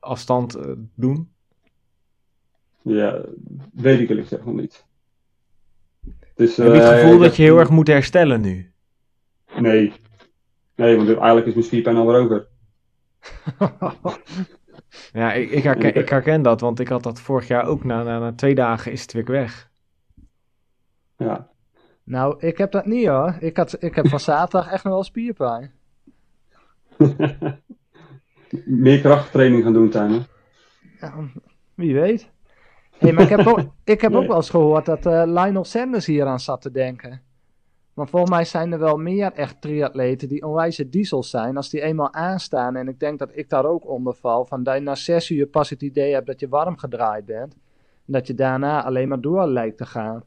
afstand 0.00 0.54
eh, 0.54 0.72
doen. 0.94 1.30
Ja, 2.82 3.20
weet 3.72 4.00
ik 4.00 4.08
eerlijk 4.08 4.28
gezegd 4.28 4.44
nog 4.44 4.54
niet. 4.54 4.86
Dus, 6.34 6.56
heb 6.56 6.66
je 6.66 6.80
het 6.80 7.00
gevoel 7.00 7.18
dat 7.18 7.36
je 7.36 7.42
heel 7.42 7.58
erg 7.58 7.70
moet 7.70 7.86
herstellen 7.86 8.40
nu? 8.40 8.72
Nee. 9.58 9.92
Nee, 10.74 10.96
want 10.96 11.08
eigenlijk 11.08 11.46
is 11.46 11.54
mijn 11.54 11.66
spierpijn 11.66 11.96
alweer 11.96 12.20
over. 12.20 12.46
Ja, 15.12 15.32
ik, 15.32 15.50
ik, 15.50 15.62
herken, 15.62 15.94
ik 15.94 16.08
herken 16.08 16.42
dat, 16.42 16.60
want 16.60 16.80
ik 16.80 16.88
had 16.88 17.02
dat 17.02 17.20
vorig 17.20 17.48
jaar 17.48 17.64
ook. 17.64 17.84
Na, 17.84 18.02
na, 18.02 18.18
na 18.18 18.32
twee 18.32 18.54
dagen 18.54 18.92
is 18.92 19.02
het 19.02 19.12
weer 19.12 19.24
weg. 19.24 19.70
Ja. 21.16 21.51
Nou, 22.04 22.36
ik 22.38 22.58
heb 22.58 22.72
dat 22.72 22.86
niet 22.86 23.06
hoor. 23.06 23.36
Ik, 23.40 23.56
had, 23.56 23.82
ik 23.82 23.94
heb 23.94 24.08
van 24.08 24.20
zaterdag 24.20 24.72
echt 24.72 24.84
nog 24.84 24.92
wel 24.92 25.04
spierpijn. 25.04 25.72
Meer 28.64 29.00
krachttraining 29.00 29.62
gaan 29.62 29.72
doen, 29.72 29.90
Tijmen. 29.90 30.26
Ja, 31.00 31.14
wie 31.74 31.94
weet. 31.94 32.30
Hey, 32.98 33.12
maar 33.12 33.22
ik 33.22 33.28
heb, 33.28 33.46
ook, 33.46 33.60
ik 33.84 34.00
heb 34.00 34.14
ook 34.14 34.26
wel 34.26 34.36
eens 34.36 34.50
gehoord 34.50 34.86
dat 34.86 35.06
eh, 35.06 35.22
Lionel 35.26 35.64
Sanders 35.64 36.06
hier 36.06 36.26
aan 36.26 36.40
zat 36.40 36.60
te 36.60 36.70
denken. 36.70 37.22
Maar 37.94 38.08
volgens 38.08 38.30
mij 38.30 38.44
zijn 38.44 38.72
er 38.72 38.78
wel 38.78 38.96
meer 38.96 39.32
echt 39.32 39.60
triatleten 39.60 40.28
die 40.28 40.46
onwijze 40.46 40.88
diesels 40.88 41.30
zijn 41.30 41.56
als 41.56 41.70
die 41.70 41.80
eenmaal 41.80 42.12
aanstaan. 42.12 42.76
En 42.76 42.88
ik 42.88 43.00
denk 43.00 43.18
dat 43.18 43.30
ik 43.32 43.48
daar 43.48 43.64
ook 43.64 43.88
onder 43.88 44.14
val. 44.14 44.44
Van 44.44 44.62
dat 44.62 44.74
je 44.74 44.80
na 44.80 44.94
zes 44.94 45.30
uur 45.30 45.46
pas 45.46 45.70
het 45.70 45.82
idee 45.82 46.12
hebt 46.12 46.26
dat 46.26 46.40
je 46.40 46.48
warm 46.48 46.76
gedraaid 46.76 47.24
bent. 47.24 47.54
En 48.06 48.12
dat 48.12 48.26
je 48.26 48.34
daarna 48.34 48.84
alleen 48.84 49.08
maar 49.08 49.20
door 49.20 49.46
lijkt 49.46 49.76
te 49.76 49.86
gaan. 49.86 50.24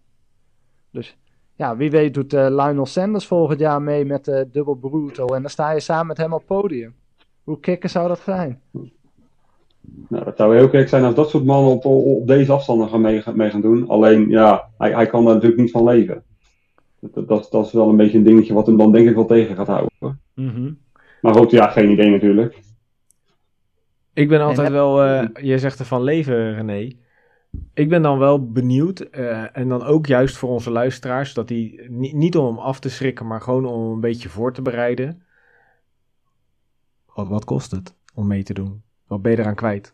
Dus 0.92 1.18
ja, 1.56 1.78
wie 1.78 1.92
weet 1.92 2.14
doet 2.14 2.34
eh, 2.34 2.48
Lionel 2.50 2.86
Sanders 2.86 3.28
volgend 3.28 3.60
jaar 3.60 3.82
mee 3.82 4.06
met 4.06 4.28
eh 4.28 4.42
Double 4.52 4.78
Bruto. 4.78 5.26
En 5.26 5.42
dan 5.42 5.52
sta 5.52 5.72
je 5.72 5.80
samen 5.80 6.08
met 6.08 6.18
hem 6.18 6.34
op 6.34 6.40
het 6.40 6.48
podium. 6.48 6.94
Hoe 7.44 7.60
kicken 7.60 7.90
zou 7.90 8.08
dat 8.08 8.20
zijn? 8.20 8.62
Nou, 10.08 10.24
dat 10.24 10.38
zou 10.38 10.56
heel 10.56 10.70
gek 10.70 10.90
zijn 10.90 11.04
als 11.04 11.16
dat 11.16 11.30
soort 11.30 11.46
mannen 11.46 11.72
op, 11.72 11.86
op 11.86 12.28
deze 12.28 12.52
afstanden 12.52 12.90
gaan 12.90 13.02
mee, 13.02 13.24
mee 13.34 13.50
gaan 13.50 13.62
doen. 13.62 13.88
Alleen, 13.88 14.30
ja, 14.30 14.70
hij, 14.78 14.94
hij 14.94 15.08
kan 15.08 15.26
daar 15.26 15.34
natuurlijk 15.34 15.62
niet 15.62 15.72
van 15.72 15.84
leven. 15.84 16.24
Dat, 17.00 17.28
dat, 17.28 17.48
dat 17.52 17.66
is 17.66 17.72
wel 17.72 17.90
een 17.90 17.98
beetje 17.98 18.18
een 18.18 18.24
dingetje 18.24 18.54
wat 18.54 18.68
hem 18.68 18.78
dan 18.78 18.92
denk 18.92 19.08
ik 19.08 19.16
wel 19.16 19.26
tegen 19.26 19.56
gaat 19.56 19.68
houden. 19.68 20.20
Maar 21.22 21.36
goed, 21.36 21.52
ja, 21.52 21.68
geen 21.68 21.90
idee 21.90 22.10
natuurlijk. 22.10 22.60
Ik 24.14 24.28
ben 24.28 24.42
altijd 24.42 24.72
wel, 24.72 25.04
eh, 25.04 25.28
je 25.42 25.58
zegt 25.60 25.80
er 25.80 25.86
van 25.86 26.04
leven, 26.04 26.56
René. 26.56 26.96
Ik 27.74 27.90
ben 27.90 28.02
dan 28.02 28.18
wel 28.20 28.52
benieuwd, 28.52 29.00
eh, 29.00 29.58
en 29.58 29.70
dan 29.70 29.84
ook 29.84 30.06
juist 30.06 30.38
voor 30.38 30.50
onze 30.50 30.72
luisteraars, 30.72 31.34
dat 31.34 31.48
die 31.48 31.90
niet, 31.90 32.14
niet 32.14 32.38
om 32.38 32.46
hem 32.46 32.58
af 32.58 32.80
te 32.80 32.90
schrikken, 32.90 33.28
maar 33.28 33.42
gewoon 33.42 33.66
om 33.66 33.84
hem 33.84 33.92
een 33.92 34.00
beetje 34.00 34.30
voor 34.30 34.54
te 34.54 34.62
bereiden. 34.62 35.24
Wat, 37.14 37.28
wat 37.28 37.46
kost 37.46 37.72
het 37.72 37.96
om 38.14 38.28
mee 38.28 38.44
te 38.44 38.54
doen? 38.54 38.82
Wat 39.08 39.22
ben 39.22 39.32
je 39.32 39.40
eraan 39.40 39.56
kwijt? 39.56 39.94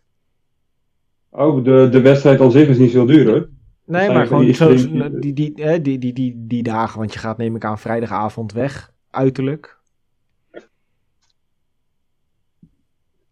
Ook 1.30 1.66
de, 1.66 1.88
de 1.92 2.02
wedstrijd 2.02 2.42
aan 2.42 2.52
zich 2.52 2.68
is 2.68 2.78
niet 2.78 2.92
zo 2.92 3.06
duur 3.06 3.30
hoor. 3.30 3.50
Nee, 3.86 4.10
maar 4.10 4.28
gewoon 4.28 4.46
die 4.46 4.54
zo, 4.54 4.76
die, 5.20 5.34
die, 5.34 5.54
hè, 5.56 5.82
die, 5.82 5.98
die, 5.98 6.14
die, 6.14 6.34
die 6.48 6.64
dagen, 6.64 7.00
want 7.00 7.14
je 7.14 7.20
gaat 7.20 7.38
neem 7.38 7.56
ik 7.56 7.66
aan 7.66 7.80
vrijdagavond 7.80 8.52
weg, 8.52 8.94
uiterlijk. 9.10 9.81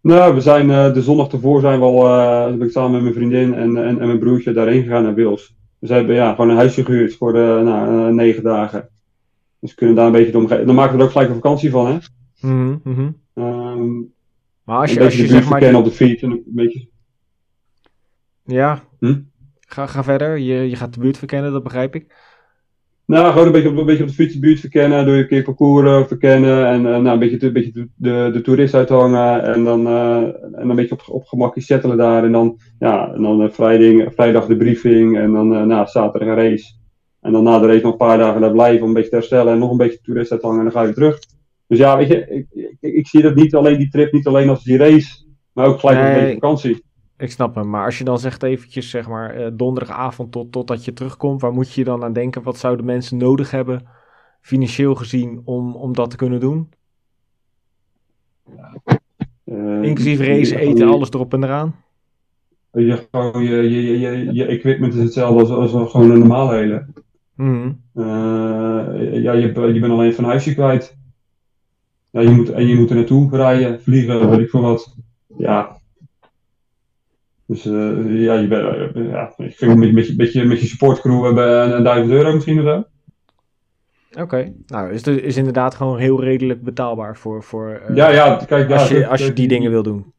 Nou, 0.01 0.33
we 0.33 0.41
zijn 0.41 0.69
eh, 0.71 0.93
de 0.93 1.01
zondag 1.01 1.31
ervoor 1.31 1.61
zijn 1.61 1.79
we 1.79 1.85
al, 1.85 2.07
eh, 2.07 2.57
ben 2.57 2.67
ik 2.67 2.71
samen 2.71 2.91
met 2.91 3.01
mijn 3.01 3.13
vriendin 3.13 3.53
en, 3.53 3.77
en, 3.77 3.99
en 3.99 4.07
mijn 4.07 4.19
broertje 4.19 4.51
daarheen 4.51 4.83
gegaan 4.83 5.03
naar 5.03 5.13
Wils. 5.13 5.55
Dus 5.79 5.89
we 5.89 5.95
hebben 5.95 6.15
ja, 6.15 6.29
gewoon 6.33 6.49
een 6.49 6.55
huisje 6.55 6.85
gehuurd 6.85 7.15
voor 7.15 7.33
de, 7.33 7.61
nou, 7.63 8.07
eh, 8.07 8.13
negen 8.13 8.43
dagen. 8.43 8.89
Dus 9.59 9.69
we 9.69 9.75
kunnen 9.75 9.95
daar 9.95 10.05
een 10.05 10.11
beetje 10.11 10.31
de 10.31 10.37
omgeving. 10.37 10.65
Dan 10.65 10.75
maken 10.75 10.93
we 10.93 10.99
er 10.99 11.05
ook 11.05 11.11
gelijk 11.11 11.29
een 11.29 11.35
vakantie 11.35 11.69
van, 11.69 11.87
hè? 11.87 11.97
Mhm. 12.41 13.11
Ehm, 13.33 13.95
Maar 14.63 14.77
als 14.79 14.93
je, 14.93 14.99
als 14.99 15.07
beetje 15.07 15.17
je 15.17 15.23
de 15.23 15.29
buurt 15.29 15.29
zeg 15.29 15.41
maar... 15.41 15.51
verkennen 15.51 15.79
op 15.79 15.85
de 15.85 15.91
fiets 15.91 16.21
en 16.21 16.31
een 16.31 16.43
beetje. 16.45 16.87
Ja, 18.43 18.83
Hm? 18.99 19.19
ga, 19.59 19.87
ga 19.87 20.03
verder. 20.03 20.37
Je, 20.37 20.69
je 20.69 20.75
gaat 20.75 20.93
de 20.93 20.99
buurt 20.99 21.17
verkennen, 21.17 21.51
dat 21.51 21.63
begrijp 21.63 21.95
ik. 21.95 22.15
Nou, 23.09 23.31
gewoon 23.31 23.45
een 23.45 23.51
beetje 23.51 23.69
op, 23.69 23.77
een 23.77 23.85
beetje 23.85 24.03
op 24.03 24.09
de 24.09 24.15
fietsbuurt 24.15 24.59
verkennen, 24.59 25.05
door 25.05 25.15
je 25.15 25.25
keer 25.25 25.43
parcours 25.43 26.07
verkennen 26.07 26.67
en 26.67 26.85
eh, 26.85 26.91
nou, 26.91 27.07
een 27.07 27.19
beetje, 27.19 27.45
een 27.45 27.53
beetje 27.53 27.71
de, 27.71 27.87
de, 27.95 28.29
de 28.33 28.41
toerist 28.41 28.73
uithangen 28.73 29.43
en 29.43 29.63
dan, 29.63 29.87
eh, 29.87 30.17
en 30.51 30.69
een 30.69 30.75
beetje 30.75 30.93
op, 30.93 31.03
op 31.07 31.25
gemakje 31.25 31.61
settelen 31.61 31.97
daar 31.97 32.23
en 32.23 32.31
dan, 32.31 32.59
ja, 32.79 33.13
en 33.13 33.21
dan 33.21 33.41
eh, 33.41 33.49
vrijdag, 33.49 34.13
vrijdag 34.13 34.45
de 34.45 34.57
briefing 34.57 35.17
en 35.17 35.31
dan 35.31 35.67
nou, 35.67 35.87
zaterdag 35.87 36.29
een 36.29 36.35
race. 36.35 36.73
En 37.21 37.31
dan 37.31 37.43
na 37.43 37.59
de 37.59 37.67
race 37.67 37.81
nog 37.81 37.91
een 37.91 37.97
paar 37.97 38.17
dagen 38.17 38.41
daar 38.41 38.51
blijven 38.51 38.81
om 38.81 38.87
een 38.87 38.93
beetje 38.93 39.09
te 39.09 39.15
herstellen 39.15 39.53
en 39.53 39.59
nog 39.59 39.71
een 39.71 39.77
beetje 39.77 40.01
toerist 40.01 40.31
uithangen 40.31 40.57
en 40.57 40.63
dan 40.63 40.73
ga 40.73 40.81
je 40.81 40.93
terug. 40.93 41.19
Dus 41.67 41.77
ja, 41.77 41.97
weet 41.97 42.07
je, 42.07 42.27
ik, 42.29 42.45
ik, 42.79 42.93
ik 42.93 43.07
zie 43.07 43.21
dat 43.21 43.35
niet 43.35 43.55
alleen 43.55 43.77
die 43.77 43.89
trip, 43.89 44.11
niet 44.11 44.27
alleen 44.27 44.49
als 44.49 44.63
die 44.63 44.77
race, 44.77 45.25
maar 45.53 45.67
ook 45.67 45.79
gelijk 45.79 45.99
een 45.99 46.13
beetje 46.13 46.33
vakantie. 46.33 46.83
Ik 47.19 47.31
snap 47.31 47.55
hem. 47.55 47.69
Maar 47.69 47.85
als 47.85 47.97
je 47.97 48.03
dan 48.03 48.19
zegt 48.19 48.43
eventjes, 48.43 48.89
zeg 48.89 49.07
maar, 49.07 49.29
eh, 49.35 49.51
donderdagavond 49.53 50.31
tot, 50.31 50.51
totdat 50.51 50.85
je 50.85 50.93
terugkomt, 50.93 51.41
waar 51.41 51.53
moet 51.53 51.73
je 51.73 51.83
dan 51.83 52.03
aan 52.03 52.13
denken? 52.13 52.43
Wat 52.43 52.57
zouden 52.57 52.85
mensen 52.85 53.17
nodig 53.17 53.51
hebben, 53.51 53.87
financieel 54.41 54.95
gezien, 54.95 55.41
om, 55.45 55.75
om 55.75 55.93
dat 55.93 56.09
te 56.09 56.15
kunnen 56.15 56.39
doen? 56.39 56.69
Eh, 59.43 59.83
Inclusief 59.83 60.19
race, 60.19 60.59
eten, 60.59 60.87
je- 60.87 60.93
alles 60.93 61.09
erop 61.09 61.33
en 61.33 61.43
eraan. 61.43 61.75
Je, 62.71 63.07
je, 63.33 63.41
je, 63.41 63.81
je, 63.81 63.99
je, 63.99 64.33
je 64.33 64.45
equipment 64.45 64.93
is 64.93 65.03
hetzelfde 65.03 65.53
als, 65.55 65.71
als 65.73 65.91
gewoon 65.91 66.11
een 66.11 66.19
normale 66.19 66.55
hele. 66.55 66.85
Mhm. 67.35 67.71
Eh, 67.93 69.21
ja, 69.23 69.31
je, 69.33 69.41
je 69.73 69.79
bent 69.79 69.91
alleen 69.93 70.13
van 70.13 70.23
huisje 70.23 70.53
kwijt. 70.53 70.97
Ja, 72.11 72.21
je 72.21 72.29
moet, 72.29 72.49
en 72.49 72.67
je 72.67 72.75
moet 72.75 72.89
er 72.89 72.95
naartoe 72.95 73.29
rijden, 73.37 73.81
vliegen, 73.81 74.29
weet 74.29 74.39
ik 74.39 74.49
veel 74.49 74.61
wat. 74.61 74.95
Ja. 75.37 75.78
Dus 77.49 77.65
eh, 77.65 78.21
ja, 78.23 78.33
je 78.33 78.47
bent, 78.47 78.95
eh, 78.95 79.11
ja, 79.11 79.33
ik 79.37 79.55
vind 79.55 79.77
met, 79.77 79.93
met, 79.93 80.07
je, 80.07 80.13
met, 80.17 80.33
je, 80.33 80.45
met 80.45 80.59
je 80.61 80.67
supportcrew 80.67 81.23
hebben 81.23 81.63
een, 81.63 81.75
een 81.75 81.83
duizend 81.83 82.11
euro 82.11 82.33
misschien 82.33 82.59
of 82.59 82.65
zo. 82.65 82.83
Oké. 84.21 84.53
Nou, 84.67 84.91
is, 84.91 85.03
is 85.03 85.37
inderdaad 85.37 85.75
gewoon 85.75 85.97
heel 85.97 86.23
redelijk 86.23 86.63
betaalbaar 86.63 87.17
voor, 87.17 87.43
voor 87.43 87.69
eh, 87.69 87.95
Ja, 87.95 88.09
ja, 88.09 88.35
kijk, 88.47 88.69
ja, 88.69 88.75
als, 88.75 88.89
je, 88.89 89.07
als 89.07 89.25
je 89.25 89.33
die 89.33 89.47
dingen 89.47 89.71
wil 89.71 89.83
doen. 89.83 90.13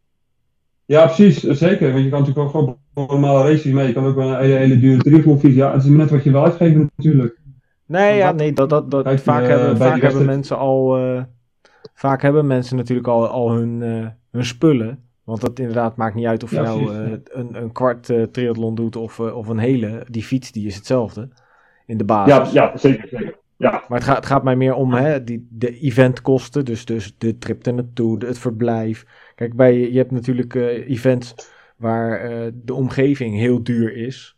Ja, 0.85 1.07
precies, 1.07 1.39
zeker. 1.39 1.93
Want 1.93 2.05
je 2.05 2.11
kan 2.11 2.21
natuurlijk 2.21 2.47
ook 2.47 2.51
gewoon 2.51 2.77
normale 2.95 3.51
races 3.51 3.73
mee. 3.73 3.87
Je 3.87 3.93
kan 3.93 4.05
ook 4.05 4.17
wel 4.17 4.29
een 4.29 4.41
hele, 4.41 4.55
hele 4.55 4.79
dure 4.79 5.03
triathlonfiets. 5.03 5.55
Ja, 5.55 5.73
het 5.73 5.85
is 5.85 5.89
net 5.89 6.11
wat 6.11 6.25
je 6.25 6.31
wil 6.31 6.45
uitgeven 6.45 6.91
natuurlijk. 6.97 7.41
Nee, 7.87 8.17
ja, 8.17 8.33
nee, 8.33 8.53
dat, 8.53 8.71
dat, 8.71 8.91
dat, 8.91 9.05
Kijk, 9.05 9.19
vaak 9.19 9.47
hebben, 9.47 9.77
vaak 9.77 10.01
hebben 10.01 10.25
mensen 10.25 10.59
al, 10.59 10.99
vaak 11.95 12.23
hebben 12.23 12.47
mensen 12.47 12.77
natuurlijk 12.77 13.09
al, 13.09 13.29
al 13.29 13.51
hun, 13.53 13.81
hun 14.31 14.45
spullen. 14.45 15.10
Want 15.31 15.43
dat 15.43 15.59
inderdaad 15.59 15.97
maakt 15.97 16.15
niet 16.15 16.27
uit 16.27 16.43
of 16.43 16.51
je 16.51 16.57
Ja, 16.57 16.63
nou 16.63 16.95
eh, 16.95 17.11
een, 17.25 17.55
een 17.63 17.73
kwart 17.73 18.11
eh, 18.11 18.23
triathlon 18.23 18.75
doet 18.75 18.97
of, 18.97 19.19
eh, 19.19 19.37
of 19.37 19.49
een 19.49 19.59
hele. 19.59 20.07
Die 20.09 20.23
fiets, 20.23 20.53
die 20.53 20.67
is 20.67 20.75
hetzelfde 20.77 21.29
in 21.87 21.97
de 21.97 22.05
Ja, 22.07 22.25
basis. 22.25 22.53
ja, 22.53 22.77
zeker, 22.77 23.09
zeker. 23.09 23.39
Ja, 23.57 23.71
Maar 23.89 23.99
het 23.99 24.05
gaat, 24.07 24.17
het 24.17 24.27
gaat 24.27 24.45
mij 24.45 24.57
meer 24.57 24.75
om 24.75 24.93
hè, 24.95 25.25
die, 25.25 25.47
de 25.51 25.79
eventkosten, 25.79 26.65
dus, 26.65 26.85
dus 26.85 27.15
de 27.19 27.39
trip 27.39 27.67
er 27.67 27.75
naartoe, 27.75 28.19
de- 28.19 28.27
het 28.27 28.39
verblijf. 28.39 29.07
Kijk, 29.35 29.55
bij, 29.57 29.91
je 29.91 29.99
hebt 29.99 30.11
natuurlijk 30.11 30.55
eh, 30.55 30.89
events 30.91 31.35
waar 31.77 32.21
eh, 32.21 32.53
de 32.55 32.75
omgeving 32.75 33.37
heel 33.37 33.63
duur 33.63 33.97
is. 33.97 34.37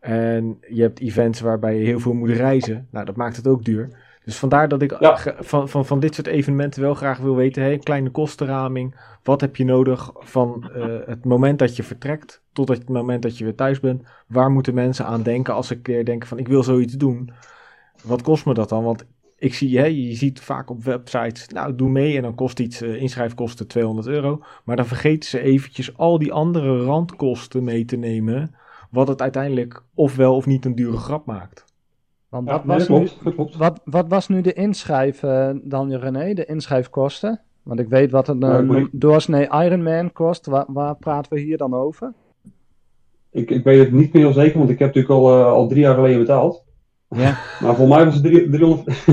En 0.00 0.58
je 0.68 0.82
hebt 0.82 1.00
events 1.00 1.40
waarbij 1.40 1.78
je 1.78 1.84
heel 1.84 2.00
veel 2.00 2.12
moet 2.14 2.30
reizen. 2.30 2.88
Nou, 2.90 3.04
dat 3.04 3.16
maakt 3.16 3.36
het 3.36 3.46
ook 3.46 3.64
duur. 3.64 3.88
Dus 4.24 4.36
vandaar 4.38 4.68
dat 4.68 4.82
ik 4.82 5.00
Ja. 5.00 5.16
ge- 5.16 5.34
van, 5.38 5.68
van, 5.68 5.86
van 5.86 6.00
dit 6.00 6.14
soort 6.14 6.26
evenementen 6.26 6.82
wel 6.82 6.94
graag 6.94 7.18
wil 7.18 7.36
weten: 7.36 7.62
hey, 7.62 7.78
kleine 7.78 8.10
kostenraming. 8.10 9.00
Wat 9.22 9.40
heb 9.40 9.56
je 9.56 9.64
nodig 9.64 10.10
van 10.14 10.70
eh, 10.74 10.84
het 11.06 11.24
moment 11.24 11.58
dat 11.58 11.76
je 11.76 11.82
vertrekt 11.82 12.42
tot 12.52 12.68
het 12.68 12.88
moment 12.88 13.22
dat 13.22 13.38
je 13.38 13.44
weer 13.44 13.54
thuis 13.54 13.80
bent? 13.80 14.02
Waar 14.26 14.50
moeten 14.50 14.74
mensen 14.74 15.04
aan 15.06 15.22
denken 15.22 15.54
als 15.54 15.66
ze 15.66 15.74
een 15.74 15.82
keer 15.82 16.04
denken: 16.04 16.28
van 16.28 16.38
ik 16.38 16.48
wil 16.48 16.62
zoiets 16.62 16.94
doen? 16.94 17.30
Wat 18.04 18.22
kost 18.22 18.46
me 18.46 18.54
dat 18.54 18.68
dan? 18.68 18.84
Want 18.84 19.04
ik 19.38 19.54
zie, 19.54 19.78
hè, 19.78 19.84
je 19.84 20.14
ziet 20.14 20.40
vaak 20.40 20.70
op 20.70 20.84
websites, 20.84 21.48
nou 21.48 21.74
doe 21.76 21.88
mee 21.88 22.16
en 22.16 22.22
dan 22.22 22.34
kost 22.34 22.60
iets, 22.60 22.80
eh, 22.82 23.00
inschrijfkosten 23.00 23.66
200 23.66 24.06
euro. 24.06 24.42
Maar 24.64 24.76
dan 24.76 24.86
vergeten 24.86 25.28
ze 25.28 25.40
eventjes 25.40 25.96
al 25.96 26.18
die 26.18 26.32
andere 26.32 26.84
randkosten 26.84 27.64
mee 27.64 27.84
te 27.84 27.96
nemen. 27.96 28.54
Wat 28.90 29.08
het 29.08 29.22
uiteindelijk 29.22 29.82
ofwel 29.94 30.36
of 30.36 30.46
niet 30.46 30.64
een 30.64 30.74
dure 30.74 30.96
grap 30.96 31.26
maakt. 31.26 31.64
Want 32.32 32.48
ja 32.48 32.52
wat, 32.52 32.64
nee, 32.64 32.76
was 32.78 32.86
dat 32.86 32.98
nu, 32.98 33.04
klopt. 33.04 33.24
Dat 33.24 33.34
klopt. 33.34 33.56
wat, 33.56 33.80
wat 33.84 34.08
was 34.08 34.28
nu 34.28 34.40
de 34.40 34.52
inschrijf, 34.52 35.22
eh, 35.22 35.50
dan 35.62 35.92
René, 35.94 36.34
de 36.34 36.44
inschrijfkosten? 36.44 37.40
Want 37.62 37.80
ik 37.80 37.88
weet 37.88 38.10
wat 38.10 38.28
een 38.28 38.36
ik 38.42 38.42
eh, 38.42 38.68
weet- 38.68 38.88
doorsnee 38.92 39.48
Ironman 39.50 40.12
kost. 40.12 40.46
Waar, 40.46 40.64
waar 40.68 40.96
praten 40.96 41.32
we 41.32 41.40
hier 41.40 41.56
dan 41.56 41.74
over? 41.74 42.12
Ik, 43.30 43.50
ik 43.50 43.64
weet 43.64 43.78
het 43.78 43.92
niet 43.92 44.12
meer 44.12 44.22
heel 44.22 44.32
zeker, 44.32 44.58
want 44.58 44.70
ik 44.70 44.78
heb 44.78 44.94
natuurlijk 44.94 45.14
al, 45.20 45.38
eh, 45.40 45.44
al 45.46 45.68
drie 45.68 45.80
jaar 45.80 45.94
geleden 45.94 46.18
betaald. 46.18 46.64
Ja. 47.08 47.38
Maar 47.62 47.74
voor 47.74 47.88
mij 47.88 48.04
was 48.04 48.14
het 48.14 48.22
drie- 48.24 48.48
300, 48.50 49.04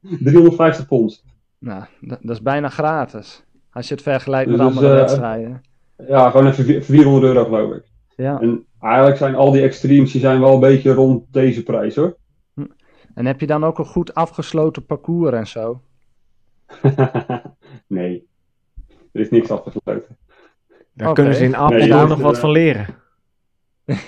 350 0.00 0.86
pond. 0.92 1.24
Nou, 1.58 1.84
dat, 2.00 2.18
dat 2.22 2.36
is 2.36 2.42
bijna 2.42 2.68
gratis. 2.68 3.44
Als 3.72 3.88
je 3.88 3.94
het 3.94 4.02
vergelijkt 4.02 4.48
Dus 4.50 4.58
met 4.58 4.68
is, 4.70 4.76
andere 4.76 4.92
eh, 4.94 4.98
wedstrijden. 5.00 5.60
Ja, 6.08 6.30
gewoon 6.30 6.46
even 6.46 6.64
vi- 6.64 6.82
400 6.82 7.24
euro 7.24 7.44
geloof 7.44 7.74
ik. 7.76 7.82
Ja. 8.16 8.40
En 8.40 8.64
eigenlijk 8.80 9.16
zijn 9.16 9.34
al 9.34 9.50
die 9.52 9.62
extremes 9.62 10.12
die 10.12 10.20
zijn 10.20 10.40
wel 10.40 10.54
een 10.54 10.60
beetje 10.60 10.92
rond 10.92 11.24
deze 11.30 11.62
prijs 11.62 11.96
hoor. 11.96 12.16
En 13.14 13.26
heb 13.26 13.40
je 13.40 13.46
dan 13.46 13.64
ook 13.64 13.78
een 13.78 13.84
goed 13.84 14.14
afgesloten 14.14 14.86
parcours 14.86 15.32
en 15.32 15.46
zo? 15.46 15.80
nee, 17.86 18.28
er 19.12 19.20
is 19.20 19.30
niks 19.30 19.50
afgesloten. 19.50 20.16
Daar 20.92 21.12
kunnen 21.14 21.34
ze 21.34 21.44
in 21.44 21.56
Apeldoorn 21.56 21.90
Nee, 21.90 22.06
nog 22.08 22.18
eh, 22.18 22.24
wat 22.24 22.38
van 22.38 22.50
leren. 22.50 22.86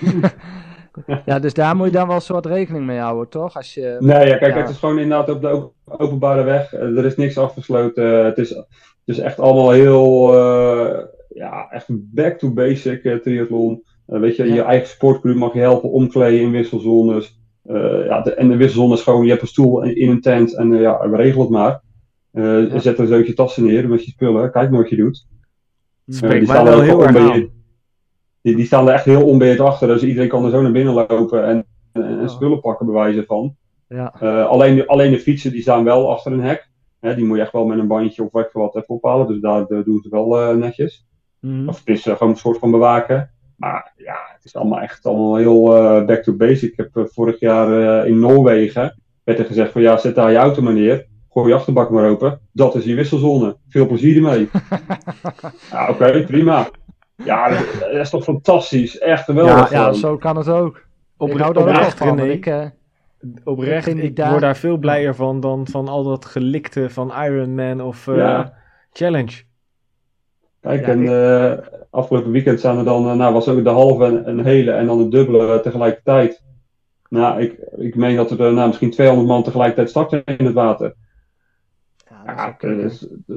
Ja, 1.25 1.39
dus 1.39 1.53
daar 1.53 1.75
moet 1.75 1.85
je 1.85 1.91
dan 1.91 2.07
wel 2.07 2.15
een 2.15 2.21
soort 2.21 2.45
rekening 2.45 2.85
mee 2.85 2.99
houden, 2.99 3.29
toch? 3.29 3.55
Als 3.55 3.73
je... 3.73 3.95
Nee, 3.99 4.27
ja, 4.27 4.37
kijk, 4.37 4.53
Ja. 4.53 4.59
het 4.61 4.69
is 4.69 4.77
gewoon 4.77 4.99
inderdaad 4.99 5.29
op 5.29 5.41
de 5.41 5.55
op- 5.55 5.73
openbare 5.85 6.43
weg. 6.43 6.73
Eh, 6.73 6.97
Er 6.97 7.05
is 7.05 7.15
niks 7.15 7.37
afgesloten. 7.37 8.25
Het 8.25 8.37
is, 8.37 8.49
het 8.49 8.65
is 9.05 9.19
echt 9.19 9.39
allemaal 9.39 9.71
heel, 9.71 10.33
eh, 10.37 11.03
ja, 11.29 11.67
echt 11.69 11.85
back 11.89 12.37
to 12.37 12.51
basic 12.53 13.03
eh, 13.03 13.15
triathlon. 13.15 13.83
Eh, 14.07 14.19
weet 14.19 14.35
je, 14.35 14.43
Ja. 14.47 14.53
je 14.53 14.61
eigen 14.61 14.87
sportcrew 14.87 15.35
mag 15.35 15.53
je 15.53 15.59
helpen 15.59 15.91
omkleden 15.91 16.39
in 16.41 16.51
wisselzones. 16.51 17.36
Eh, 17.67 18.05
ja, 18.05 18.21
de, 18.21 18.33
en 18.33 18.47
de 18.47 18.55
wisselzone 18.55 18.93
is 18.93 19.01
gewoon, 19.01 19.23
je 19.23 19.29
hebt 19.29 19.41
een 19.41 19.47
stoel 19.47 19.83
in, 19.83 20.09
een 20.09 20.21
tent 20.21 20.55
en 20.55 20.73
eh, 20.73 20.81
ja, 20.81 20.95
regel 21.11 21.41
het 21.41 21.49
maar. 21.49 21.81
Eh, 22.31 22.71
Ja. 22.71 22.79
Zet 22.79 22.99
er 22.99 23.07
zo 23.07 23.17
je 23.17 23.33
tassen 23.33 23.63
neer 23.63 23.89
met 23.89 24.05
je 24.05 24.11
spullen. 24.11 24.51
Kijk 24.51 24.69
maar 24.69 24.79
wat 24.81 24.89
je 24.89 24.95
doet. 24.95 25.27
Spreekt 26.07 26.39
die, 26.39 26.47
staan 26.47 26.63
wel 26.65 26.77
er 26.77 26.83
heel 26.83 27.03
erg 27.03 27.45
die, 28.41 28.55
die 28.55 28.65
staan 28.65 28.87
er 28.87 28.93
echt 28.93 29.05
heel 29.05 29.25
onbeheerd 29.25 29.59
achter. 29.59 29.87
Dus 29.87 30.03
iedereen 30.03 30.29
kan 30.29 30.45
er 30.45 30.51
zo 30.51 30.61
naar 30.61 30.71
binnen 30.71 30.93
lopen 30.93 31.45
en, 31.45 31.65
en, 31.91 32.03
en 32.03 32.21
Ja. 32.21 32.27
spullen 32.27 32.59
pakken, 32.59 32.85
bij 32.85 32.95
wijze 32.95 33.23
van. 33.25 33.55
Ja. 33.87 34.05
Alleen, 34.49 34.75
de, 34.75 34.87
alleen 34.87 35.11
de 35.11 35.19
fietsen 35.19 35.51
die 35.51 35.61
staan 35.61 35.83
wel 35.83 36.11
achter 36.11 36.31
een 36.31 36.41
hek. 36.41 36.69
Hè, 36.99 37.15
die 37.15 37.25
moet 37.25 37.37
je 37.37 37.43
echt 37.43 37.51
wel 37.51 37.65
met 37.65 37.79
een 37.79 37.87
bandje 37.87 38.23
of 38.23 38.31
wat, 38.31 38.49
wat 38.51 38.75
even 38.75 38.95
ophalen. 38.95 39.27
Dus 39.27 39.39
daar 39.39 39.67
doen 39.67 39.99
ze 40.03 40.09
wel 40.09 40.55
netjes. 40.55 41.05
Mhm. 41.39 41.67
Of 41.67 41.77
het 41.79 41.87
is 41.87 42.01
gewoon 42.03 42.29
een 42.29 42.35
soort 42.37 42.57
van 42.57 42.71
bewaken. 42.71 43.31
Maar 43.57 43.93
ja, 43.95 44.17
het 44.33 44.45
is 44.45 44.55
allemaal 44.55 44.79
echt 44.79 45.05
allemaal 45.05 45.35
heel 45.35 45.75
eh, 45.75 46.05
back 46.05 46.23
to 46.23 46.33
basic. 46.33 46.71
Ik 46.71 46.77
heb 46.77 46.97
eh, 46.97 47.03
vorig 47.05 47.39
jaar 47.39 48.01
eh, 48.01 48.09
in 48.09 48.19
Noorwegen 48.19 48.95
werd 49.23 49.39
er 49.39 49.45
gezegd 49.45 49.71
van 49.71 49.81
ja, 49.81 49.97
zet 49.97 50.15
daar 50.15 50.31
je 50.31 50.37
auto 50.37 50.61
maar 50.61 50.73
neer. 50.73 51.05
Gooi 51.31 51.47
je 51.49 51.55
achterbak 51.55 51.89
maar 51.89 52.09
open. 52.09 52.39
Dat 52.51 52.75
is 52.75 52.83
je 52.83 52.95
wisselzone. 52.95 53.57
Veel 53.69 53.87
plezier 53.87 54.15
ermee. 54.15 54.49
ja, 55.71 55.89
oké, 55.89 56.23
prima. 56.23 56.69
Ja, 57.23 57.49
dat, 57.49 57.65
dat 57.79 57.91
is 57.91 58.09
toch 58.09 58.23
fantastisch. 58.23 58.97
Echt 58.97 59.23
geweldig. 59.23 59.69
Ja, 59.71 59.79
gewoon. 59.79 59.95
zo 59.95 60.17
kan 60.17 60.37
het 60.37 60.49
ook. 60.49 60.85
Op, 61.17 61.29
ik 61.29 61.37
hou 61.37 61.53
daar 61.53 61.85
ook 61.85 61.91
van. 61.91 62.19
Ik, 62.19 62.45
eh, 62.45 62.65
oprecht, 63.43 63.87
ik 63.87 64.15
daar- 64.15 64.29
word 64.29 64.41
daar 64.41 64.57
veel 64.57 64.77
blijer 64.77 65.15
van 65.15 65.39
dan 65.39 65.67
van 65.67 65.87
al 65.87 66.03
dat 66.03 66.25
gelikte 66.25 66.89
van 66.89 67.13
Iron 67.23 67.55
Man 67.55 67.81
of 67.81 68.07
eh, 68.07 68.15
Ja. 68.17 68.53
Challenge. 68.91 69.43
Kijk, 70.67 70.85
Ja, 70.85 70.91
en 70.91 71.07
eh, 71.07 71.67
afgelopen 71.89 72.31
weekend 72.31 72.59
zijn 72.59 72.77
er 72.77 72.83
dan, 72.83 73.09
eh, 73.09 73.15
nou 73.15 73.33
was 73.33 73.47
ook 73.47 73.63
de 73.63 73.69
halve 73.69 74.05
en 74.05 74.29
een 74.29 74.45
hele 74.45 74.71
en 74.71 74.85
dan 74.85 74.97
de 74.97 75.07
dubbele 75.07 75.59
tegelijkertijd. 75.59 76.43
Nou, 77.09 77.41
ik, 77.41 77.59
ik 77.77 77.95
meen 77.95 78.15
dat 78.15 78.31
er 78.31 78.39
eh, 78.47 78.53
nou, 78.53 78.67
misschien 78.67 78.91
200 78.91 79.27
man 79.27 79.43
tegelijkertijd 79.43 79.89
starten 79.89 80.23
in 80.25 80.45
het 80.45 80.53
water. 80.53 80.95
ja, 82.09 82.55
dat 82.59 83.07
Ja, 83.25 83.35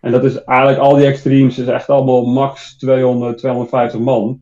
en 0.00 0.12
dat 0.12 0.24
is 0.24 0.44
eigenlijk 0.44 0.78
al 0.78 0.94
die 0.96 1.06
extremes, 1.06 1.58
is 1.58 1.66
echt 1.66 1.88
allemaal 1.88 2.26
max 2.26 2.76
200, 2.76 3.38
250 3.38 4.00
man. 4.00 4.40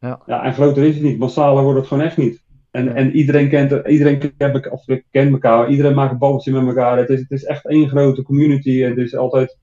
Ja. 0.00 0.20
ja 0.26 0.44
en 0.44 0.54
groter 0.54 0.84
is 0.84 0.94
het 0.94 1.04
niet, 1.04 1.18
massaler 1.18 1.62
wordt 1.62 1.78
het 1.78 1.88
gewoon 1.88 2.04
echt 2.04 2.16
niet. 2.16 2.42
En, 2.70 2.94
en 2.94 3.16
iedereen 3.16 3.48
kent 3.48 3.72
er- 3.72 3.88
iedereen 3.88 4.18
kent, 4.18 4.54
elkaar- 4.54 4.72
of 4.72 4.84
kent 5.10 5.32
elkaar, 5.32 5.68
iedereen 5.70 5.94
maakt 5.94 6.12
een 6.12 6.18
babbeltje 6.18 6.52
met 6.52 6.66
elkaar. 6.66 6.98
Het 6.98 7.08
is, 7.08 7.20
het 7.20 7.30
is 7.30 7.44
echt 7.44 7.66
één 7.66 7.88
grote 7.88 8.22
community 8.22 8.82
en 8.82 8.90
het 8.90 8.98
is 8.98 9.16
altijd 9.16 9.57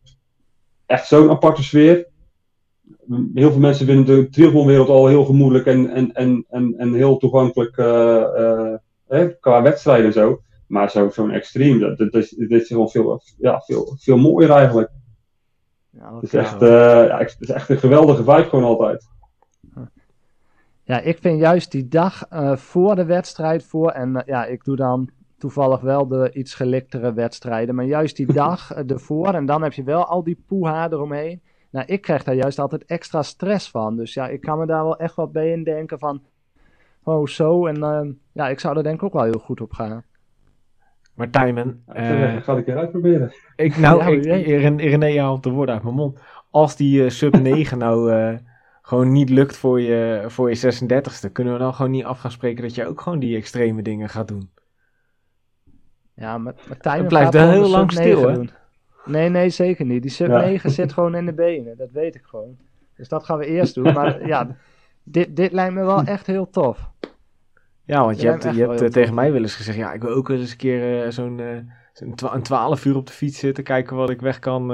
echt 0.86 1.08
zo'n 1.08 1.30
aparte 1.30 1.64
sfeer. 1.64 2.08
Heel 3.34 3.52
veel 3.52 3.60
mensen 3.60 3.86
vinden 3.86 4.06
de 4.06 4.30
triathlonwereld 4.30 4.90
al 4.90 5.08
heel 5.08 5.26
gemoedelijk 5.26 5.66
en, 5.66 5.90
en, 5.90 6.14
en, 6.14 6.46
en, 6.50 6.74
en 6.78 6.94
heel 6.94 7.18
toegankelijk 7.18 7.78
uh, 7.78 8.76
uh, 9.10 9.30
qua 9.40 9.62
wedstrijden 9.62 10.06
en 10.06 10.14
zo. 10.14 10.42
Maar 10.68 10.92
zo, 10.92 11.10
zo'n 11.10 11.32
extreem, 11.32 11.80
dat, 11.80 11.98
dat, 11.98 12.14
is, 12.14 12.30
dat 12.30 12.62
is 12.62 12.68
gewoon 12.68 12.90
veel, 12.90 13.22
ja, 13.38 13.60
veel, 13.60 13.96
veel 13.98 14.18
mooier 14.18 14.52
eigenlijk. 14.52 14.90
Ja, 15.90 16.16
het, 16.16 16.24
is 16.24 16.34
echt, 16.34 16.62
uh, 16.62 16.70
ja, 17.08 17.18
het 17.18 17.36
is 17.40 17.50
echt 17.50 17.70
een 17.70 17.78
geweldige 17.78 18.24
vibe 18.24 18.44
gewoon 18.44 18.66
altijd. 18.66 19.08
Ja, 20.84 21.00
ik 21.00 21.18
vind 21.18 21.40
juist 21.40 21.72
die 21.72 21.88
dag 21.88 22.32
uh, 22.34 22.56
voor 22.56 22.96
de 22.96 23.06
wedstrijd 23.06 23.64
voor. 23.64 23.90
En 23.90 24.16
uh, 24.16 24.22
ja, 24.26 24.46
ik 24.46 24.64
doe 24.64 24.76
dan 24.76 25.10
toevallig 25.46 25.82
wel 25.82 26.08
de 26.08 26.32
iets 26.34 26.54
geliktere 26.54 27.14
wedstrijden. 27.14 27.76
Maar 27.76 27.86
juist 27.86 28.16
die 28.16 28.34
dag 28.44 28.72
ervoor. 28.72 29.34
En 29.34 29.46
dan 29.46 29.62
heb 29.62 29.74
je 29.74 29.84
wel 29.84 30.06
al 30.06 30.24
die 30.24 30.44
poeha 30.48 30.92
eromheen. 30.92 31.42
Nou, 31.70 31.86
ik 31.86 32.02
krijg 32.02 32.24
daar 32.24 32.36
juist 32.36 32.60
altijd 32.60 32.86
extra 32.86 33.22
stress 33.22 33.70
van. 33.70 33.96
Dus 33.96 34.14
ja, 34.14 34.28
ik 34.28 34.42
kan 34.42 34.60
me 34.60 34.66
daar 34.66 34.84
wel 34.84 34.98
echt 34.98 35.16
wat 35.16 35.32
bij 35.32 35.52
indenken 35.52 36.00
van. 36.00 36.22
Oh, 37.04 37.28
zo. 37.28 37.66
En 37.66 38.20
ja, 38.32 38.50
ik 38.50 38.60
zou 38.60 38.78
er 38.78 38.84
denk 38.84 38.96
ik 38.96 39.04
ook 39.04 39.14
wel 39.14 39.24
heel 39.24 39.40
goed 39.40 39.62
op 39.62 39.74
gaan. 39.74 40.04
Maar 41.14 41.30
Tijmen... 41.30 41.84
Uh, 41.96 42.36
ga 42.36 42.58
ik 42.58 42.68
eruit 42.68 42.92
proberen. 42.92 43.34
Ik, 43.56 43.78
nou, 43.78 44.00
ja, 44.28 44.34
ik, 44.36 44.80
René 44.80 45.20
haalt 45.20 45.44
de 45.44 45.50
woorden 45.50 45.76
uit 45.76 45.84
mijn 45.84 45.96
mond. 45.96 46.20
Als 46.50 46.76
die 46.76 47.04
uh, 47.04 47.10
sub 47.10 47.40
9 47.42 47.78
nou 47.78 48.14
uh, 48.14 48.38
gewoon 48.82 49.12
niet 49.12 49.30
lukt 49.30 49.58
voor 49.58 49.82
je, 49.82 50.24
voor 50.28 50.50
je 50.50 50.74
36ste, 50.74 51.32
kunnen 51.32 51.54
we 51.54 51.60
dan 51.60 51.74
gewoon 51.74 51.92
niet 51.92 52.06
af 52.06 52.20
gaan 52.20 52.32
spreken 52.32 52.64
dat 52.64 52.76
je 52.76 52.88
ook 52.88 53.02
gewoon 53.02 53.20
die 53.20 53.38
extreme 53.38 53.82
dingen 53.82 54.10
gaat 54.10 54.28
doen? 54.28 54.50
Ja, 56.16 56.38
maar, 56.38 56.54
Tijmen 56.80 57.00
Het 57.00 57.08
blijft 57.08 57.34
wel 57.34 57.50
heel 57.50 57.70
lang 57.70 57.92
stil, 57.92 58.28
hè? 58.28 58.34
Doen. 58.34 58.50
Nee, 59.06 59.30
nee, 59.30 59.50
zeker 59.50 59.86
niet. 59.86 60.02
Die 60.02 60.12
sub 60.12 60.28
ja. 60.28 60.40
9 60.40 60.72
zit 60.72 60.94
gewoon 60.94 61.16
in 61.16 61.26
de 61.26 61.34
benen, 61.34 61.78
dat 61.78 61.92
weet 61.92 62.16
ik 62.16 62.24
gewoon. 62.24 62.58
Dus 62.96 63.10
dat 63.10 63.24
gaan 63.24 63.38
we 63.38 63.46
eerst 63.46 63.76
doen. 63.76 63.94
Maar 63.94 64.28
ja, 64.28 64.56
dit, 65.04 65.36
dit 65.36 65.52
lijkt 65.52 65.74
me 65.74 65.84
wel 65.84 66.04
echt 66.04 66.28
heel 66.28 66.50
tof. 66.50 66.90
Ja, 67.84 68.04
want 68.04 68.22
je 68.22 68.28
hebt, 68.28 68.44
je 68.44 68.68
hebt 68.68 68.82
uh, 68.82 68.88
tegen 68.88 69.14
mij 69.14 69.32
wel 69.32 69.42
eens 69.42 69.56
gezegd, 69.56 69.78
ja, 69.78 69.94
ik 69.94 70.02
wil 70.02 70.16
ook 70.16 70.30
eens 70.30 70.52
een 70.52 70.58
keer 70.58 71.06
uh, 71.06 71.12
zo'n 71.12 71.38
uh, 71.40 71.58
zo 71.94 72.30
een 72.34 72.44
12 72.44 72.86
uur 72.86 72.96
op 72.96 73.08
de 73.08 73.14
fiets 73.14 73.40
zitten, 73.40 73.64
kijken 73.64 73.96
wat 73.96 74.10
ik 74.10 74.22
weg 74.22 74.40
kan, 74.40 74.68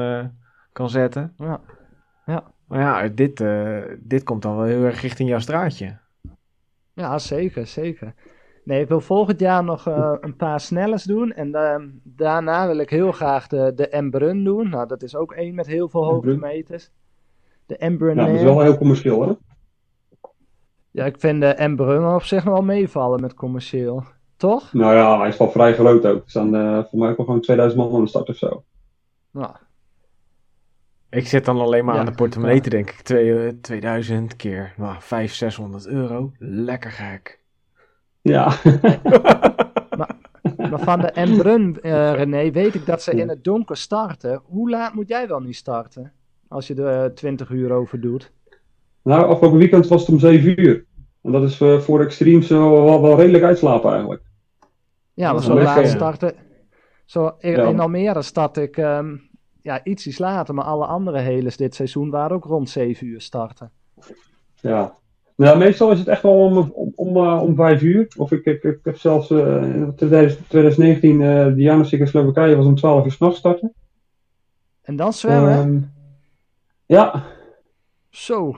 kan 0.72 0.90
zetten. 0.90 1.34
Ja. 1.38 1.62
ja. 2.26 2.44
Maar 2.68 2.80
ja, 2.80 3.08
dit, 3.08 3.44
dit 4.00 4.24
komt 4.24 4.42
dan 4.42 4.56
wel 4.56 4.66
heel 4.66 4.84
erg 4.84 5.02
richting 5.02 5.30
jouw 5.30 5.40
straatje. 5.40 5.98
Ja, 6.94 7.20
zeker, 7.20 7.68
zeker. 7.68 8.14
Nee, 8.64 8.82
ik 8.82 8.88
wil 8.88 9.02
volgend 9.02 9.40
jaar 9.40 9.64
nog 9.64 9.86
een 10.22 10.36
paar 10.36 10.60
snellers 10.60 11.04
doen. 11.04 11.32
En 11.32 11.52
daarna 12.04 12.68
wil 12.68 12.78
ik 12.78 12.90
heel 12.90 13.12
graag 13.12 13.48
de, 13.48 13.72
de 13.76 13.88
Embrun 13.88 14.44
doen. 14.44 14.70
Nou, 14.70 14.88
dat 14.88 15.04
is 15.04 15.16
ook 15.16 15.32
één 15.32 15.56
met 15.56 15.68
heel 15.68 15.90
veel 15.90 16.06
hoge 16.06 16.38
meters. 16.38 16.92
De 17.66 17.78
Embrun. 17.78 18.16
Ja, 18.16 18.26
dat 18.26 18.36
is 18.36 18.44
wel 18.44 18.62
heel 18.62 18.78
commercieel, 18.78 19.22
hè? 19.22 19.34
Ja, 20.92 21.06
ik 21.06 21.20
vind 21.20 21.42
de 21.42 21.48
Embrun 21.48 22.16
op 22.16 22.24
zich 22.24 22.44
wel 22.44 22.62
meevallen 22.62 23.22
met 23.22 23.34
commercieel. 23.34 24.04
Toch? 24.38 24.74
Nou 24.74 24.96
ja, 24.96 25.20
hij 25.20 25.28
is 25.28 25.38
wel 25.38 25.52
vrij 25.52 25.74
groot 25.74 26.06
ook. 26.06 26.24
Er 26.24 26.30
staan 26.30 26.56
uh, 26.56 26.84
voor 26.84 27.00
mij 27.00 27.10
ook 27.10 27.18
wel 27.18 27.26
gewoon 27.26 27.42
2000 27.42 27.82
man 27.82 27.96
aan 27.96 28.02
de 28.02 28.10
start 28.10 28.30
of 28.30 28.36
zo. 28.36 28.64
Nou. 29.32 29.56
Ik 31.10 31.28
zit 31.28 31.46
dan 31.46 31.60
alleen 31.60 31.86
maar 31.86 31.94
ja, 31.94 32.00
aan 32.00 32.06
de 32.06 32.12
portemonnee 32.12 32.62
te 32.62 32.70
denken. 32.70 33.04
Twee, 33.04 33.60
2000 33.60 34.36
keer 34.36 34.74
nou, 34.78 34.96
500, 35.00 35.34
600 35.34 35.88
euro. 35.88 36.32
Lekker 36.38 36.92
gek. 36.92 37.41
Ja. 38.22 38.54
maar, 39.98 40.16
maar, 40.58 40.80
van 40.80 41.00
de 41.00 41.12
Embrun, 41.12 41.78
uh, 41.82 42.14
René, 42.14 42.52
weet 42.52 42.76
ik 42.76 42.86
dat 42.86 43.02
ze 43.02 43.12
in 43.12 43.30
het 43.30 43.44
donker 43.44 43.78
starten. 43.78 44.42
Hoe 44.44 44.70
laat 44.70 44.94
moet 44.94 45.08
jij 45.08 45.28
wel 45.28 45.40
niet 45.40 45.56
starten? 45.56 46.14
Als 46.48 46.68
je 46.68 46.76
er 46.76 47.06
uh, 47.06 47.14
20 47.14 47.50
uur 47.50 47.72
over 47.72 48.02
doet. 48.02 48.32
Nou, 49.04 49.26
afgelopen 49.26 49.60
weekend 49.60 49.88
was 49.88 50.02
het 50.02 50.10
om 50.10 50.20
7 50.20 50.60
uur. 50.60 50.86
En 51.22 51.32
dat 51.32 51.44
is 51.44 51.60
uh, 51.60 51.80
voor 51.80 52.02
extremes 52.02 52.48
wel, 52.48 53.02
wel, 53.02 53.18
redelijk 53.18 53.44
uitslapen 53.44 53.90
eigenlijk. 53.92 54.22
Ja, 55.14 55.34
maar 55.34 55.44
zo 55.44 55.62
laat 55.62 55.88
starten. 55.88 56.34
Zo, 57.06 57.32
in, 57.40 57.52
ja. 57.52 57.68
in 57.68 57.80
Almere 57.80 58.22
start 58.22 58.58
ik 58.58 58.78
um, 58.78 59.30
ja, 59.62 59.84
ietsjes 59.84 60.18
later, 60.18 60.54
maar 60.54 60.66
alle 60.66 60.86
andere 60.86 61.20
helers 61.20 61.58
dit 61.58 61.76
seizoen 61.76 62.10
waren 62.10 62.36
ook 62.36 62.46
rond 62.46 62.70
7 62.70 63.08
uur 63.08 63.22
starten. 63.22 63.72
Ja, 64.56 64.98
nou, 65.36 65.58
meestal 65.58 65.92
is 65.92 66.00
het 66.00 66.08
echt 66.08 66.22
wel 66.22 66.32
om, 66.32 66.58
om, 66.58 66.92
om, 66.96 67.18
uh, 67.18 67.42
om 67.42 67.56
5 67.56 67.82
uur. 67.82 68.08
Of 68.18 68.32
ik, 68.32 68.46
ik, 68.46 68.64
ik 68.64 68.80
heb 68.84 68.98
zelfs 68.98 69.30
uh, 69.30 69.64
in 69.64 69.96
2019 69.96 71.12
uh, 71.12 71.46
de 71.46 71.54
Janus 71.56 71.94
in 71.94 72.08
Slowakije 72.08 72.56
was 72.56 72.66
om 72.66 72.76
12 72.76 73.06
uur 73.06 73.12
s'nachts 73.12 73.38
starten. 73.38 73.74
En 74.82 74.96
dan 74.96 75.14
zwemmen? 75.14 75.58
Um, 75.58 75.92
ja. 76.86 77.24
Zo, 78.10 78.56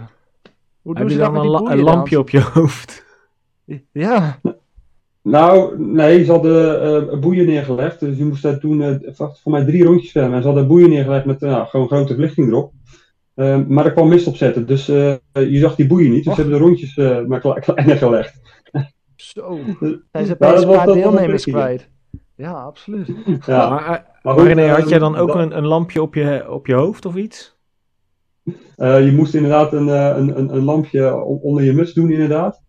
hoe 0.82 0.98
Heb 0.98 1.10
je 1.10 1.18
dan 1.18 1.36
een, 1.36 1.48
la 1.48 1.72
een 1.72 1.82
lampje 1.82 2.20
op 2.20 2.30
je 2.30 2.42
hoofd? 2.54 3.06
Ja. 3.92 4.40
Nou, 5.22 5.80
nee, 5.80 6.24
ze 6.24 6.32
hadden 6.32 7.12
uh, 7.12 7.20
boeien 7.20 7.46
neergelegd. 7.46 8.00
Dus 8.00 8.18
je 8.18 8.26
moest 8.26 8.44
daar 8.44 8.60
toen 8.60 8.82
uh, 8.82 8.96
voor 9.16 9.52
mij 9.52 9.66
drie 9.66 9.84
rondjes 9.84 10.12
zwemmen. 10.12 10.36
En 10.36 10.42
ze 10.42 10.48
hadden 10.48 10.68
boeien 10.68 10.90
neergelegd 10.90 11.26
met 11.26 11.42
uh, 11.42 11.68
gewoon 11.68 11.88
grote 11.88 12.14
verlichting 12.14 12.48
erop. 12.48 12.74
Ehm, 13.36 13.64
maar 13.68 13.86
er 13.86 13.94
kwam 13.94 14.08
mist 14.08 14.28
op 14.28 14.36
zetten. 14.36 14.66
Dus 14.66 14.86
je 14.86 15.58
zag 15.60 15.76
die 15.76 15.88
boeien 15.88 16.12
niet. 16.12 16.24
Dus 16.24 16.36
ze 16.36 16.42
hebben 16.42 16.60
de 16.60 16.66
rondjes 16.66 16.96
maar 17.28 17.40
kle 17.40 17.60
kleiner 17.66 17.98
gelegd. 17.98 18.42
Zo. 19.16 19.60
Hij 20.12 20.22
is 20.22 20.32
opeens 20.32 20.62
een 20.62 20.68
paar 20.68 20.86
deelnemers 20.86 21.44
kwijt. 21.44 21.90
Ja, 22.36 22.52
absoluut. 22.52 23.08
Ja. 23.46 23.70
Maar, 23.70 24.06
maar, 24.24 24.34
goed, 24.34 24.48
René, 24.48 24.68
had 24.68 24.90
jij 24.90 25.00
dan 25.00 25.16
ook 25.16 25.36
een, 25.36 25.58
een 25.58 25.66
lampje 25.66 26.02
op 26.02 26.16
je, 26.16 26.50
op 26.50 26.68
je 26.68 26.74
hoofd 26.74 27.06
of 27.06 27.16
iets? 27.16 27.58
Uh, 28.78 29.06
je 29.06 29.12
moest 29.12 29.34
inderdaad 29.34 29.74
een, 29.74 29.88
een, 29.88 30.38
een, 30.38 30.56
een, 30.56 30.64
lampje 30.64 31.24
onder 31.24 31.64
je 31.64 31.74
muts 31.74 31.94
doen, 31.94 32.12
inderdaad. 32.12 32.62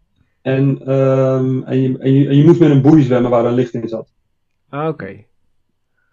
En, 0.43 0.93
um, 0.93 1.65
en, 1.65 1.81
je, 1.81 1.99
en, 1.99 2.13
je, 2.13 2.29
en 2.29 2.37
je 2.37 2.45
moest 2.45 2.61
met 2.61 2.71
een 2.71 2.83
boei 2.83 3.03
zwemmen 3.03 3.31
waar 3.31 3.45
een 3.45 3.55
licht 3.55 3.75
in 3.75 3.89
zat. 3.89 4.13
Ah, 4.69 4.81
oké. 4.81 4.89
Okay. 4.89 5.27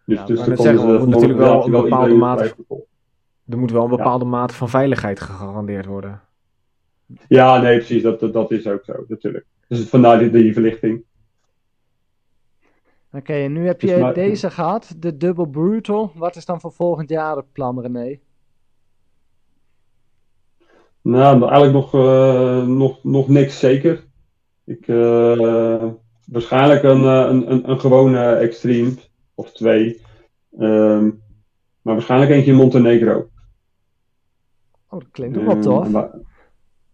Dus, 0.06 0.18
ja, 0.18 0.26
dus 0.26 0.44
zeggen, 0.44 1.10
natuurlijk 1.10 1.40
wel 1.40 1.66
een 1.66 1.72
bepaalde 1.72 2.14
mate. 2.14 2.56
Er 3.52 3.58
moet 3.58 3.72
wel 3.72 3.84
een 3.84 3.90
bepaalde 3.90 4.26
ja. 4.26 4.32
mate 4.32 4.54
van 4.54 4.70
veiligheid 4.70 5.20
gegarandeerd 5.20 5.86
worden. 5.86 6.22
Ja, 7.28 7.62
nee, 7.62 7.78
precies. 7.78 8.04
Dat, 8.04 8.20
dat, 8.20 8.34
dat 8.34 8.52
is 8.52 8.68
ook 8.68 8.84
zo, 8.84 9.06
natuurlijk. 9.08 9.46
Dus 9.68 9.90
vandaar 9.90 10.20
die, 10.20 10.30
die 10.30 10.54
verlichting. 10.54 11.04
Oké, 13.08 13.18
okay, 13.18 13.44
en 13.44 13.54
nu 13.54 13.66
heb 13.66 13.82
je 13.82 13.88
dus 13.88 14.00
maar, 14.00 14.14
deze 14.14 14.50
gehad, 14.50 14.96
de 14.98 15.18
Double 15.18 15.48
Brutal. 15.48 16.12
Wat 16.16 16.36
is 16.36 16.46
dan 16.46 16.62
voor 16.62 16.72
volgend 16.72 17.10
jaar 17.10 17.36
het 17.36 17.52
plan, 17.52 17.82
René? 17.82 18.20
Nou, 21.02 21.42
eigenlijk 21.42 21.74
nog, 21.74 21.94
uh, 21.94 22.66
nog, 22.68 23.04
nog 23.04 23.28
niks 23.28 23.60
zeker. 23.60 24.04
Ik, 24.66 24.88
uh, 24.88 25.84
waarschijnlijk 26.26 26.84
een, 26.84 27.04
een, 27.04 27.52
een, 27.52 27.70
een 27.70 27.80
gewone 27.80 28.34
extreme, 28.34 28.94
of 29.36 29.52
twee. 29.52 30.02
Um, 30.60 31.22
maar 31.82 31.94
waarschijnlijk 31.94 32.32
eentje 32.32 32.52
in 32.52 32.58
Montenegro. 32.58 33.30
Oh, 34.92 35.00
dat 35.00 35.12
klinkt 35.12 35.38
ook 35.38 35.46
wel 35.46 35.60
tof. 35.60 36.12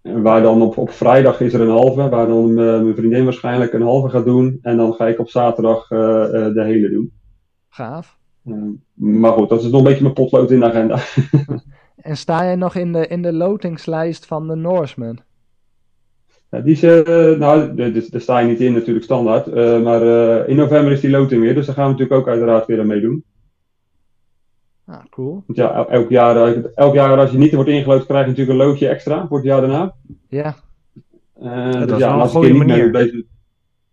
En 0.01 0.21
waar, 0.21 0.41
dan 0.41 0.61
op, 0.61 0.77
op 0.77 0.89
vrijdag 0.89 1.41
is 1.41 1.53
er 1.53 1.61
een 1.61 1.69
halve, 1.69 2.09
waar 2.09 2.27
dan 2.27 2.53
mijn 2.53 2.95
vriendin 2.95 3.23
waarschijnlijk 3.23 3.73
een 3.73 3.81
halve 3.81 4.09
gaat 4.09 4.25
doen. 4.25 4.59
En 4.61 4.77
dan 4.77 4.93
ga 4.93 5.07
ik 5.07 5.19
op 5.19 5.29
zaterdag 5.29 5.91
uh, 5.91 5.99
de 6.53 6.63
hele 6.63 6.89
doen. 6.89 7.11
Gaaf. 7.69 8.17
Um, 8.47 8.83
maar 8.93 9.31
goed, 9.31 9.49
dat 9.49 9.63
is 9.63 9.69
nog 9.69 9.79
een 9.79 9.87
beetje 9.87 10.01
mijn 10.01 10.13
potlood 10.13 10.51
in 10.51 10.59
de 10.59 10.65
agenda. 10.65 10.99
En 11.97 12.17
sta 12.17 12.43
jij 12.43 12.55
nog 12.55 12.75
in 12.75 12.93
de, 12.93 13.07
in 13.07 13.21
de 13.21 13.33
lotingslijst 13.33 14.25
van 14.25 14.47
de 14.47 14.55
Norseman? 14.55 15.19
Ja, 16.49 16.59
die 16.59 16.71
is, 16.71 16.83
uh, 16.83 17.39
nou, 17.39 17.75
daar 17.75 18.21
sta 18.21 18.39
je 18.39 18.47
niet 18.47 18.59
in 18.59 18.73
natuurlijk 18.73 19.05
standaard. 19.05 19.47
Uh, 19.47 19.83
maar 19.83 20.03
uh, 20.03 20.49
in 20.49 20.55
november 20.55 20.91
is 20.91 21.01
die 21.01 21.09
loting 21.09 21.41
weer, 21.41 21.53
dus 21.53 21.65
daar 21.65 21.75
gaan 21.75 21.85
we 21.85 21.91
natuurlijk 21.91 22.19
ook 22.19 22.27
uiteraard 22.27 22.65
weer 22.65 22.79
aan 22.79 22.87
meedoen. 22.87 23.23
Ah, 24.87 25.03
cool. 25.09 25.43
Want 25.45 25.57
ja, 25.59 25.85
elk 25.87 26.09
jaar, 26.09 26.53
elk 26.63 26.93
jaar 26.93 27.17
als 27.17 27.31
je 27.31 27.37
niet 27.37 27.53
wordt 27.53 27.69
ingelood, 27.69 28.05
krijg 28.05 28.23
je 28.23 28.29
natuurlijk 28.29 28.59
een 28.59 28.65
loodje 28.65 28.87
extra 28.87 29.27
voor 29.27 29.37
het 29.37 29.45
jaar 29.45 29.61
daarna. 29.61 29.95
Ja. 30.27 30.55
ja 31.39 31.85
dus 31.85 31.97
ja, 31.97 32.13
als 32.13 32.35
ik 32.35 32.53
niet 32.53 32.65
mee 32.65 32.89
ben, 32.89 33.27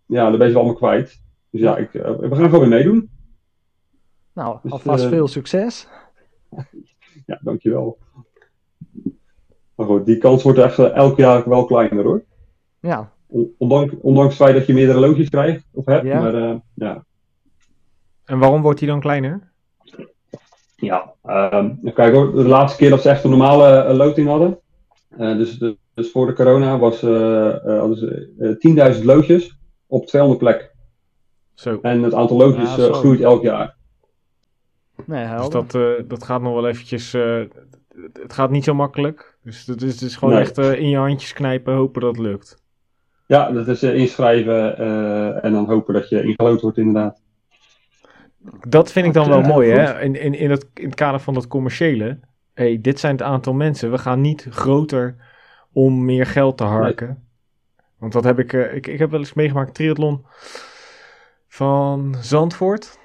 ja, 0.05 0.29
dan 0.29 0.37
ben 0.37 0.47
je 0.47 0.53
wel 0.53 0.61
allemaal 0.61 0.79
kwijt. 0.79 1.21
Dus 1.49 1.61
ja, 1.61 1.77
ik, 1.77 1.91
we 1.91 2.27
gaan 2.31 2.49
gewoon 2.49 2.59
weer 2.59 2.67
meedoen. 2.67 3.09
Nou, 4.33 4.59
dus, 4.63 4.71
alvast 4.71 5.05
veel 5.05 5.27
succes. 5.27 5.87
ja, 7.25 7.39
dankjewel. 7.41 7.97
Maar 9.75 9.85
goed, 9.85 10.05
die 10.05 10.17
kans 10.17 10.43
wordt 10.43 10.59
echt 10.59 10.79
elk 10.79 11.17
jaar 11.17 11.49
wel 11.49 11.65
kleiner 11.65 12.03
hoor. 12.03 12.23
Ja. 12.79 13.11
Ondanks, 13.57 13.93
ondanks 14.01 14.37
het 14.37 14.43
feit 14.43 14.57
dat 14.57 14.67
je 14.67 14.73
meerdere 14.73 14.99
loodjes 14.99 15.29
krijgt 15.29 15.65
of 15.71 15.85
hebt. 15.85 16.05
Ja. 16.05 16.19
Maar, 16.19 16.35
uh, 16.35 16.55
ja. 16.73 17.05
En 18.25 18.39
waarom 18.39 18.61
wordt 18.61 18.79
die 18.79 18.87
dan 18.87 18.99
kleiner? 18.99 19.53
Ja, 20.75 21.13
uh, 21.25 21.65
kijk 21.93 22.13
hoor, 22.13 22.31
de 22.35 22.47
laatste 22.47 22.77
keer 22.77 22.89
dat 22.89 23.01
ze 23.01 23.09
echt 23.09 23.23
een 23.23 23.29
normale 23.29 23.85
uh, 23.89 23.95
loting 23.97 24.27
hadden. 24.27 24.59
Uh, 25.19 25.37
dus, 25.37 25.57
de, 25.57 25.77
dus 25.93 26.11
voor 26.11 26.25
de 26.25 26.33
corona 26.33 26.77
was, 26.79 27.01
hadden 27.01 27.97
ze 27.97 28.95
10.000 28.99 29.03
loodjes 29.03 29.57
op 29.87 30.05
200 30.05 30.41
plek. 30.43 30.73
Zo. 31.53 31.79
En 31.81 32.03
het 32.03 32.13
aantal 32.13 32.37
loodjes 32.37 32.75
ja, 32.75 32.91
groeit 32.93 33.21
elk 33.21 33.41
jaar. 33.43 33.75
Nee, 35.05 35.37
Dus 35.37 35.49
dat, 35.49 35.75
eh, 35.75 35.91
dat 36.07 36.23
gaat 36.23 36.41
nog 36.41 36.53
wel 36.53 36.67
eventjes... 36.67 37.13
eh, 37.13 37.41
het 38.13 38.33
gaat 38.33 38.49
niet 38.49 38.63
zo 38.63 38.73
makkelijk. 38.73 39.37
Dus 39.43 39.65
het 39.65 39.81
is, 39.81 39.91
het 39.93 40.01
is 40.01 40.15
gewoon 40.15 40.33
Nee. 40.33 40.43
echt 40.43 40.57
eh, 40.57 40.79
in 40.79 40.89
je 40.89 40.97
handjes 40.97 41.33
knijpen, 41.33 41.73
hopen 41.73 42.01
dat 42.01 42.15
het 42.15 42.25
lukt. 42.25 42.63
Ja, 43.27 43.51
dat 43.51 43.67
is 43.67 43.83
eh, 43.83 43.95
inschrijven 43.95 44.77
eh, 44.77 45.43
en 45.43 45.51
dan 45.53 45.65
hopen 45.65 45.93
dat 45.93 46.09
je 46.09 46.23
ingelood 46.23 46.61
wordt 46.61 46.77
inderdaad. 46.77 47.21
Dat 48.67 48.91
vind 48.91 49.05
ik 49.07 49.13
dan 49.13 49.27
wel 49.29 49.41
mooi, 49.41 49.71
hè? 49.71 50.01
In, 50.01 50.15
in, 50.15 50.33
in, 50.33 50.51
het, 50.51 50.67
in 50.73 50.85
het 50.85 50.95
kader 50.95 51.19
van 51.19 51.33
dat 51.33 51.47
commerciële. 51.47 52.19
hey, 52.53 52.81
dit 52.81 52.99
zijn 52.99 53.11
het 53.15 53.21
aantal 53.21 53.53
mensen. 53.53 53.91
We 53.91 53.97
gaan 53.97 54.21
niet 54.21 54.47
groter 54.49 55.15
om 55.71 56.05
meer 56.05 56.25
geld 56.25 56.57
te 56.57 56.63
harken. 56.63 57.23
Want 57.97 58.13
dat 58.13 58.23
heb 58.23 58.39
ik, 58.39 58.53
eh, 58.53 58.75
ik... 58.75 58.87
Ik 58.87 58.99
heb 58.99 59.09
wel 59.11 59.19
eens 59.19 59.33
meegemaakt, 59.33 59.73
triathlon 59.73 60.25
van 61.47 62.15
Zandvoort. 62.21 62.99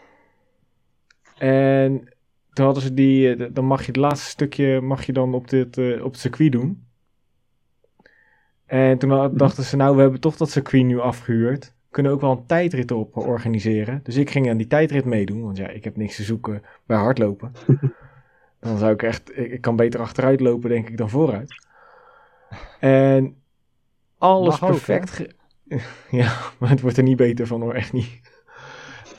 En 1.39 2.15
toen 2.53 2.65
hadden 2.65 2.83
ze 2.83 2.95
die... 2.95 3.35
eh, 3.35 3.49
Dan 3.53 3.65
mag 3.65 3.81
je 3.81 3.87
het 3.87 3.97
laatste 3.97 4.29
stukje 4.31 4.81
mag 4.81 5.05
je 5.05 5.13
dan 5.13 5.35
op, 5.35 5.49
dit, 5.49 5.79
eh, 5.79 6.05
op 6.05 6.11
het 6.13 6.21
circuit 6.21 6.53
doen. 6.53 6.85
En 8.67 8.99
toen 8.99 9.11
had- 9.11 9.39
dachten 9.39 9.65
ze, 9.65 9.77
nou, 9.77 9.95
we 9.97 10.03
hebben 10.03 10.21
toch 10.21 10.37
dat 10.37 10.51
circuit 10.51 10.85
nu 10.85 11.01
afgehuurd. 11.01 11.75
Kunnen 11.91 12.13
ook 12.13 12.21
wel 12.21 12.31
een 12.31 12.47
tijdrit 12.47 12.91
op 12.91 13.17
organiseren. 13.17 14.01
Dus 14.03 14.17
ik 14.17 14.31
ging 14.31 14.51
aan 14.51 14.57
die 14.57 14.67
tijdrit 14.67 15.05
meedoen. 15.05 15.43
Want 15.43 15.57
ja, 15.57 15.69
ik 15.69 15.85
heb 15.85 15.97
niks 15.97 16.17
te 16.17 16.23
zoeken 16.23 16.63
bij 16.87 16.97
hardlopen. 16.97 17.53
Dan 18.61 18.79
zou 18.79 18.93
ik 18.93 19.03
echt... 19.03 19.39
Ik, 19.39 19.61
kan 19.61 19.77
beter 19.77 20.01
achteruit 20.01 20.41
lopen, 20.41 20.71
denk 20.71 20.89
ik, 20.89 20.97
dan 20.97 21.11
vooruit. 21.11 21.67
En 22.81 23.37
alles 24.19 24.61
Mag 24.61 24.71
perfect... 24.71 25.25
ja, 26.11 26.37
maar 26.59 26.71
het 26.71 26.81
wordt 26.81 26.97
er 26.97 27.03
niet 27.03 27.17
beter 27.17 27.47
van 27.47 27.61
hoor, 27.61 27.75
echt 27.75 27.93
niet. 27.93 28.21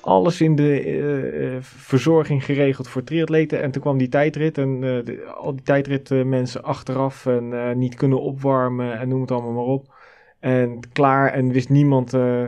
Alles 0.02 0.42
in 0.42 0.56
de 0.56 0.80
eh, 0.80 1.56
eh, 1.56 1.62
verzorging 1.62 2.46
geregeld 2.46 2.88
voor 2.88 3.04
triatleten. 3.04 3.62
En 3.62 3.72
toen 3.72 3.82
kwam 3.82 3.98
die 3.98 4.08
tijdrit 4.08 4.58
en 4.58 4.74
eh, 4.84 5.06
de- 5.06 5.26
al 5.26 5.52
die 5.56 5.64
tijdrit 5.64 6.26
mensen 6.26 6.64
achteraf 6.64 7.26
en 7.26 7.54
eh, 7.54 7.76
niet 7.76 7.96
kunnen 7.96 8.22
opwarmen 8.22 9.00
en 9.00 9.08
noem 9.08 9.22
het 9.22 9.32
allemaal 9.32 9.52
maar 9.54 9.64
op. 9.64 9.94
En 10.42 10.80
klaar 10.92 11.32
en 11.32 11.52
wist 11.52 11.70
niemand 11.70 12.14
eh, 12.14 12.44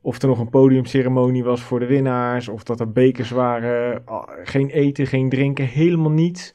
of 0.00 0.22
er 0.22 0.28
nog 0.28 0.38
een 0.38 0.50
podiumceremonie 0.50 1.44
was 1.44 1.62
voor 1.62 1.78
de 1.78 1.86
winnaars. 1.86 2.48
Of 2.48 2.62
dat 2.62 2.80
er 2.80 2.92
bekers 2.92 3.30
waren. 3.30 4.02
Ah, 4.04 4.28
geen 4.44 4.68
eten, 4.68 5.06
geen 5.06 5.28
drinken, 5.28 5.64
helemaal 5.64 6.10
niets. 6.10 6.52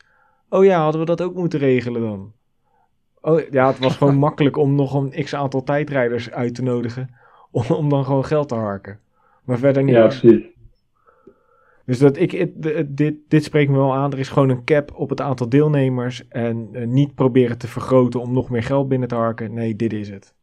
Oh 0.49 0.65
ja, 0.65 0.81
hadden 0.81 0.99
we 1.01 1.05
dat 1.07 1.21
ook 1.21 1.33
moeten 1.35 1.59
regelen 1.59 2.01
dan? 2.01 2.31
Oh 3.21 3.39
ja, 3.51 3.67
het 3.67 3.79
was 3.79 3.95
gewoon 3.97 4.15
makkelijk 4.27 4.57
om 4.57 4.75
nog 4.75 4.93
een 4.93 5.23
x 5.23 5.33
aantal 5.35 5.63
tijdrijders 5.63 6.31
uit 6.31 6.55
te 6.55 6.63
nodigen. 6.63 7.09
Om, 7.51 7.63
om 7.69 7.89
dan 7.89 8.05
gewoon 8.05 8.25
geld 8.25 8.47
te 8.49 8.55
harken. 8.55 8.99
Maar 9.43 9.57
verder 9.57 9.83
niet. 9.83 9.95
Ja, 9.95 10.07
precies. 10.07 10.45
Dus 11.85 11.99
dat 11.99 12.17
ik, 12.17 12.31
het- 12.31 12.87
dit, 12.97 13.15
dit 13.27 13.43
spreekt 13.43 13.71
me 13.71 13.77
wel 13.77 13.93
aan. 13.93 14.11
Er 14.11 14.19
is 14.19 14.29
gewoon 14.29 14.49
een 14.49 14.63
cap 14.63 14.91
op 14.95 15.09
het 15.09 15.21
aantal 15.21 15.49
deelnemers. 15.49 16.27
En 16.27 16.69
eh, 16.71 16.87
niet 16.87 17.15
proberen 17.15 17.57
te 17.57 17.67
vergroten 17.67 18.21
om 18.21 18.33
nog 18.33 18.49
meer 18.49 18.63
geld 18.63 18.87
binnen 18.87 19.07
te 19.07 19.15
harken. 19.15 19.53
Nee, 19.53 19.75
dit 19.75 19.93
is 19.93 20.09
het. 20.09 20.35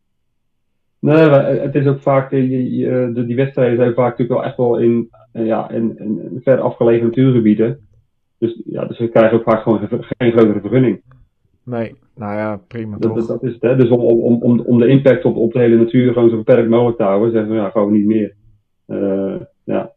Nee, 1.05 1.29
het 1.29 1.75
is 1.75 1.87
ook 1.87 2.01
vaak, 2.01 2.33
eh, 2.33 2.41
de, 3.15 3.25
die 3.27 3.37
wedstrijden 3.37 3.77
zijn 3.77 3.95
vaak 3.95 4.19
natuurlijk 4.19 4.39
wel 4.39 4.45
echt 4.45 4.57
wel 4.57 4.79
in, 4.79 5.09
eh, 5.33 5.47
ja, 5.47 5.71
in, 5.71 5.99
in, 5.99 6.21
in 6.31 6.41
ver 6.43 6.61
afgelegen 6.61 7.05
natuurgebieden. 7.07 7.79
Dus, 8.39 8.63
ja, 8.65 8.85
dus 8.85 8.99
we 8.99 9.09
krijgen 9.09 9.37
ook 9.39 9.43
vaak 9.43 9.63
gewoon 9.63 9.79
ge- 9.79 10.15
geen 10.19 10.33
grotere 10.33 10.61
vergunning. 10.61 11.03
Nee, 11.65 11.95
nou 12.15 12.37
ja, 12.37 12.57
prima 12.69 12.97
Dat, 12.99 13.03
toch. 13.15 13.19
dat, 13.19 13.27
dat 13.29 13.43
is 13.43 13.53
het, 13.53 13.63
hè. 13.63 13.77
Dus 13.77 13.89
om, 13.89 14.01
om, 14.01 14.43
om, 14.43 14.61
om 14.61 14.79
de 14.79 14.87
impact 14.87 15.25
op, 15.25 15.37
op 15.37 15.53
de 15.53 15.59
hele 15.59 15.77
natuur 15.77 16.13
gewoon 16.13 16.31
zo 16.31 16.37
beperkt 16.37 16.69
mogelijk 16.69 16.97
te 16.97 17.03
houden, 17.05 17.31
zeggen 17.31 17.51
we 17.51 17.57
ja, 17.57 17.71
gewoon 17.71 17.93
niet 17.93 18.07
meer. 18.07 18.35
Eh, 18.87 19.37
ja. 19.65 19.93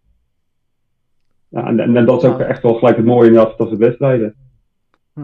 ja 1.49 1.68
en, 1.78 2.05
dat 2.05 2.24
is 2.24 2.30
ook 2.30 2.39
echt 2.39 2.62
wel 2.62 2.74
gelijk 2.74 2.95
het 2.97 3.05
mooie 3.05 3.28
inderdaad, 3.28 3.58
dat 3.58 3.70
we 3.70 3.78
wedstrijden. 3.78 4.36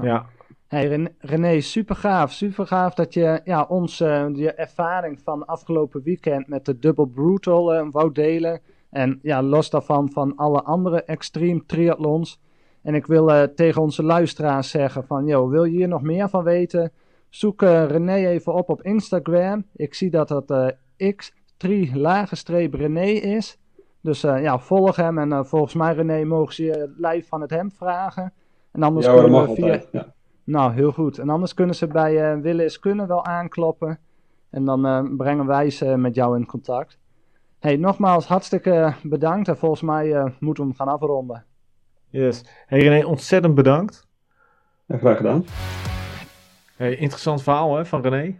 Ja, 0.01 0.25
Hey 0.73 0.87
Ren- 0.87 1.15
René, 1.19 1.61
super 1.61 1.95
gaaf. 1.95 2.31
Super 2.31 2.67
gaaf 2.67 2.93
dat 2.93 3.13
je 3.13 3.41
ja, 3.43 3.65
ons 3.69 3.99
eh, 3.99 4.25
je 4.33 4.53
ervaring 4.53 5.19
van 5.23 5.45
afgelopen 5.45 6.03
weekend 6.03 6.47
met 6.47 6.65
de 6.65 6.79
Double 6.79 7.07
Brutal 7.07 7.73
eh, 7.73 7.87
wou 7.91 8.11
delen. 8.11 8.59
En 8.89 9.19
ja, 9.21 9.43
los 9.43 9.69
daarvan 9.69 10.09
van 10.11 10.35
alle 10.35 10.63
andere 10.63 11.03
extreme 11.03 11.65
triathlons. 11.65 12.41
En 12.81 12.95
ik 12.95 13.05
wil 13.05 13.31
eh, 13.31 13.43
tegen 13.43 13.81
onze 13.81 14.03
luisteraars 14.03 14.69
zeggen 14.69 15.03
van, 15.05 15.25
joh, 15.25 15.49
wil 15.49 15.63
je 15.63 15.77
hier 15.77 15.87
nog 15.87 16.01
meer 16.01 16.29
van 16.29 16.43
weten? 16.43 16.91
Zoek 17.29 17.61
René 17.61 18.15
even 18.15 18.53
op 18.53 18.69
op 18.69 18.81
Instagram. 18.81 19.65
Ik 19.75 19.93
zie 19.93 20.09
dat 20.09 20.27
dat 20.27 20.51
eh 20.51 20.67
x3 21.13 21.93
lagenstreep 21.93 22.73
René 22.73 23.07
is. 23.09 23.57
Dus 24.01 24.21
ja, 24.21 24.59
volg 24.59 24.95
hem 24.95 25.17
en 25.17 25.45
volgens 25.45 25.73
mij 25.73 25.93
René 25.93 26.23
mogen 26.23 26.53
ze 26.53 26.63
je 26.63 26.93
live 26.97 27.27
van 27.27 27.41
het 27.41 27.49
hem 27.49 27.71
vragen. 27.71 28.33
En 28.71 28.83
anders 28.83 29.05
Ja, 29.05 29.13
kunnen 29.13 29.31
we 29.31 29.53
via, 29.55 29.63
altijd. 29.63 29.87
Ja. 29.91 30.12
Nou, 30.43 30.73
heel 30.73 30.91
goed. 30.91 31.17
En 31.17 31.29
anders 31.29 31.53
kunnen 31.53 31.75
ze 31.75 31.87
bij 31.87 32.31
eh 32.31 32.39
Willen 32.39 32.65
is 32.65 32.79
Kunnen 32.79 33.07
wel 33.07 33.25
aankloppen. 33.25 33.99
En 34.49 34.65
dan 34.65 34.85
eh, 34.85 35.03
brengen 35.17 35.45
wij 35.45 35.69
ze 35.69 35.97
met 35.97 36.15
jou 36.15 36.37
in 36.37 36.45
contact. 36.45 36.97
Hey, 37.59 37.75
nogmaals 37.75 38.27
hartstikke 38.27 38.93
bedankt. 39.03 39.47
En 39.47 39.57
volgens 39.57 39.81
mij 39.81 40.13
eh, 40.13 40.25
moeten 40.39 40.63
we 40.63 40.69
hem 40.69 40.77
gaan 40.77 40.93
afronden. 40.93 41.45
yes. 42.09 42.43
Hey 42.65 42.79
René, 42.79 43.05
ontzettend 43.05 43.55
bedankt. 43.55 44.07
Ja, 44.85 44.97
graag 44.97 45.17
gedaan. 45.17 45.45
Hey, 46.75 46.95
interessant 46.95 47.43
verhaal 47.43 47.75
hè, 47.75 47.85
van 47.85 48.01
René. 48.01 48.35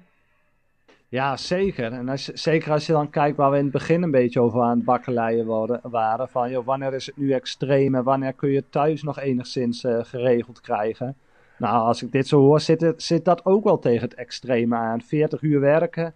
Ja, 1.07 1.37
zeker. 1.37 1.91
En 1.91 2.09
als, 2.09 2.23
zeker 2.25 2.71
als 2.71 2.85
je 2.85 2.93
dan 2.93 3.09
kijkt 3.09 3.37
waar 3.37 3.51
we 3.51 3.57
in 3.57 3.63
het 3.63 3.73
begin 3.73 4.03
een 4.03 4.11
beetje 4.11 4.41
over 4.41 4.61
aan 4.61 4.75
het 4.75 4.85
bakkeleien 4.85 5.45
worden, 5.45 5.79
waren. 5.83 6.29
Van 6.29 6.49
joh, 6.49 6.65
wanneer 6.65 6.93
is 6.93 7.05
het 7.05 7.17
nu 7.17 7.31
extreem 7.31 7.95
en 7.95 8.03
wanneer 8.03 8.33
kun 8.33 8.49
je 8.49 8.55
het 8.55 8.71
thuis 8.71 9.03
nog 9.03 9.19
enigszins 9.19 9.83
eh, 9.83 9.99
geregeld 10.03 10.61
krijgen. 10.61 11.15
Nou, 11.57 11.85
als 11.85 12.03
ik 12.03 12.11
dit 12.11 12.27
zo 12.27 12.39
hoor, 12.39 12.59
zit, 12.59 12.81
het, 12.81 13.03
zit 13.03 13.25
dat 13.25 13.45
ook 13.45 13.63
wel 13.63 13.79
tegen 13.79 14.01
het 14.01 14.13
extreme 14.13 14.75
aan. 14.75 15.01
40 15.01 15.41
uur 15.41 15.59
werken 15.59 16.13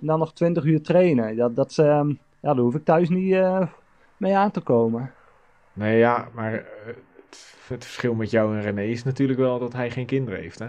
en 0.00 0.06
dan 0.06 0.18
nog 0.18 0.32
20 0.32 0.64
uur 0.64 0.82
trainen. 0.82 1.36
Dat, 1.36 1.56
dat, 1.56 1.78
ehm, 1.78 2.08
ja, 2.40 2.54
daar 2.54 2.56
hoef 2.56 2.74
ik 2.74 2.84
thuis 2.84 3.08
niet 3.08 3.32
eh, 3.32 3.66
mee 4.16 4.36
aan 4.36 4.50
te 4.50 4.60
komen. 4.60 5.12
Nee 5.72 5.98
ja, 5.98 6.28
maar 6.34 6.54
eh, 6.54 6.60
het, 6.84 7.56
het 7.66 7.84
verschil 7.84 8.14
met 8.14 8.30
jou 8.30 8.56
en 8.56 8.62
René 8.62 8.82
is 8.82 9.04
natuurlijk 9.04 9.38
wel 9.38 9.58
dat 9.58 9.72
hij 9.72 9.90
geen 9.90 10.06
kinderen 10.06 10.40
heeft 10.40 10.58
hè. 10.58 10.68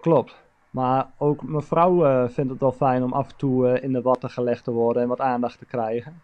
Klopt. 0.00 0.42
Maar 0.70 1.10
ook 1.18 1.42
mevrouw 1.42 2.04
eh, 2.04 2.28
vindt 2.28 2.50
het 2.50 2.60
wel 2.60 2.72
fijn 2.72 3.02
om 3.02 3.12
af 3.12 3.28
en 3.28 3.36
toe 3.36 3.80
in 3.80 3.92
de 3.92 4.02
watten 4.02 4.30
gelegd 4.30 4.64
te 4.64 4.70
worden 4.70 5.02
en 5.02 5.08
wat 5.08 5.20
aandacht 5.20 5.58
te 5.58 5.64
krijgen. 5.64 6.20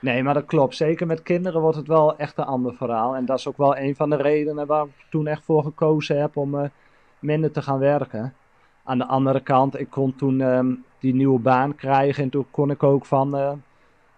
Nee, 0.00 0.22
maar 0.22 0.34
dat 0.34 0.44
klopt. 0.46 0.76
Zeker 0.76 1.06
met 1.06 1.22
kinderen 1.22 1.60
wordt 1.60 1.76
het 1.76 1.86
wel 1.86 2.16
echt 2.16 2.38
een 2.38 2.44
ander 2.44 2.74
verhaal. 2.74 3.16
En 3.16 3.24
dat 3.24 3.38
is 3.38 3.48
ook 3.48 3.56
wel 3.56 3.76
een 3.76 3.96
van 3.96 4.10
de 4.10 4.16
redenen 4.16 4.66
waar 4.66 4.84
ik 4.84 5.06
toen 5.10 5.26
echt 5.26 5.44
voor 5.44 5.62
gekozen 5.62 6.20
heb 6.20 6.36
om 6.36 6.54
eh, 6.54 6.68
minder 7.18 7.50
te 7.50 7.62
gaan 7.62 7.78
werken. 7.78 8.34
Aan 8.84 8.98
de 8.98 9.06
andere 9.06 9.40
kant, 9.40 9.80
ik 9.80 9.90
kon 9.90 10.14
toen 10.16 10.40
ehm, 10.40 10.72
die 10.98 11.14
nieuwe 11.14 11.38
baan 11.38 11.74
krijgen 11.74 12.22
en 12.22 12.30
toen 12.30 12.46
kon 12.50 12.70
ik 12.70 12.82
ook 12.82 13.06
van, 13.06 13.36
eh, 13.36 13.52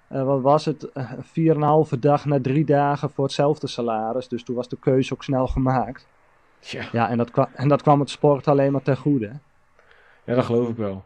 eh, 0.09 0.25
wat 0.25 0.41
was 0.41 0.65
het, 0.65 0.93
Eh, 0.93 1.13
vier 1.21 1.51
en 1.51 1.57
een 1.57 1.63
halve 1.69 1.99
dag 1.99 2.25
naar 2.25 2.41
drie 2.41 2.65
dagen 2.65 3.11
voor 3.11 3.25
hetzelfde 3.25 3.67
salaris. 3.67 4.29
Dus 4.29 4.45
toen 4.45 4.57
was 4.57 4.69
de 4.69 4.77
keuze 4.81 5.13
ook 5.13 5.23
snel 5.25 5.47
gemaakt. 5.47 6.07
Tja. 6.59 6.83
Ja, 6.93 7.09
en 7.09 7.17
dat, 7.19 7.49
en 7.55 7.69
dat 7.69 7.83
kwam 7.83 8.01
het 8.01 8.11
sport 8.11 8.49
alleen 8.49 8.73
maar 8.73 8.83
ten 8.83 8.97
goede. 8.97 9.31
Ja, 10.25 10.35
dat 10.35 10.45
geloof 10.45 10.69
ik 10.69 10.77
wel. 10.77 11.03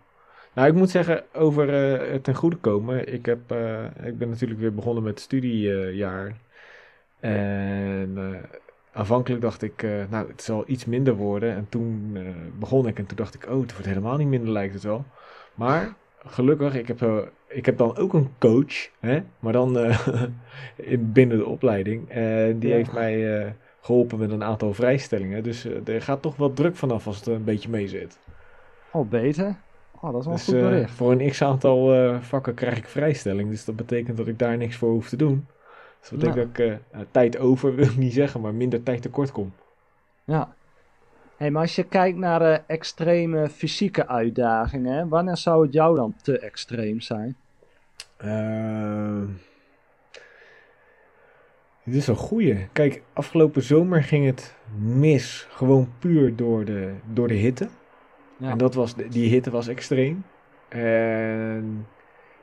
Nou, 0.57 0.69
ik 0.69 0.75
moet 0.75 0.91
zeggen, 0.91 1.25
over 1.35 1.69
het 2.13 2.25
ten 2.25 2.35
goede 2.35 2.57
komen. 2.57 3.13
Ik, 3.13 3.27
heb, 3.27 3.51
eh, 3.51 3.85
ik 4.05 4.19
ben 4.19 4.29
natuurlijk 4.29 4.61
weer 4.61 4.75
begonnen 4.75 5.03
met 5.03 5.21
studiejaar. 5.21 6.35
en 7.21 8.13
eh, 8.17 8.59
aanvankelijk 8.93 9.43
dacht 9.43 9.63
ik, 9.63 9.83
eh, 9.83 9.91
nou, 10.11 10.29
het 10.29 10.43
zal 10.43 10.65
iets 10.67 10.85
minder 10.85 11.15
worden. 11.15 11.55
En 11.55 11.67
toen 11.69 12.17
begon 12.59 12.87
ik 12.87 12.99
en 12.99 13.07
toen 13.07 13.17
dacht 13.17 13.35
ik, 13.35 13.47
oh, 13.49 13.61
het 13.61 13.73
wordt 13.73 13.87
helemaal 13.87 14.17
niet 14.17 14.29
minder, 14.29 14.51
lijkt 14.51 14.75
het 14.75 14.83
wel. 14.83 15.05
Maar 15.55 15.95
gelukkig, 16.27 16.75
ik 16.75 16.89
heb, 16.89 17.31
ik 17.49 17.67
heb 17.67 17.79
dan 17.79 17.97
ook 17.97 18.13
een 18.15 18.31
coach, 18.39 18.89
hè? 19.01 19.23
maar 19.39 19.53
dan 19.53 19.79
in, 20.77 21.13
binnen 21.13 21.39
de 21.39 21.47
opleiding. 21.47 22.09
En 22.11 22.59
die 22.59 22.69
Ja. 22.71 22.77
heeft 22.77 22.93
mij 22.93 23.41
eh, 23.45 23.51
geholpen 23.81 24.19
met 24.19 24.31
een 24.31 24.45
aantal 24.45 24.75
vrijstellingen. 24.75 25.43
Dus 25.43 25.65
er 25.85 26.03
gaat 26.03 26.23
toch 26.23 26.37
wat 26.37 26.57
druk 26.57 26.77
vanaf 26.77 27.07
als 27.07 27.17
het 27.17 27.27
een 27.27 27.45
beetje 27.45 27.69
mee 27.71 27.89
zit. 27.89 28.19
Oh, 28.93 29.09
beter. 29.11 29.57
Oh, 30.07 30.13
dat 30.13 30.21
is 30.21 30.27
wel 30.27 30.35
Dus 30.37 30.45
goed 30.45 30.55
eh, 30.55 30.61
bericht. 30.61 30.91
voor 30.91 31.13
een 31.13 31.31
x-aantal 31.31 31.95
eh, 31.95 32.21
vakken 32.21 32.55
krijg 32.55 32.77
ik 32.77 32.89
vrijstelling. 32.89 33.51
Dus 33.51 33.65
dat 33.65 33.77
betekent 33.77 34.17
dat 34.17 34.27
ik 34.27 34.39
daar 34.39 34.57
niks 34.57 34.77
voor 34.77 34.91
hoef 34.91 35.09
te 35.09 35.17
doen. 35.17 35.47
Dus 36.01 36.09
dat 36.09 36.19
betekent 36.19 36.57
dat 36.57 36.67
ik 36.67 36.73
eh, 36.73 36.79
nou, 36.93 37.07
tijd 37.11 37.39
over 37.39 37.75
wil 37.77 37.85
ik 37.85 37.97
niet 37.97 38.13
zeggen, 38.13 38.41
maar 38.41 38.55
minder 38.55 38.83
tijd 38.83 39.03
tekort 39.03 39.33
kom. 39.33 39.53
Ja. 40.25 40.55
Hey, 41.37 41.51
maar 41.51 41.63
als 41.63 41.77
je 41.77 41.83
kijkt 41.83 42.19
naar 42.19 42.41
eh, 42.43 42.59
extreme 42.67 43.49
fysieke 43.49 44.09
uitdagingen, 44.09 45.09
wanneer 45.09 45.37
zou 45.37 45.65
het 45.65 45.73
jou 45.73 45.97
dan 45.97 46.15
te 46.23 46.39
extreem 46.39 47.01
zijn? 47.01 47.37
Ehm, 48.17 49.27
dit 51.85 51.95
is 51.95 52.07
een 52.07 52.17
goeie. 52.17 52.69
Kijk, 52.73 53.03
afgelopen 53.13 53.63
zomer 53.63 54.03
ging 54.03 54.27
het 54.27 54.55
mis. 54.79 55.47
Gewoon 55.51 55.89
puur 55.99 56.37
door 56.37 56.65
de, 56.65 56.95
door 57.13 57.29
de 57.29 57.35
hitte. 57.35 57.69
En 58.41 58.59
dat 58.59 58.75
was, 58.75 58.95
die 58.95 59.29
hitte 59.29 59.51
was 59.51 59.69
extreem. 59.69 60.25
En 60.69 61.87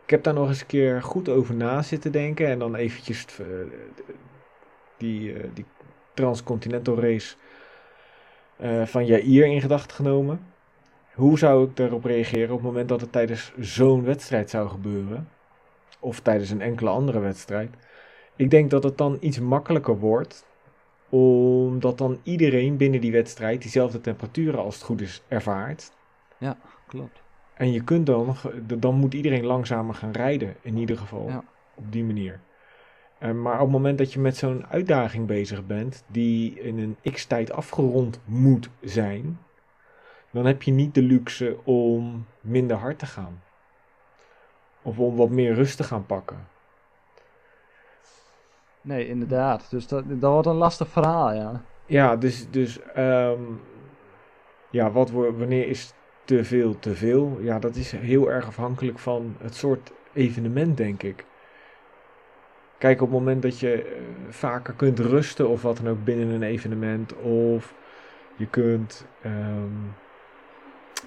ik 0.04 0.10
heb 0.10 0.24
daar 0.24 0.34
nog 0.34 0.48
eens 0.48 0.62
een 0.62 0.68
keer 0.68 1.02
goed 1.02 1.30
over 1.30 1.56
na 1.56 1.82
zitten 1.82 2.12
denken. 2.12 2.48
En 2.48 2.60
dan 2.60 2.76
eventjes 2.76 3.26
eh, 3.40 3.46
die, 4.98 5.34
eh, 5.34 5.50
die 5.54 5.66
Transcontinental 6.14 7.00
Race 7.00 7.36
uh, 8.62 8.86
van 8.86 9.06
Jair 9.06 9.46
in 9.46 9.62
gedachten 9.62 9.96
genomen. 9.96 10.46
Hoe 11.14 11.38
zou 11.38 11.66
ik 11.66 11.76
daarop 11.76 12.06
reageren 12.06 12.50
op 12.50 12.58
het 12.58 12.66
moment 12.66 12.90
dat 12.90 13.02
het 13.02 13.12
tijdens 13.12 13.54
zo'n 13.60 14.04
wedstrijd 14.04 14.50
zou 14.50 14.70
gebeuren? 14.70 15.30
Of 16.00 16.20
tijdens 16.20 16.50
een 16.50 16.62
enkele 16.62 16.90
andere 16.90 17.20
wedstrijd? 17.20 17.70
Ik 18.36 18.50
denk 18.50 18.70
dat 18.70 18.84
het 18.84 18.98
dan 18.98 19.18
iets 19.20 19.40
makkelijker 19.40 20.00
wordt, 20.00 20.46
omdat 21.14 21.98
dan 21.98 22.20
iedereen 22.24 22.78
binnen 22.78 23.02
die 23.02 23.12
wedstrijd 23.12 23.62
diezelfde 23.62 24.02
temperaturen 24.02 24.60
als 24.60 24.76
het 24.76 24.84
goed 24.84 25.02
is 25.02 25.24
ervaart. 25.28 25.92
Ja, 26.38 26.58
klopt. 26.88 27.22
En 27.54 27.72
je 27.72 27.84
kunt 27.84 28.06
dan, 28.06 28.36
dan 28.64 28.96
moet 28.96 29.14
iedereen 29.14 29.46
langzamer 29.46 29.96
gaan 29.96 30.12
rijden, 30.12 30.56
in 30.62 30.78
ieder 30.78 30.98
geval. 30.98 31.28
Ja. 31.28 31.44
Op 31.76 31.92
die 31.92 32.04
manier. 32.04 32.40
Uh, 33.20 33.32
maar 33.32 33.54
op 33.54 33.60
het 33.60 33.72
moment 33.72 33.98
dat 33.98 34.14
je 34.14 34.20
met 34.20 34.38
zo'n 34.38 34.66
uitdaging 34.68 35.28
bezig 35.28 35.66
bent, 35.66 36.04
die 36.08 36.60
in 36.60 36.78
een 36.78 37.12
x-tijd 37.12 37.52
afgerond 37.52 38.20
moet 38.26 38.70
zijn, 38.82 39.40
dan 40.32 40.46
heb 40.46 40.64
je 40.64 40.72
niet 40.72 40.96
de 40.96 41.02
luxe 41.02 41.58
om 41.64 42.26
minder 42.42 42.78
hard 42.78 43.00
te 43.00 43.06
gaan. 43.06 43.42
Of 44.82 45.00
om 45.00 45.16
wat 45.16 45.30
meer 45.30 45.54
rust 45.54 45.78
te 45.78 45.84
gaan 45.84 46.06
pakken. 46.06 46.48
Nee, 48.84 49.08
inderdaad. 49.08 49.70
Dus 49.70 49.88
dat, 49.88 50.04
dat 50.08 50.32
wordt 50.32 50.48
een 50.48 50.56
lastig 50.56 50.88
verhaal, 50.88 51.34
ja. 51.34 51.62
Ja, 51.86 52.16
dus, 52.16 52.50
dus 52.50 52.80
um, 52.98 53.62
ja, 54.70 54.92
wat, 54.92 55.12
wanneer 55.12 55.68
is 55.68 55.94
te 56.26 56.44
veel 56.44 56.80
te 56.80 56.96
veel? 56.96 57.38
Ja, 57.42 57.60
dat 57.60 57.76
is 57.76 57.92
heel 57.92 58.32
erg 58.32 58.48
afhankelijk 58.48 59.00
van 59.00 59.36
het 59.42 59.56
soort 59.56 59.92
evenement, 60.14 60.78
denk 60.78 61.04
ik. 61.04 61.26
Kijk, 62.78 63.02
op 63.02 63.10
het 63.10 63.18
moment 63.18 63.42
dat 63.42 63.60
je 63.60 63.86
uh, 63.86 63.92
vaker 64.30 64.74
kunt 64.74 65.00
rusten 65.00 65.50
of 65.50 65.62
wat 65.62 65.78
dan 65.78 65.90
ook 65.90 66.04
binnen 66.04 66.28
een 66.28 66.44
evenement, 66.44 67.16
of 67.16 67.74
je 68.36 68.48
kunt, 68.48 69.06
um, 69.26 69.94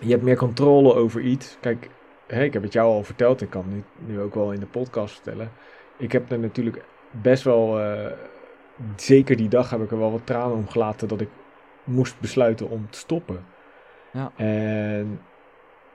je 0.00 0.10
hebt 0.10 0.22
meer 0.22 0.36
controle 0.36 0.94
over 0.94 1.20
iets. 1.20 1.56
Kijk, 1.60 1.90
ik 2.26 2.52
heb 2.52 2.62
het 2.62 2.72
jou 2.72 2.88
al 2.88 3.02
verteld, 3.02 3.40
ik 3.40 3.50
kan 3.50 3.64
het 3.64 3.72
nu, 3.72 3.84
nu 4.06 4.20
ook 4.20 4.34
wel 4.34 4.52
in 4.52 4.60
de 4.60 4.66
podcast 4.66 5.14
vertellen. 5.14 5.50
Ik 5.96 6.12
heb 6.12 6.30
er 6.30 6.38
natuurlijk 6.38 6.84
best 7.10 7.42
wel, 7.42 7.80
uh, 7.80 8.10
zeker 8.96 9.36
die 9.36 9.48
dag 9.48 9.70
heb 9.70 9.80
ik 9.80 9.90
er 9.90 9.98
wel 9.98 10.12
wat 10.12 10.26
tranen 10.26 10.56
om 10.56 10.68
gelaten 10.68 11.08
dat 11.08 11.20
ik 11.20 11.28
moest 11.84 12.20
besluiten 12.20 12.68
om 12.70 12.90
te 12.90 12.98
stoppen. 12.98 13.44
Ja. 14.12 14.32
En 14.36 15.20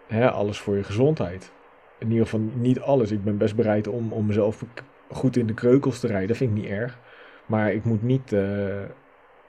hè, 0.07 0.31
alles 0.31 0.59
voor 0.59 0.77
je 0.77 0.83
gezondheid. 0.83 1.51
In 1.99 2.09
ieder 2.09 2.23
geval 2.23 2.39
niet 2.53 2.79
alles. 2.79 3.11
Ik 3.11 3.23
ben 3.23 3.37
best 3.37 3.55
bereid 3.55 3.87
om, 3.87 4.11
om 4.11 4.25
mezelf 4.25 4.63
goed 5.09 5.35
in 5.37 5.47
de 5.47 5.53
kreukels 5.53 5.99
te 5.99 6.07
rijden. 6.07 6.27
Dat 6.27 6.37
vind 6.37 6.49
ik 6.49 6.61
niet 6.61 6.71
erg. 6.71 6.99
Maar 7.45 7.73
ik 7.73 7.83
moet 7.83 8.03
niet, 8.03 8.31
uh, 8.31 8.83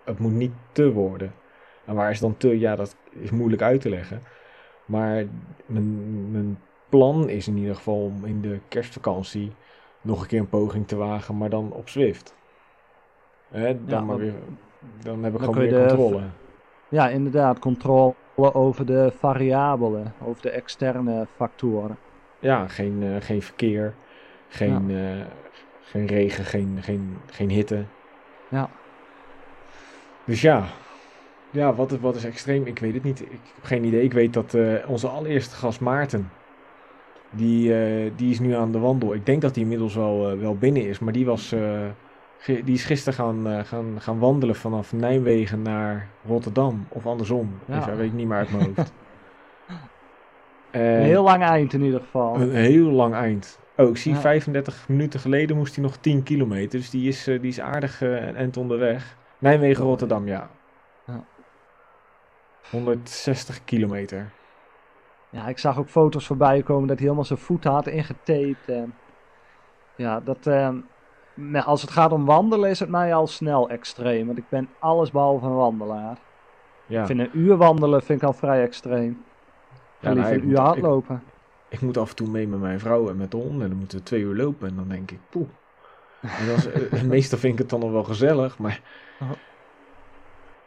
het 0.05 0.19
moet 0.19 0.33
niet 0.33 0.53
te 0.73 0.93
worden. 0.93 1.35
En 1.85 1.95
waar 1.95 2.11
is 2.11 2.21
dan 2.21 2.37
te? 2.37 2.59
Ja, 2.59 2.77
dat 2.77 2.97
is 3.11 3.31
moeilijk 3.31 3.63
uit 3.63 3.81
te 3.81 3.89
leggen. 3.89 4.23
Maar 4.85 5.25
mijn, 5.67 6.31
mijn 6.33 6.59
plan 6.89 7.29
is 7.29 7.49
in 7.49 7.57
ieder 7.57 7.75
geval 7.75 8.05
om 8.05 8.25
in 8.25 8.41
de 8.41 8.61
kerstvakantie 8.69 9.53
nog 10.03 10.21
een 10.21 10.27
keer 10.27 10.39
een 10.39 10.49
poging 10.49 10.89
te 10.89 10.97
wagen, 10.97 11.37
maar 11.37 11.51
dan 11.51 11.73
op 11.73 11.89
Zwift. 11.89 12.35
Hè, 13.49 13.85
dan, 13.85 13.99
ja, 13.99 14.01
maar 14.01 14.17
weer, 14.17 14.35
dan 15.03 15.25
heb 15.25 15.35
ik 15.35 15.41
gewoon 15.41 15.59
meer 15.59 15.87
controle. 15.87 16.23
Ja, 16.89 17.09
inderdaad, 17.09 17.59
controle 17.59 18.15
over 18.37 18.87
de 18.87 19.13
variabelen, 19.19 20.15
over 20.25 20.43
de 20.43 20.51
externe 20.51 21.27
factoren. 21.37 21.99
Ja, 22.39 22.69
geen, 22.69 23.03
uh, 23.03 23.17
geen 23.21 23.43
verkeer, 23.43 23.95
geen, 24.49 24.89
ja. 24.89 25.17
uh, 25.17 25.25
geen 25.81 26.07
regen, 26.07 26.45
geen, 26.45 26.79
geen, 26.81 27.17
geen 27.27 27.51
hitte. 27.51 27.85
Ja. 28.49 28.69
Dus 30.25 30.41
ja, 30.41 30.65
ja 31.51 31.75
wat, 31.75 31.91
wat 31.91 32.17
is 32.17 32.25
extreem? 32.25 32.67
Ik 32.67 32.79
weet 32.79 32.95
het 32.95 33.03
niet. 33.03 33.21
Ik 33.21 33.41
heb 33.55 33.65
geen 33.65 33.85
idee. 33.85 34.03
Ik 34.03 34.13
weet 34.13 34.33
dat 34.33 34.55
uh, 34.55 34.75
onze 34.87 35.09
allereerste 35.09 35.55
gast 35.55 35.81
Maarten, 35.81 36.31
die, 37.33 37.69
uh, 37.69 38.11
die 38.17 38.31
is 38.31 38.41
nu 38.41 38.55
aan 38.55 38.73
de 38.73 38.79
wandel. 38.79 39.15
Ik 39.15 39.27
denk 39.27 39.43
dat 39.43 39.55
hij 39.55 39.63
inmiddels 39.63 39.95
wel, 39.95 40.33
uh, 40.33 40.41
wel 40.41 40.57
binnen 40.57 40.89
is. 40.89 40.99
Maar 40.99 41.13
die, 41.13 41.27
was, 41.27 41.53
uh, 41.53 41.81
die 42.45 42.75
is 42.75 42.85
gisteren 42.85 43.15
gaan, 43.15 43.65
gaan, 43.65 44.01
gaan 44.01 44.19
wandelen 44.19 44.55
vanaf 44.57 44.93
Nijmegen 44.93 45.63
naar 45.63 46.09
Rotterdam. 46.27 46.87
Of 46.89 47.07
andersom. 47.07 47.59
Ja. 47.65 47.77
Dus 47.77 47.85
dat 47.85 47.97
weet 47.97 48.07
ik 48.07 48.13
niet 48.13 48.27
meer 48.27 48.37
uit 48.37 48.53
mijn 48.53 48.65
hoofd. 48.65 48.93
een 50.71 51.03
heel 51.03 51.23
lang 51.23 51.43
eind 51.43 51.73
in 51.73 51.83
ieder 51.83 52.01
geval. 52.01 52.41
Een 52.41 52.55
heel 52.55 52.91
lang 52.91 53.15
eind. 53.15 53.59
Oh, 53.77 53.89
ik 53.89 53.97
zie 53.97 54.13
ja. 54.13 54.21
35 54.21 54.89
minuten 54.89 55.21
geleden 55.21 55.57
moest 55.57 55.75
hij 55.75 55.85
nog 55.85 55.97
10 55.97 56.23
kilometer. 56.23 56.79
Dus 56.79 56.91
die 56.91 57.09
is, 57.09 57.25
die 57.25 57.41
is 57.41 57.61
aardig 57.61 58.01
een 58.01 58.37
end 58.37 58.57
onderweg. 58.57 59.17
Nijmegen-Rotterdam, 59.39 60.27
ja. 60.27 60.51
ja. 61.07 61.25
160 62.71 63.65
kilometer. 63.65 64.31
Ja, 65.33 65.47
ik 65.49 65.59
zag 65.59 65.79
ook 65.79 65.89
foto's 65.89 66.27
voorbij 66.27 66.63
komen 66.63 66.87
dat 66.89 66.97
hij 66.97 67.05
helemaal 67.05 67.25
zijn 67.25 67.39
voet 67.39 67.65
had 67.65 67.87
ingetaped. 67.87 68.67
En 68.67 68.95
ja, 69.97 70.21
dat, 70.21 70.47
eh, 70.47 70.71
als 71.65 71.83
het 71.83 71.91
gaat 71.91 72.13
om 72.13 72.25
wandelen 72.25 72.71
is 72.71 72.81
het 72.81 72.89
mij 72.89 73.15
al 73.15 73.27
snel 73.27 73.69
extreem. 73.69 74.27
Want 74.27 74.39
ik 74.39 74.49
ben 74.49 74.69
alles 74.79 75.11
behalve 75.11 75.47
een 75.47 75.55
wandelaar. 75.55 76.17
Ja. 76.87 77.01
Ik 77.01 77.07
vind 77.07 77.21
een 77.21 77.31
uur 77.33 77.57
wandelen 77.57 78.03
vind 78.03 78.23
ik 78.23 78.27
al 78.27 78.33
vrij 78.33 78.63
extreem. 78.63 79.25
Ja, 79.99 80.13
liever 80.13 80.31
nou, 80.31 80.43
een 80.43 80.51
uur 80.51 80.61
hardlopen. 80.61 81.23
Ik, 81.69 81.79
ik, 81.79 81.81
moet 81.81 81.97
af 81.97 82.11
en 82.11 82.17
toe 82.17 82.29
mee 82.29 82.49
met 82.49 82.61
mijn 82.61 82.81
vrouw 82.81 83.09
en 83.09 83.17
met 83.17 83.31
de 83.31 83.37
hond. 83.37 83.63
En 83.63 83.69
dan 83.69 83.79
moeten 83.79 83.99
we 83.99 84.05
twee 84.05 84.21
uur 84.21 84.37
lopen. 84.37 84.69
En 84.69 84.77
dan 84.77 84.89
denk 84.89 85.11
ik, 85.11 85.19
poeh. 85.31 85.49
En 86.21 86.47
dat 86.47 86.73
is, 86.93 87.03
meestal 87.17 87.39
vind 87.39 87.53
ik 87.53 87.59
het 87.59 87.71
dan 87.71 87.81
nog 87.81 87.91
wel 87.91 88.05
gezellig. 88.05 88.59
Maar 88.59 88.81
oh. 89.21 89.31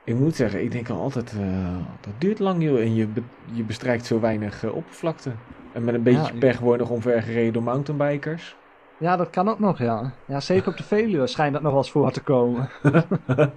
Ik 0.06 0.16
moet 0.16 0.36
zeggen, 0.36 0.64
ik 0.64 0.72
denk 0.72 0.90
al 0.90 1.02
altijd, 1.02 1.34
uh, 1.38 1.78
dat 2.02 2.14
duurt 2.18 2.40
lang 2.40 2.64
joh. 2.64 2.80
En 2.80 2.96
je, 2.96 3.08
be 3.08 3.22
je 3.52 3.64
bestrijkt 3.64 4.06
zo 4.06 4.20
weinig 4.20 4.64
uh, 4.64 4.76
oppervlakte. 4.76 5.32
En 5.74 5.84
met 5.84 5.96
een 5.96 6.04
beetje 6.04 6.34
ja, 6.34 6.40
pech 6.40 6.60
word 6.60 6.80
je 6.80 6.86
nog 6.86 6.94
omvergereden 6.94 7.54
door 7.54 7.64
mountainbikers. 7.64 8.56
Ja, 8.98 9.16
dat 9.16 9.30
kan 9.30 9.50
ook 9.50 9.60
nog, 9.60 9.78
ja. 9.78 10.14
Ja, 10.26 10.40
zeker 10.40 10.68
op 10.68 10.78
de 10.78 10.84
Veluwe 10.84 11.28
schijnt 11.28 11.54
dat 11.54 11.62
nog 11.62 11.72
wel 11.72 11.82
eens 11.82 11.92
voor 11.92 12.12
te 12.12 12.22
komen. 12.22 12.70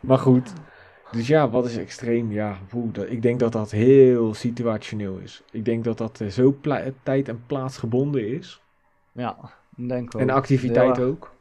maar 0.00 0.18
goed. 0.18 0.52
Dus 1.10 1.26
ja, 1.26 1.50
wat 1.50 1.66
is 1.66 1.76
extreem? 1.76 2.32
Ja, 2.32 2.58
woe, 2.70 2.90
dat, 2.90 3.10
ik 3.10 3.22
denk 3.22 3.40
dat 3.40 3.52
dat 3.52 3.70
heel 3.70 4.34
situationeel 4.34 5.18
is. 5.18 5.42
Ik 5.50 5.64
denk 5.64 5.84
dat 5.84 5.98
dat 5.98 6.20
uh, 6.20 6.28
zo 6.28 6.58
tijd 7.02 7.28
en 7.28 7.42
plaatsgebonden 7.46 8.28
is. 8.28 8.62
Ja, 9.12 9.36
denk 9.76 10.14
ik. 10.14 10.20
En 10.20 10.30
activiteit 10.30 11.00
ook. 11.00 11.34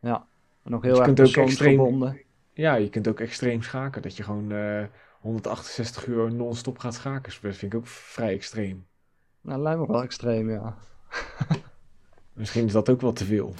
Ja, 0.00 0.26
en 0.62 0.74
ook 0.74 0.82
heel 0.82 0.94
dus 0.94 1.06
erg 1.06 1.14
persoonsgebonden. 1.14 2.24
Ja, 2.56 2.74
je 2.74 2.88
kunt 2.88 3.08
ook 3.08 3.20
extreem 3.20 3.62
schaken. 3.62 4.02
Dat 4.02 4.16
je 4.16 4.22
gewoon 4.22 4.52
uh, 4.52 4.84
168 5.20 6.06
uur 6.06 6.34
non-stop 6.34 6.78
gaat 6.78 6.94
schaken. 6.94 7.32
Dat 7.42 7.56
vind 7.56 7.72
ik 7.72 7.78
ook 7.78 7.86
vrij 7.86 8.32
extreem. 8.32 8.86
Nou, 9.40 9.60
lijkt 9.60 9.80
me 9.80 9.86
wel 9.86 10.02
extreem, 10.02 10.50
ja. 10.50 10.76
Misschien 12.32 12.66
is 12.66 12.72
dat 12.72 12.88
ook 12.88 13.00
wel 13.00 13.12
te 13.12 13.24
veel. 13.24 13.54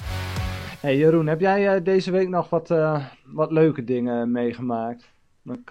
Hey 0.79 0.97
Jeroen, 0.97 1.27
heb 1.27 1.39
jij 1.39 1.75
uh, 1.75 1.83
deze 1.83 2.11
week 2.11 2.29
nog 2.29 2.49
wat, 2.49 2.71
uh, 2.71 3.05
wat 3.25 3.51
leuke 3.51 3.83
dingen 3.83 4.31
meegemaakt? 4.31 5.09
Dan 5.43 5.63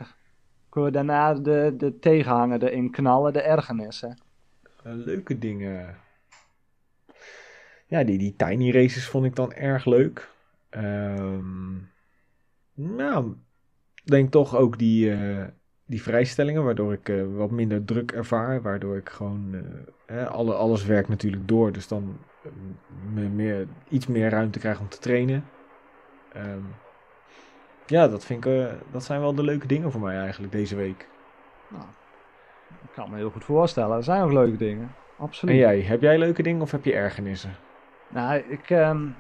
kunnen 0.69 0.91
we 0.91 0.97
daarna 0.97 1.35
de, 1.35 1.75
de 1.77 1.99
tegenhanger 1.99 2.63
erin 2.63 2.91
knallen, 2.91 3.33
de 3.33 3.41
ergernissen. 3.41 4.19
Leuke 4.83 5.39
dingen. 5.39 5.97
Ja, 7.87 8.05
die, 8.05 8.19
die 8.19 8.37
tiny 8.37 8.71
races 8.71 9.09
vond 9.09 9.25
ik 9.25 9.37
dan 9.37 9.53
erg 9.53 9.85
leuk. 9.85 10.31
Ehm... 10.69 11.19
Um, 11.19 11.95
nou, 12.77 13.35
denk 14.05 14.31
toch 14.31 14.57
ook 14.57 14.79
die, 14.79 15.11
uh, 15.11 15.45
die 15.87 16.03
vrijstellingen, 16.03 16.65
waardoor 16.65 16.93
ik 16.93 17.09
uh, 17.09 17.37
wat 17.37 17.51
minder 17.51 17.85
druk 17.85 18.13
ervaar. 18.13 18.63
Waardoor 18.63 18.97
ik 18.97 19.09
gewoon, 19.09 19.55
uh, 20.11 20.27
alle, 20.27 20.55
alles 20.55 20.85
werkt 20.85 21.09
natuurlijk 21.09 21.49
door, 21.49 21.73
dus 21.73 21.89
dan 21.89 22.19
meer, 23.35 23.67
iets 23.89 24.07
meer 24.07 24.31
ruimte 24.31 24.59
krijg 24.59 24.81
om 24.81 24.89
te 24.89 24.99
trainen. 24.99 25.45
Um, 26.37 26.67
ja, 27.87 28.09
dat, 28.09 28.25
vind 28.25 28.45
ik, 28.45 28.69
dat 28.91 29.05
zijn 29.05 29.21
wel 29.21 29.35
de 29.35 29.43
leuke 29.43 29.67
dingen 29.67 29.93
voor 29.93 30.01
mij 30.01 30.17
eigenlijk 30.17 30.53
deze 30.53 30.77
week. 30.77 31.09
Nou, 31.69 31.85
ik 32.69 32.91
kan 32.95 33.11
me 33.11 33.17
heel 33.17 33.31
goed 33.31 33.45
voorstellen. 33.45 33.97
Er 33.97 34.03
zijn 34.03 34.23
ook 34.23 34.33
leuke 34.33 34.57
dingen. 34.57 34.95
Absoluut. 35.19 35.55
En 35.55 35.61
jij, 35.61 35.81
heb 35.81 36.01
jij 36.01 36.19
leuke 36.19 36.43
dingen 36.43 36.63
of 36.63 36.71
heb 36.71 36.85
je 36.85 36.93
ergernissen? 36.93 37.55
Nou, 38.09 38.43
ik, 38.49 38.71
um, 38.71 39.15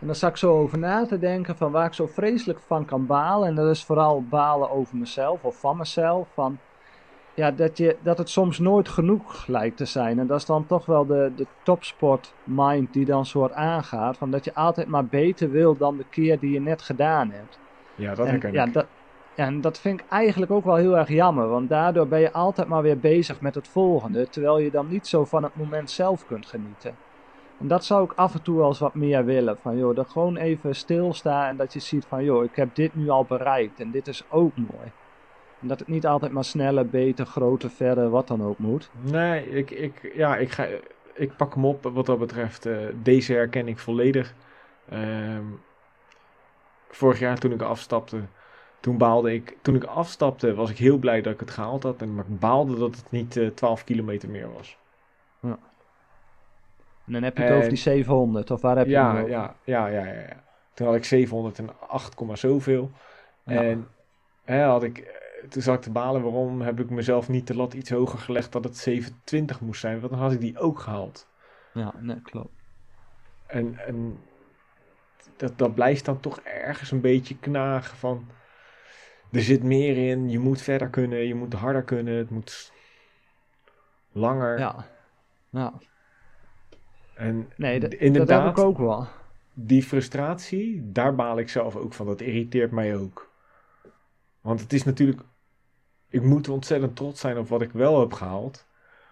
en 0.00 0.06
dan 0.06 0.14
zat 0.14 0.30
ik 0.30 0.36
zo 0.36 0.52
over 0.52 0.78
na 0.78 1.06
te 1.06 1.18
denken 1.18 1.56
van 1.56 1.72
waar 1.72 1.86
ik 1.86 1.94
zo 1.94 2.06
vreselijk 2.06 2.58
van 2.66 2.84
kan 2.84 3.06
balen. 3.06 3.48
En 3.48 3.54
dat 3.54 3.70
is 3.70 3.84
vooral 3.84 4.22
balen 4.22 4.70
over 4.70 4.96
mezelf 4.96 5.44
of 5.44 5.60
van 5.60 5.76
mezelf. 5.76 6.28
Van, 6.34 6.58
ja, 7.34 7.50
dat, 7.50 7.76
je, 7.78 7.96
dat 8.02 8.18
het 8.18 8.30
soms 8.30 8.58
nooit 8.58 8.88
genoeg 8.88 9.46
lijkt 9.46 9.76
te 9.76 9.84
zijn. 9.84 10.18
En 10.18 10.26
dat 10.26 10.38
is 10.38 10.44
dan 10.44 10.66
toch 10.66 10.86
wel 10.86 11.06
de, 11.06 11.32
de 11.36 11.46
topsport 11.62 12.34
mind 12.44 12.92
die 12.92 13.04
dan 13.04 13.26
soort 13.26 13.52
aangaat. 13.52 14.16
Van 14.16 14.30
dat 14.30 14.44
je 14.44 14.54
altijd 14.54 14.88
maar 14.88 15.06
beter 15.06 15.50
wil 15.50 15.76
dan 15.76 15.96
de 15.96 16.04
keer 16.10 16.38
die 16.38 16.50
je 16.50 16.60
net 16.60 16.82
gedaan 16.82 17.30
hebt. 17.30 17.58
Ja, 17.94 18.14
dat 18.14 18.26
herken 18.26 18.52
ja, 18.52 18.64
ik. 18.64 18.72
Dat, 18.72 18.86
en 19.34 19.60
dat 19.60 19.78
vind 19.78 20.00
ik 20.00 20.06
eigenlijk 20.08 20.52
ook 20.52 20.64
wel 20.64 20.76
heel 20.76 20.96
erg 20.98 21.08
jammer. 21.08 21.48
Want 21.48 21.68
daardoor 21.68 22.08
ben 22.08 22.20
je 22.20 22.32
altijd 22.32 22.68
maar 22.68 22.82
weer 22.82 22.98
bezig 22.98 23.40
met 23.40 23.54
het 23.54 23.68
volgende. 23.68 24.28
Terwijl 24.28 24.58
je 24.58 24.70
dan 24.70 24.88
niet 24.88 25.06
zo 25.06 25.24
van 25.24 25.42
het 25.42 25.56
moment 25.56 25.90
zelf 25.90 26.26
kunt 26.26 26.46
genieten. 26.46 26.94
En 27.60 27.68
dat 27.68 27.84
zou 27.84 28.04
ik 28.04 28.12
af 28.12 28.34
en 28.34 28.42
toe 28.42 28.56
wel 28.56 28.68
eens 28.68 28.78
wat 28.78 28.94
meer 28.94 29.24
willen. 29.24 29.58
Van 29.58 29.76
joh, 29.76 29.94
dat 29.96 30.08
gewoon 30.08 30.36
even 30.36 30.74
stilstaan 30.74 31.48
en 31.48 31.56
dat 31.56 31.72
je 31.72 31.80
ziet 31.80 32.04
van 32.04 32.24
joh, 32.24 32.44
ik 32.44 32.56
heb 32.56 32.74
dit 32.74 32.94
nu 32.94 33.08
al 33.08 33.24
bereikt 33.24 33.80
en 33.80 33.90
dit 33.90 34.08
is 34.08 34.24
ook 34.30 34.56
mooi. 34.56 34.92
En 35.60 35.68
dat 35.68 35.78
het 35.78 35.88
niet 35.88 36.06
altijd 36.06 36.32
maar 36.32 36.44
sneller, 36.44 36.88
beter, 36.88 37.26
groter, 37.26 37.70
verder, 37.70 38.10
wat 38.10 38.28
dan 38.28 38.42
ook 38.42 38.58
moet. 38.58 38.90
Nee, 39.00 39.48
ik, 39.50 39.70
ik, 39.70 40.10
ja, 40.14 40.36
ik, 40.36 40.50
ga, 40.50 40.66
ik 41.14 41.36
pak 41.36 41.54
hem 41.54 41.64
op 41.64 41.82
wat 41.92 42.06
dat 42.06 42.18
betreft. 42.18 42.66
eh, 42.66 42.76
deze 43.02 43.32
herken 43.32 43.68
ik 43.68 43.78
volledig. 43.78 44.34
Ehm, 44.88 45.44
vorig 46.90 47.18
jaar 47.18 47.38
toen 47.38 47.52
ik 47.52 47.62
afstapte, 47.62 48.20
toen 48.80 48.98
baalde 48.98 49.34
ik. 49.34 49.56
Toen 49.62 49.74
ik 49.74 49.84
afstapte 49.84 50.54
was 50.54 50.70
ik 50.70 50.78
heel 50.78 50.98
blij 50.98 51.20
dat 51.22 51.32
ik 51.32 51.40
het 51.40 51.50
gehaald 51.50 51.82
had. 51.82 52.02
En, 52.02 52.14
maar 52.14 52.24
ik 52.28 52.38
baalde 52.38 52.78
dat 52.78 52.96
het 52.96 53.10
niet 53.10 53.36
eh 53.36 53.46
12 53.46 53.84
kilometer 53.84 54.28
meer 54.30 54.52
was. 54.52 54.78
En 57.06 57.12
dan 57.12 57.22
heb 57.22 57.36
je 57.36 57.42
het 57.42 57.52
over 57.52 57.68
die 57.68 57.78
700, 57.78 58.50
of 58.50 58.60
waar 58.60 58.76
heb 58.76 58.86
je 58.86 58.92
Ja, 58.92 59.18
ja, 59.18 59.54
ja, 59.64 59.86
ja, 59.86 60.04
ja, 60.04 60.20
ja. 60.20 60.42
Toen 60.74 60.86
had 60.86 60.96
ik 60.96 61.04
708, 61.04 62.14
komma 62.14 62.36
zoveel. 62.36 62.90
Ja. 63.44 63.62
En 63.62 63.88
hè, 64.44 64.62
had 64.62 64.82
ik, 64.82 64.98
eh, 64.98 65.48
toen 65.48 65.62
zat 65.62 65.74
ik 65.74 65.80
te 65.80 65.90
balen 65.90 66.22
waarom 66.22 66.60
heb 66.60 66.80
ik 66.80 66.90
mezelf 66.90 67.28
niet 67.28 67.46
de 67.46 67.56
lat 67.56 67.74
iets 67.74 67.90
hoger 67.90 68.18
gelegd 68.18 68.52
dat 68.52 68.64
het 68.64 68.76
720 68.76 69.60
moest 69.60 69.80
zijn. 69.80 70.00
Want 70.00 70.12
dan 70.12 70.20
had 70.20 70.32
ik 70.32 70.40
die 70.40 70.58
ook 70.58 70.78
gehaald. 70.78 71.28
Ja, 71.72 71.94
nee, 71.98 72.20
klopt. 72.22 72.62
En, 73.46 73.78
en 73.78 74.18
dat, 75.36 75.58
dat 75.58 75.74
blijft 75.74 76.04
dan 76.04 76.20
toch 76.20 76.40
ergens 76.40 76.90
een 76.90 77.00
beetje 77.00 77.38
knagen 77.38 77.96
van... 77.96 78.26
Er 79.32 79.42
zit 79.42 79.62
meer 79.62 80.10
in, 80.10 80.30
je 80.30 80.38
moet 80.38 80.62
verder 80.62 80.88
kunnen, 80.88 81.26
je 81.26 81.34
moet 81.34 81.52
harder 81.52 81.82
kunnen, 81.82 82.14
het 82.14 82.30
moet 82.30 82.72
langer. 84.12 84.58
Ja. 84.58 84.86
Ja. 85.50 85.72
En 87.14 87.52
Nee, 87.56 87.80
dat, 87.80 87.92
inderdaad, 87.94 88.28
dat 88.28 88.46
heb 88.46 88.56
ik 88.56 88.64
ook 88.64 88.78
wel. 88.78 89.06
die 89.52 89.82
frustratie, 89.82 90.92
daar 90.92 91.14
baal 91.14 91.38
ik 91.38 91.48
zelf 91.48 91.76
ook 91.76 91.94
van. 91.94 92.06
Dat 92.06 92.20
irriteert 92.20 92.70
mij 92.70 92.96
ook. 92.96 93.32
Want 94.40 94.60
het 94.60 94.72
is 94.72 94.84
natuurlijk... 94.84 95.20
Ik 96.08 96.22
moet 96.22 96.48
ontzettend 96.48 96.96
trots 96.96 97.20
zijn 97.20 97.38
op 97.38 97.48
wat 97.48 97.62
ik 97.62 97.72
wel 97.72 98.00
heb 98.00 98.12
gehaald. 98.12 98.66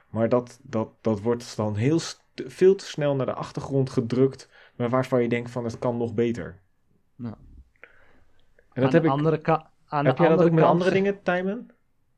Maar 0.08 0.28
dat, 0.28 0.60
dat, 0.62 0.88
dat 1.00 1.20
wordt 1.20 1.56
dan 1.56 1.76
heel 1.76 1.98
veel 2.34 2.74
te 2.74 2.84
snel 2.84 3.16
naar 3.16 3.26
de 3.26 3.34
achtergrond 3.34 3.90
gedrukt. 3.90 4.48
Maar 4.76 4.88
waarvan 4.88 5.22
je 5.22 5.28
denkt 5.28 5.50
van 5.50 5.64
het 5.64 5.78
kan 5.78 5.96
nog 5.96 6.14
beter. 6.14 6.60
Ja. 7.16 7.36
En 8.72 8.82
dat 8.82 8.84
aan 8.84 8.92
heb 8.92 9.02
de 9.02 9.08
ik... 9.08 9.14
andere 9.14 9.40
Heb 9.88 10.18
jij 10.18 10.28
dat 10.28 10.42
ook 10.42 10.50
met 10.50 10.64
andere 10.64 10.90
ge- 10.90 10.96
dingen, 10.96 11.22
Tijmen? 11.22 11.70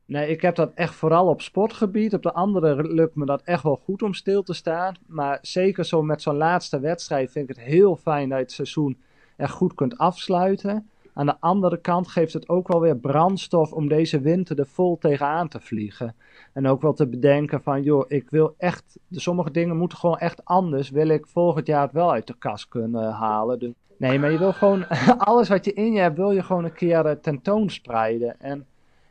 Nee, 0.05 0.29
ik 0.29 0.41
heb 0.41 0.55
dat 0.55 0.71
echt 0.75 0.95
vooral 0.95 1.27
op 1.27 1.41
sportgebied. 1.41 2.13
Op 2.13 2.23
de 2.23 2.33
andere 2.33 2.83
lukt 2.93 3.15
me 3.15 3.25
dat 3.25 3.41
echt 3.41 3.63
wel 3.63 3.75
goed 3.83 4.01
om 4.01 4.13
stil 4.13 4.43
te 4.43 4.53
staan. 4.53 4.95
Maar 5.05 5.39
zeker 5.41 5.85
zo 5.85 6.01
met 6.01 6.21
zo'n 6.21 6.37
laatste 6.37 6.79
wedstrijd 6.79 7.31
vind 7.31 7.49
ik 7.49 7.55
het 7.55 7.65
heel 7.65 7.95
fijn 7.95 8.29
dat 8.29 8.37
je 8.37 8.43
het 8.43 8.53
seizoen 8.53 8.97
echt 9.35 9.51
goed 9.51 9.73
kunt 9.73 9.97
afsluiten. 9.97 10.89
Aan 11.13 11.25
de 11.25 11.39
andere 11.39 11.77
kant 11.77 12.07
geeft 12.07 12.33
het 12.33 12.49
ook 12.49 12.67
wel 12.67 12.79
weer 12.79 12.97
brandstof 12.97 13.71
om 13.71 13.87
deze 13.87 14.19
winter 14.19 14.59
er 14.59 14.67
vol 14.67 14.97
tegenaan 14.97 15.47
te 15.47 15.59
vliegen. 15.59 16.15
En 16.53 16.67
ook 16.67 16.81
wel 16.81 16.93
te 16.93 17.07
bedenken 17.07 17.61
van, 17.61 17.83
joh, 17.83 18.05
ik 18.07 18.29
wil 18.29 18.55
echt, 18.57 18.97
sommige 19.11 19.51
dingen 19.51 19.77
moeten 19.77 19.97
gewoon 19.97 20.17
echt 20.17 20.45
anders. 20.45 20.89
Wil 20.89 21.07
ik 21.07 21.27
volgend 21.27 21.67
jaar 21.67 21.81
het 21.81 21.91
wel 21.91 22.11
uit 22.11 22.27
de 22.27 22.35
kast 22.37 22.67
kunnen 22.67 23.11
halen. 23.11 23.59
Dus, 23.59 23.71
nee, 23.97 24.19
maar 24.19 24.31
je 24.31 24.37
wil 24.37 24.53
gewoon, 24.53 24.87
alles 25.17 25.49
wat 25.49 25.65
je 25.65 25.73
in 25.73 25.93
je 25.93 25.99
hebt, 25.99 26.17
wil 26.17 26.31
je 26.31 26.43
gewoon 26.43 26.63
een 26.63 26.73
keer 26.73 27.05
eh, 27.05 27.11
tentoonspreiden. 27.11 28.39
En 28.39 28.65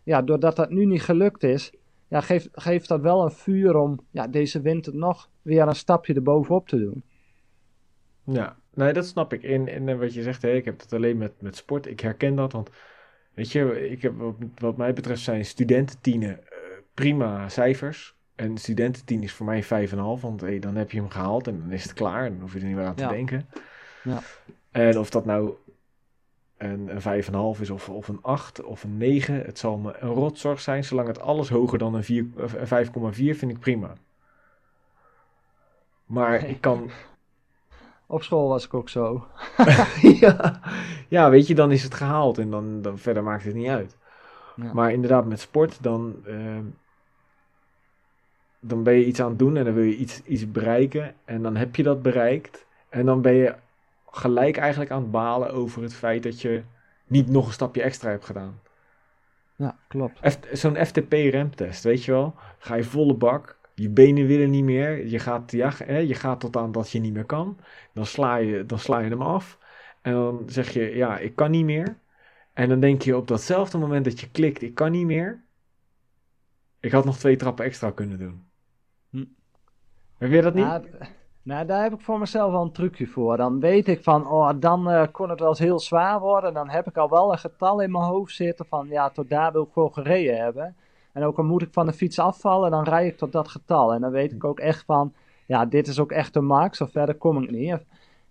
ja, 0.04 0.22
doordat 0.22 0.56
dat 0.56 0.70
nu 0.70 0.84
niet 0.84 1.02
gelukt 1.02 1.42
is, 1.42 1.72
ja, 2.08 2.20
geeft, 2.20 2.48
geeft 2.52 2.88
dat 2.88 3.00
wel 3.00 3.24
een 3.24 3.30
vuur 3.30 3.76
om 3.76 4.00
ja, 4.10 4.26
deze 4.26 4.60
winter 4.60 4.94
nog 4.96 5.30
weer 5.42 5.66
een 5.68 5.74
stapje 5.76 6.14
erbovenop 6.14 6.68
te 6.68 6.78
doen. 6.78 7.02
Ja, 8.24 8.56
nee, 8.74 8.92
dat 8.92 9.06
snap 9.06 9.32
ik. 9.32 9.42
En, 9.42 9.68
en 9.68 9.98
wat 9.98 10.14
je 10.14 10.22
zegt, 10.22 10.42
hè, 10.42 10.50
ik 10.50 10.64
heb 10.64 10.80
het 10.80 10.92
alleen 10.92 11.16
met, 11.16 11.32
met 11.40 11.56
sport. 11.56 11.86
Ik 11.86 12.00
herken 12.00 12.34
dat, 12.34 12.52
want 12.52 12.70
weet 13.34 13.52
je, 13.52 13.88
ik 13.90 14.02
heb, 14.02 14.16
wat, 14.16 14.34
wat 14.58 14.76
mij 14.76 14.92
betreft 14.92 15.22
zijn 15.22 15.44
studententienen 15.44 16.38
eh, 16.42 16.58
prima 16.94 17.48
cijfers. 17.48 18.14
En 18.34 18.58
studententien 18.58 19.22
is 19.22 19.32
voor 19.32 19.46
mij 19.46 19.64
5,5, 19.64 19.96
want 20.20 20.40
hey, 20.40 20.58
dan 20.58 20.74
heb 20.76 20.90
je 20.90 20.98
hem 20.98 21.08
gehaald 21.08 21.46
en 21.46 21.58
dan 21.58 21.70
is 21.72 21.82
het 21.82 21.92
klaar. 21.92 22.24
En 22.24 22.32
dan 22.32 22.40
hoef 22.40 22.52
je 22.52 22.58
er 22.58 22.66
niet 22.66 22.76
meer 22.76 22.84
aan 22.86 22.94
te 22.94 23.02
Ja. 23.02 23.08
denken. 23.08 23.46
Ja. 24.04 24.18
En 24.70 24.98
of 24.98 25.10
dat 25.10 25.24
nou 25.24 25.54
een, 26.64 27.06
een 27.06 27.54
5,5 27.56 27.60
is 27.60 27.70
of, 27.70 27.88
of 27.88 28.08
een 28.08 28.18
8 28.22 28.62
of 28.62 28.84
een 28.84 28.96
9, 28.96 29.44
het 29.44 29.58
zal 29.58 29.76
me 29.76 29.96
een 29.98 30.08
rotzorg 30.08 30.60
zijn. 30.60 30.84
Zolang 30.84 31.08
het 31.08 31.20
alles 31.20 31.48
hoger 31.48 31.78
dan 31.78 31.94
een, 31.94 32.34
een 32.36 32.86
5,4 32.86 32.90
vind 33.14 33.50
ik 33.50 33.58
prima. 33.58 33.92
Maar 36.06 36.44
ik 36.48 36.60
kan, 36.60 36.90
Op 38.06 38.22
school 38.22 38.48
was 38.48 38.64
ik 38.64 38.74
ook 38.74 38.88
zo. 38.88 39.26
ja. 40.20 40.60
ja, 41.08 41.30
weet 41.30 41.46
je, 41.46 41.54
dan 41.54 41.72
is 41.72 41.82
het 41.82 41.94
gehaald 41.94 42.38
en 42.38 42.50
dan, 42.50 42.82
dan 42.82 42.98
verder 42.98 43.22
maakt 43.22 43.44
het 43.44 43.54
niet 43.54 43.68
uit. 43.68 43.96
Ja. 44.56 44.72
Maar 44.72 44.92
inderdaad, 44.92 45.26
met 45.26 45.40
sport, 45.40 45.82
dan, 45.82 46.14
ehm, 46.26 46.64
dan 48.60 48.82
ben 48.82 48.94
je 48.94 49.04
iets 49.04 49.20
aan 49.20 49.28
het 49.28 49.38
doen 49.38 49.56
en 49.56 49.64
dan 49.64 49.74
wil 49.74 49.84
je 49.84 49.96
iets, 49.96 50.22
iets 50.22 50.50
bereiken. 50.50 51.14
En 51.24 51.42
dan 51.42 51.56
heb 51.56 51.76
je 51.76 51.82
dat 51.82 52.02
bereikt. 52.02 52.66
En 52.88 53.06
dan 53.06 53.20
ben 53.20 53.34
je 53.34 53.54
gelijk 54.16 54.56
eigenlijk 54.56 54.90
aan 54.90 55.02
het 55.02 55.10
balen 55.10 55.52
over 55.52 55.82
het 55.82 55.94
feit 55.94 56.22
dat 56.22 56.40
je 56.40 56.62
niet 57.06 57.28
nog 57.28 57.46
een 57.46 57.52
stapje 57.52 57.82
extra 57.82 58.10
hebt 58.10 58.24
gedaan. 58.24 58.60
Ja, 59.56 59.78
klopt. 59.88 60.38
Zo'n 60.52 60.76
FTP-remtest, 60.86 61.84
weet 61.84 62.04
je 62.04 62.12
wel? 62.12 62.34
Ga 62.58 62.74
je 62.74 62.84
volle 62.84 63.14
bak, 63.14 63.58
je 63.74 63.90
benen 63.90 64.26
willen 64.26 64.50
niet 64.50 64.64
meer, 64.64 65.06
je 65.06 65.18
gaat, 65.18 65.52
ja, 65.52 65.72
hè, 65.84 65.98
je 65.98 66.14
gaat 66.14 66.40
tot 66.40 66.56
aan 66.56 66.72
dat 66.72 66.90
je 66.90 67.00
niet 67.00 67.12
meer 67.12 67.24
kan. 67.24 67.58
Dan 67.92 68.06
sla, 68.06 68.36
je, 68.36 68.66
dan 68.66 68.78
sla 68.78 68.98
je 68.98 69.10
hem 69.10 69.22
af 69.22 69.58
en 70.02 70.12
dan 70.12 70.42
zeg 70.46 70.70
je, 70.70 70.96
ja, 70.96 71.18
ik 71.18 71.36
kan 71.36 71.50
niet 71.50 71.64
meer. 71.64 71.98
En 72.52 72.68
dan 72.68 72.80
denk 72.80 73.02
je 73.02 73.16
op 73.16 73.28
datzelfde 73.28 73.78
moment 73.78 74.04
dat 74.04 74.20
je 74.20 74.30
klikt, 74.30 74.62
ik 74.62 74.74
kan 74.74 74.92
niet 74.92 75.06
meer. 75.06 75.42
Ik 76.80 76.92
had 76.92 77.04
nog 77.04 77.18
twee 77.18 77.36
trappen 77.36 77.64
extra 77.64 77.90
kunnen 77.90 78.18
doen. 78.18 78.44
Hm. 79.10 79.24
Heb 80.18 80.30
je 80.30 80.42
dat 80.42 80.54
niet? 80.54 80.64
Nou, 81.44 81.66
daar 81.66 81.82
heb 81.82 81.92
ik 81.92 82.00
voor 82.00 82.18
mezelf 82.18 82.52
wel 82.52 82.62
een 82.62 82.72
trucje 82.72 83.06
voor. 83.06 83.36
Dan 83.36 83.60
weet 83.60 83.88
ik 83.88 84.02
van, 84.02 84.26
oh, 84.26 84.50
dan 84.56 84.90
eh, 84.90 85.06
kon 85.12 85.30
het 85.30 85.40
wel 85.40 85.48
eens 85.48 85.58
heel 85.58 85.78
zwaar 85.78 86.20
worden. 86.20 86.54
Dan 86.54 86.70
heb 86.70 86.86
ik 86.86 86.96
al 86.96 87.08
wel 87.08 87.32
een 87.32 87.38
getal 87.38 87.80
in 87.80 87.90
mijn 87.90 88.04
hoofd 88.04 88.34
zitten 88.34 88.66
van, 88.66 88.86
ja, 88.88 89.10
tot 89.10 89.28
daar 89.28 89.52
wil 89.52 89.62
ik 89.62 89.72
gewoon 89.72 89.92
gereden 89.92 90.36
hebben. 90.36 90.76
En 91.12 91.22
ook 91.22 91.38
al 91.38 91.44
moet 91.44 91.62
ik 91.62 91.72
van 91.72 91.86
de 91.86 91.92
fiets 91.92 92.18
afvallen, 92.18 92.70
dan 92.70 92.84
rijd 92.84 93.12
ik 93.12 93.18
tot 93.18 93.32
dat 93.32 93.48
getal. 93.48 93.94
En 93.94 94.00
dan 94.00 94.10
weet 94.10 94.32
ik 94.32 94.44
ook 94.44 94.58
echt 94.58 94.84
van, 94.84 95.12
ja, 95.46 95.66
dit 95.66 95.86
is 95.86 96.00
ook 96.00 96.12
echt 96.12 96.32
de 96.32 96.40
max, 96.40 96.80
of 96.80 96.90
verder 96.90 97.14
kom 97.14 97.42
ik 97.42 97.50
niet. 97.50 97.78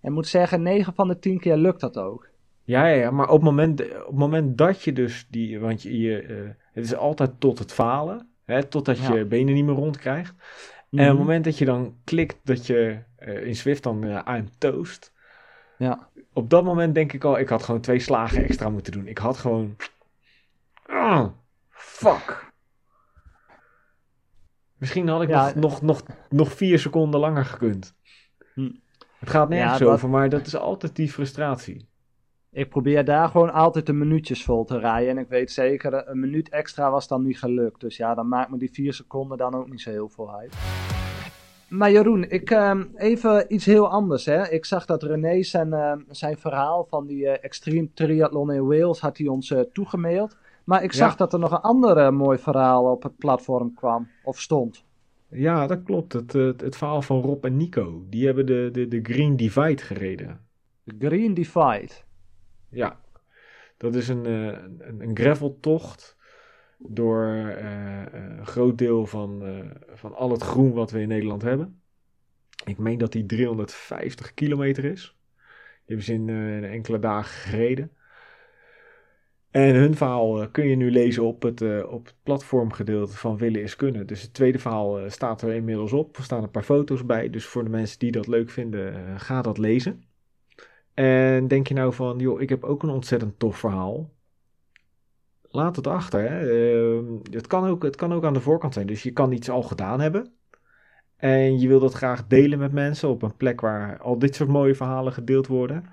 En 0.00 0.12
moet 0.12 0.26
zeggen, 0.26 0.62
9 0.62 0.94
van 0.94 1.08
de 1.08 1.18
10 1.18 1.40
keer 1.40 1.56
lukt 1.56 1.80
dat 1.80 1.98
ook. 1.98 2.28
Ja, 2.64 2.86
ja, 2.86 3.10
maar 3.10 3.28
op 3.28 3.34
het 3.34 3.42
moment, 3.42 3.80
op 3.80 4.06
het 4.06 4.16
moment 4.16 4.58
dat 4.58 4.82
je 4.82 4.92
dus 4.92 5.26
die, 5.30 5.60
want 5.60 5.82
je, 5.82 5.98
je, 5.98 6.22
eh, 6.22 6.36
het 6.72 6.84
is 6.84 6.94
altijd 6.94 7.30
tot 7.38 7.58
het 7.58 7.72
falen, 7.72 8.28
hè, 8.44 8.64
totdat 8.64 8.98
je 8.98 9.24
benen 9.24 9.54
niet 9.54 9.64
meer 9.64 9.74
En 10.94 11.00
op 11.00 11.06
het 11.06 11.08
Mhm. 11.18 11.26
moment 11.26 11.44
dat 11.44 11.58
je 11.58 11.64
dan 11.64 11.96
klikt 12.04 12.36
dat 12.42 12.66
je 12.66 12.98
eh, 13.16 13.46
in 13.46 13.56
Swift 13.56 13.82
dan 13.82 14.04
eh 14.04 14.36
I'm 14.36 14.48
toast, 14.58 15.12
Ja, 15.78 16.08
op 16.32 16.50
dat 16.50 16.64
moment 16.64 16.94
denk 16.94 17.12
ik 17.12 17.24
al, 17.24 17.38
ik 17.38 17.48
had 17.48 17.62
gewoon 17.62 17.80
twee 17.80 17.98
slagen 17.98 18.44
extra 18.44 18.68
moeten 18.68 18.92
doen. 18.92 19.06
Ik 19.06 19.18
had 19.18 19.36
gewoon, 19.36 19.76
Ah, 20.86 21.26
fuck. 21.70 22.52
Misschien 24.76 25.08
had 25.08 25.22
ik 25.22 25.28
Ja. 25.28 25.44
nog, 25.44 25.54
nog, 25.54 25.82
nog, 25.82 26.02
nog 26.30 26.52
vier 26.52 26.78
seconden 26.78 27.20
langer 27.20 27.44
gekund. 27.44 27.94
Hm. 28.54 28.70
Het 29.18 29.30
gaat 29.30 29.48
nergens 29.48 29.78
Ja, 29.78 29.84
dat- 29.84 29.94
over, 29.94 30.08
maar 30.08 30.28
dat 30.28 30.46
is 30.46 30.56
altijd 30.56 30.96
die 30.96 31.12
frustratie. 31.12 31.88
Ik 32.54 32.68
probeer 32.68 33.04
daar 33.04 33.28
gewoon 33.28 33.52
altijd 33.52 33.86
de 33.86 33.92
minuutjes 33.92 34.44
vol 34.44 34.64
te 34.64 34.78
rijden. 34.78 35.10
En 35.10 35.18
ik 35.18 35.28
weet 35.28 35.50
zeker, 35.52 36.08
een 36.08 36.20
minuut 36.20 36.48
extra 36.48 36.90
was 36.90 37.08
dan 37.08 37.22
niet 37.22 37.38
gelukt. 37.38 37.80
Dus 37.80 37.96
ja, 37.96 38.14
dan 38.14 38.28
maakt 38.28 38.50
me 38.50 38.58
die 38.58 38.70
4 38.72 38.92
seconden 38.92 39.38
dan 39.38 39.54
ook 39.54 39.70
niet 39.70 39.80
zo 39.80 39.90
heel 39.90 40.08
veel 40.08 40.34
uit. 40.34 40.54
Maar 41.68 41.90
Jeroen, 41.90 42.30
ik, 42.30 42.50
ehm, 42.50 42.84
even 42.96 43.54
iets 43.54 43.64
heel 43.64 43.88
anders. 43.88 44.24
Hè. 44.24 44.48
Ik 44.48 44.64
zag 44.64 44.84
dat 44.86 45.02
René 45.02 45.42
zijn, 45.42 45.72
ehm, 45.72 45.98
zijn 46.08 46.36
verhaal 46.38 46.84
van 46.84 47.06
die 47.06 47.28
eh, 47.28 47.44
Extreme 47.44 47.88
Triathlon 47.94 48.52
in 48.52 48.66
Wales 48.66 49.00
had 49.00 49.18
hij 49.18 49.26
ons 49.26 49.50
eh, 49.50 49.60
toegemaild. 49.72 50.36
Maar 50.64 50.82
ik 50.82 50.92
zag 50.92 51.10
Ja. 51.10 51.16
dat 51.16 51.32
er 51.32 51.38
nog 51.38 51.50
een 51.50 51.60
ander 51.60 51.96
eh, 51.96 52.10
mooi 52.10 52.38
verhaal 52.38 52.90
op 52.90 53.02
het 53.02 53.16
platform 53.16 53.74
kwam, 53.74 54.08
of 54.24 54.40
stond. 54.40 54.84
Ja, 55.28 55.66
dat 55.66 55.82
klopt. 55.82 56.12
Het, 56.12 56.32
het, 56.32 56.60
het 56.60 56.76
verhaal 56.76 57.02
van 57.02 57.20
Rob 57.20 57.44
en 57.44 57.56
Nico. 57.56 58.02
Die 58.08 58.26
hebben 58.26 58.46
de, 58.46 58.68
de, 58.72 58.88
de 58.88 59.00
Green 59.02 59.36
Divide 59.36 59.82
gereden. 59.82 60.40
De 60.84 61.06
Green 61.06 61.34
Divide. 61.34 61.92
Ja, 62.74 63.00
dat 63.76 63.94
is 63.94 64.08
een, 64.08 64.26
eh, 64.26 64.46
een, 64.86 65.00
een 65.00 65.16
graveltocht 65.16 66.16
door 66.78 67.26
eh, 67.26 68.02
eh, 68.02 68.38
een 68.38 68.46
groot 68.46 68.78
deel 68.78 69.06
van, 69.06 69.42
van 69.94 70.14
al 70.14 70.30
het 70.30 70.42
groen 70.42 70.72
wat 70.72 70.90
we 70.90 71.00
in 71.00 71.08
Nederland 71.08 71.42
hebben. 71.42 71.80
Ik 72.64 72.78
meen 72.78 72.98
dat 72.98 73.12
die 73.12 73.26
350 73.26 74.34
kilometer 74.34 74.84
is. 74.84 75.16
Die 75.86 75.96
hebben 75.96 76.04
ze 76.04 76.12
in, 76.12 76.28
in 76.28 76.64
enkele 76.64 76.98
dagen 76.98 77.50
gereden. 77.50 77.90
En 79.50 79.74
hun 79.74 79.94
verhaal 79.94 80.48
kun 80.50 80.68
je 80.68 80.76
nu 80.76 80.90
lezen 80.90 81.22
op 81.22 81.42
het, 81.42 81.84
op 81.84 82.04
het 82.04 82.14
platformgedeelte 82.22 83.16
van 83.16 83.36
Willen 83.36 83.62
is 83.62 83.76
Kunnen. 83.76 84.06
Dus 84.06 84.22
het 84.22 84.34
tweede 84.34 84.58
verhaal 84.58 85.10
staat 85.10 85.42
er 85.42 85.52
inmiddels 85.52 85.92
op. 85.92 86.16
Er 86.16 86.22
staan 86.22 86.42
een 86.42 86.50
paar 86.50 86.62
foto's 86.62 87.06
bij. 87.06 87.30
Dus 87.30 87.46
voor 87.46 87.64
de 87.64 87.70
mensen 87.70 87.98
die 87.98 88.12
dat 88.12 88.26
leuk 88.26 88.50
vinden, 88.50 89.20
ga 89.20 89.42
dat 89.42 89.58
lezen. 89.58 90.04
En 90.94 91.48
denk 91.48 91.66
je 91.66 91.74
nou 91.74 91.92
van, 91.92 92.18
joh, 92.18 92.40
ik 92.40 92.48
heb 92.48 92.64
ook 92.64 92.82
een 92.82 92.88
ontzettend 92.88 93.38
tof 93.38 93.58
verhaal. 93.58 94.12
Laat 95.42 95.76
het 95.76 95.86
achter. 95.86 96.30
Hè. 96.30 96.38
Ehm, 96.38 97.04
het, 97.30 97.46
kan 97.46 97.66
ook, 97.68 97.82
het 97.82 97.96
kan 97.96 98.12
ook 98.12 98.24
aan 98.24 98.32
de 98.32 98.40
voorkant 98.40 98.74
zijn. 98.74 98.86
Dus 98.86 99.02
je 99.02 99.12
kan 99.12 99.32
iets 99.32 99.50
al 99.50 99.62
gedaan 99.62 100.00
hebben. 100.00 100.32
En 101.16 101.60
je 101.60 101.68
wil 101.68 101.80
dat 101.80 101.92
graag 101.92 102.26
delen 102.26 102.58
met 102.58 102.72
mensen 102.72 103.08
op 103.08 103.22
een 103.22 103.36
plek 103.36 103.60
waar 103.60 103.98
al 103.98 104.18
dit 104.18 104.34
soort 104.34 104.48
mooie 104.48 104.74
verhalen 104.74 105.12
gedeeld 105.12 105.46
worden. 105.46 105.84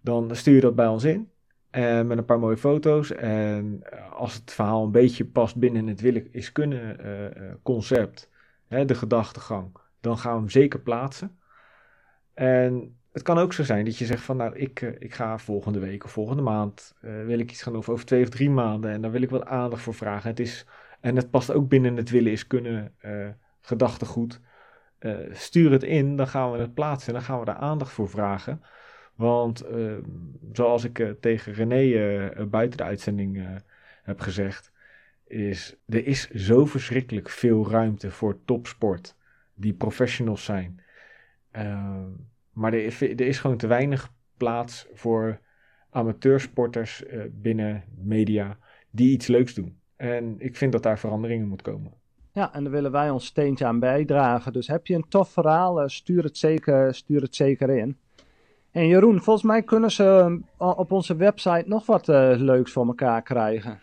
Dan 0.00 0.36
stuur 0.36 0.54
je 0.54 0.60
dat 0.60 0.74
bij 0.74 0.86
ons 0.86 1.04
in. 1.04 1.30
En 1.70 2.06
met 2.06 2.18
een 2.18 2.24
paar 2.24 2.38
mooie 2.38 2.56
foto's. 2.56 3.12
En 3.12 3.78
eh, 3.82 4.12
als 4.12 4.34
het 4.34 4.52
verhaal 4.52 4.84
een 4.84 4.90
beetje 4.90 5.24
past 5.24 5.56
binnen 5.56 5.86
het 5.86 6.00
willen 6.00 6.32
is 6.32 6.52
kunnen 6.52 7.06
uh, 7.06 7.52
concept, 7.62 8.30
hè, 8.68 8.84
de 8.84 8.94
gedachtegang, 8.94 9.76
dan 10.00 10.18
gaan 10.18 10.32
we 10.32 10.38
hem 10.38 10.48
zeker 10.48 10.80
plaatsen. 10.80 11.38
En 12.34 12.96
het 13.12 13.22
kan 13.22 13.38
ook 13.38 13.52
zo 13.52 13.62
zijn 13.62 13.84
dat 13.84 13.98
je 13.98 14.04
zegt 14.04 14.22
van 14.22 14.36
nou, 14.36 14.56
ik, 14.56 14.80
ik 14.80 15.14
ga 15.14 15.38
volgende 15.38 15.78
week 15.78 16.04
of 16.04 16.10
volgende 16.10 16.42
maand, 16.42 16.94
wil 17.00 17.38
ik 17.38 17.50
iets 17.50 17.62
gaan 17.62 17.76
over, 17.76 18.04
twee 18.04 18.22
of 18.22 18.28
drie 18.28 18.50
maanden. 18.50 18.90
En 18.90 19.02
daar 19.02 19.10
wil 19.10 19.22
ik 19.22 19.30
wat 19.30 19.44
aandacht 19.44 19.82
voor 19.82 19.94
vragen. 19.94 20.30
Het 20.30 20.40
is, 20.40 20.66
en 21.00 21.16
het 21.16 21.30
past 21.30 21.52
ook 21.52 21.68
binnen 21.68 21.96
het 21.96 22.10
willen 22.10 22.32
is 22.32 22.46
kunnen 22.46 22.94
gedachtegoed. 23.60 24.40
stuur 25.30 25.70
het 25.70 25.82
in, 25.82 26.16
dan 26.16 26.28
gaan 26.28 26.52
we 26.52 26.58
het 26.58 26.74
plaatsen 26.74 27.08
en 27.08 27.14
dan 27.14 27.22
gaan 27.22 27.38
we 27.38 27.44
daar 27.44 27.54
aandacht 27.54 27.92
voor 27.92 28.08
vragen. 28.08 28.62
Want 29.14 29.60
ehm, 29.60 30.02
zoals 30.52 30.84
ik 30.84 30.98
uh, 30.98 31.10
tegen 31.10 31.52
René 31.52 31.82
uh, 31.82 32.46
buiten 32.46 32.78
de 32.78 32.84
uitzending 32.84 33.60
heb 34.02 34.20
gezegd, 34.20 34.72
is 35.26 35.76
er 35.86 36.06
is 36.06 36.30
zo 36.30 36.66
verschrikkelijk 36.66 37.28
veel 37.28 37.70
ruimte 37.70 38.10
voor 38.10 38.44
topsport 38.44 39.16
die 39.54 39.72
professionals 39.72 40.44
zijn. 40.44 40.80
Ehm, 41.50 42.10
maar 42.52 42.72
er 42.72 42.84
is, 42.84 43.00
er 43.00 43.20
is 43.20 43.38
gewoon 43.38 43.56
te 43.56 43.66
weinig 43.66 44.12
plaats 44.36 44.86
voor 44.92 45.40
amateursporters 45.90 47.02
binnen 47.30 47.84
media 47.96 48.58
die 48.90 49.12
iets 49.12 49.26
leuks 49.26 49.54
doen. 49.54 49.78
En 49.96 50.34
ik 50.38 50.56
vind 50.56 50.72
dat 50.72 50.82
daar 50.82 50.98
veranderingen 50.98 51.48
moet 51.48 51.62
komen. 51.62 51.92
Ja, 52.32 52.54
en 52.54 52.62
daar 52.62 52.72
willen 52.72 52.92
wij 52.92 53.10
ons 53.10 53.26
steentje 53.26 53.64
aan 53.64 53.78
bijdragen. 53.78 54.52
Dus 54.52 54.66
heb 54.66 54.86
je 54.86 54.94
een 54.94 55.08
tof 55.08 55.32
verhaal, 55.32 55.88
stuur 55.88 56.22
het 56.22 56.38
zeker, 56.38 56.94
stuur 56.94 57.20
het 57.20 57.36
zeker 57.36 57.70
in. 57.70 57.96
En 58.72 58.86
Jeroen, 58.86 59.20
volgens 59.20 59.46
mij 59.46 59.62
kunnen 59.62 59.90
ze 59.90 60.38
eh, 60.58 60.78
op 60.78 60.92
onze 60.92 61.16
website 61.16 61.64
nog 61.66 61.86
wat 61.86 62.08
uh, 62.08 62.32
leuks 62.36 62.72
voor 62.72 62.86
elkaar 62.86 63.22
krijgen. 63.22 63.78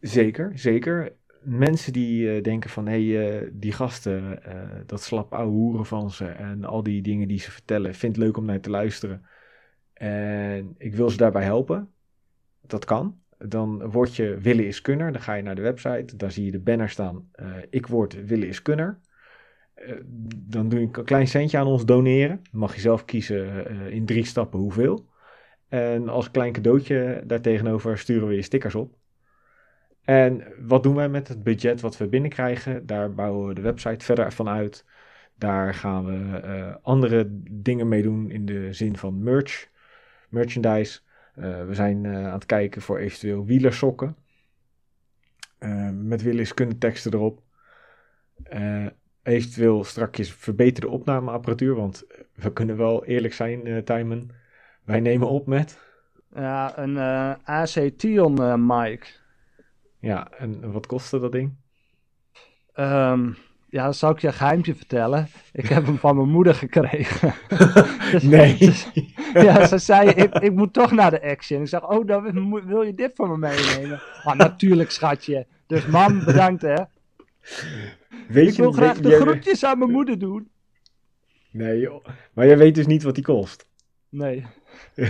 Zeker, 0.00 0.52
zeker. 0.54 1.12
Mensen 1.42 1.92
die 1.92 2.36
uh, 2.36 2.42
denken 2.42 2.70
van, 2.70 2.86
hé, 2.86 3.12
hey, 3.12 3.50
die 3.52 3.72
gasten, 3.72 4.40
dat 4.86 5.02
slap 5.02 5.32
ouwe 5.32 5.50
hoeren 5.50 5.86
van 5.86 6.10
ze 6.10 6.26
en 6.26 6.64
al 6.64 6.82
die 6.82 7.02
dingen 7.02 7.28
die 7.28 7.38
ze 7.38 7.50
vertellen, 7.50 7.94
vind 7.94 8.16
het 8.16 8.24
leuk 8.24 8.36
om 8.36 8.44
naar 8.44 8.60
te 8.60 8.70
luisteren. 8.70 9.26
En 9.92 10.74
ik 10.78 10.94
wil 10.94 11.10
ze 11.10 11.16
daarbij 11.16 11.44
helpen. 11.44 11.88
Dat 12.66 12.84
kan. 12.84 13.20
Dan 13.38 13.90
word 13.90 14.16
je 14.16 14.38
Willen 14.38 14.66
is 14.66 14.80
Kunner. 14.80 15.12
Dan 15.12 15.22
ga 15.22 15.34
je 15.34 15.42
naar 15.42 15.54
de 15.54 15.62
website, 15.62 16.16
daar 16.16 16.30
zie 16.30 16.44
je 16.44 16.50
de 16.50 16.60
banner 16.60 16.88
staan, 16.88 17.30
ik 17.70 17.86
word 17.86 18.26
Willen 18.26 18.48
is 18.48 18.62
Kunner. 18.62 19.00
Eh, 19.74 19.94
dan 20.36 20.68
doe 20.68 20.80
je 20.80 20.88
een 20.92 21.04
klein 21.04 21.26
centje 21.26 21.58
aan 21.58 21.66
ons 21.66 21.84
doneren. 21.84 22.42
Mag 22.50 22.74
je 22.74 22.80
zelf 22.80 23.04
kiezen 23.04 23.66
eh, 23.66 23.86
in 23.86 24.06
drie 24.06 24.24
stappen 24.24 24.58
hoeveel. 24.58 25.10
En 25.68 26.08
als 26.08 26.30
klein 26.30 26.52
cadeautje 26.52 27.22
daartegenover 27.26 27.98
sturen 27.98 28.28
we 28.28 28.34
je 28.34 28.42
stickers 28.42 28.74
op. 28.74 28.96
En 30.04 30.44
wat 30.58 30.82
doen 30.82 30.94
wij 30.94 31.08
met 31.08 31.28
het 31.28 31.42
budget 31.42 31.80
wat 31.80 31.96
we 31.96 32.08
binnenkrijgen? 32.08 32.86
Daar 32.86 33.14
bouwen 33.14 33.48
we 33.48 33.54
de 33.54 33.60
website 33.60 34.04
verder 34.04 34.32
van 34.32 34.48
uit. 34.48 34.84
Daar 35.34 35.74
gaan 35.74 36.04
we 36.04 36.42
uh, 36.44 36.74
andere 36.82 37.26
dingen 37.50 37.88
mee 37.88 38.02
doen 38.02 38.30
in 38.30 38.46
de 38.46 38.72
zin 38.72 38.96
van 38.96 39.22
merch, 39.22 39.68
merchandise. 40.28 41.00
Uh, 41.38 41.66
we 41.66 41.74
zijn 41.74 42.04
uh, 42.04 42.26
aan 42.26 42.32
het 42.32 42.46
kijken 42.46 42.82
voor 42.82 42.98
eventueel 42.98 43.44
wielersokken. 43.44 44.16
met 45.92 46.54
kunnen 46.54 46.78
teksten 46.78 47.12
erop 47.12 47.42
eventueel 49.22 49.84
strakjes 49.84 50.32
verbeterde 50.32 50.88
opnameapparatuur. 50.88 51.74
Want 51.74 52.04
we 52.34 52.52
kunnen 52.52 52.76
wel 52.76 53.04
eerlijk 53.04 53.34
zijn, 53.34 53.84
Timon. 53.84 54.30
Wij 54.84 55.00
nemen 55.00 55.28
op 55.28 55.46
met... 55.46 55.78
Ja, 56.34 56.78
een 56.78 56.98
AC 57.44 57.90
Tion 57.96 58.66
mic. 58.66 59.21
Ja, 60.02 60.30
en 60.30 60.72
wat 60.72 60.86
kostte 60.86 61.18
dat 61.18 61.32
ding? 61.32 61.54
Um, 62.74 63.36
ja, 63.68 63.84
dat 63.84 63.96
zou 63.96 64.14
ik 64.14 64.20
je 64.20 64.26
een 64.26 64.32
geheimje 64.32 64.74
vertellen. 64.74 65.28
Ik 65.52 65.66
heb 65.66 65.86
hem 65.86 65.98
van 65.98 66.16
mijn 66.16 66.28
moeder 66.28 66.54
gekregen. 66.54 67.34
dus, 68.12 68.22
nee. 68.22 68.58
Dus, 68.58 68.90
ja, 69.34 69.66
ze 69.66 69.78
zei, 69.78 70.08
ik, 70.08 70.38
ik 70.38 70.52
moet 70.52 70.72
toch 70.72 70.90
naar 70.90 71.10
de 71.10 71.22
action. 71.22 71.60
Ik 71.60 71.68
zeg, 71.68 71.88
oh, 71.88 72.06
dan 72.06 72.50
wil 72.66 72.82
je 72.82 72.94
dit 72.94 73.12
voor 73.14 73.28
me 73.28 73.36
meenemen? 73.36 74.00
Ah, 74.24 74.36
natuurlijk, 74.36 74.90
schatje. 74.90 75.46
Dus 75.66 75.86
mam, 75.86 76.24
bedankt 76.24 76.62
hè. 76.62 76.82
Weet 78.28 78.48
ik 78.48 78.56
wil 78.56 78.72
graag 78.72 79.00
de 79.00 79.20
groetjes 79.20 79.64
aan 79.64 79.78
mijn 79.78 79.90
moeder 79.90 80.18
doen. 80.18 80.50
Nee, 81.50 81.80
joh. 81.80 82.04
maar 82.32 82.46
jij 82.46 82.58
weet 82.58 82.74
dus 82.74 82.86
niet 82.86 83.02
wat 83.02 83.14
die 83.14 83.24
kost. 83.24 83.66
Nee. 84.08 84.46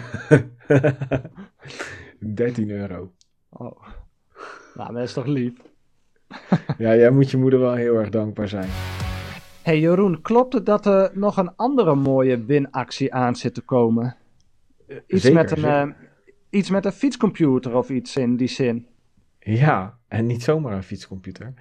13 2.19 2.71
euro. 2.71 3.13
Oh. 3.49 3.83
Nou, 4.75 4.93
dat 4.93 5.03
is 5.03 5.13
toch 5.13 5.27
lief? 5.27 5.53
ja, 6.79 6.97
jij 6.97 7.11
moet 7.11 7.31
je 7.31 7.37
moeder 7.37 7.59
wel 7.61 7.75
heel 7.75 7.97
erg 7.97 8.09
dankbaar 8.09 8.49
zijn. 8.49 8.69
Hey 9.63 9.81
Jeroen, 9.81 10.21
klopt 10.21 10.53
het 10.53 10.67
dat 10.67 10.87
er 10.87 11.11
nog 11.15 11.37
een 11.37 11.57
andere 11.57 11.95
mooie 11.95 12.45
winactie 12.45 13.15
aan 13.15 13.37
zit 13.37 13.55
te 13.55 13.61
komen? 13.61 14.17
Iets, 15.07 15.31
met 15.31 15.51
een, 15.51 15.89
uh, 15.89 15.95
iets 16.51 16.71
met 16.71 16.85
een 16.85 16.93
fietscomputer 16.93 17.77
of 17.77 17.91
iets 17.91 18.17
in 18.17 18.37
die 18.37 18.49
zin? 18.49 18.87
Ja, 19.39 19.99
en 20.09 20.27
niet 20.27 20.43
zomaar 20.43 20.73
een 20.73 20.83
fietscomputer. 20.83 21.55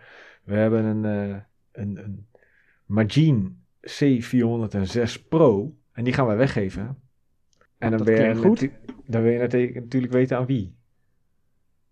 We 0.44 0.56
hebben 0.56 0.84
een, 0.84 1.30
uh, 1.30 1.38
een, 1.72 1.98
een 1.98 2.28
Magine 2.86 3.52
C406 3.82 5.28
Pro. 5.30 5.76
En 5.92 6.04
die 6.04 6.14
gaan 6.14 6.26
wij 6.26 6.38
weggeven. 6.38 6.98
En 7.78 7.92
dan, 7.92 8.04
ben 8.04 8.28
je, 8.28 8.36
goed. 8.36 8.70
dan 9.06 9.22
wil 9.22 9.32
je 9.32 9.72
natuurlijk 9.74 10.14
weten 10.14 10.38
aan 10.38 10.46
wie. 10.46 10.76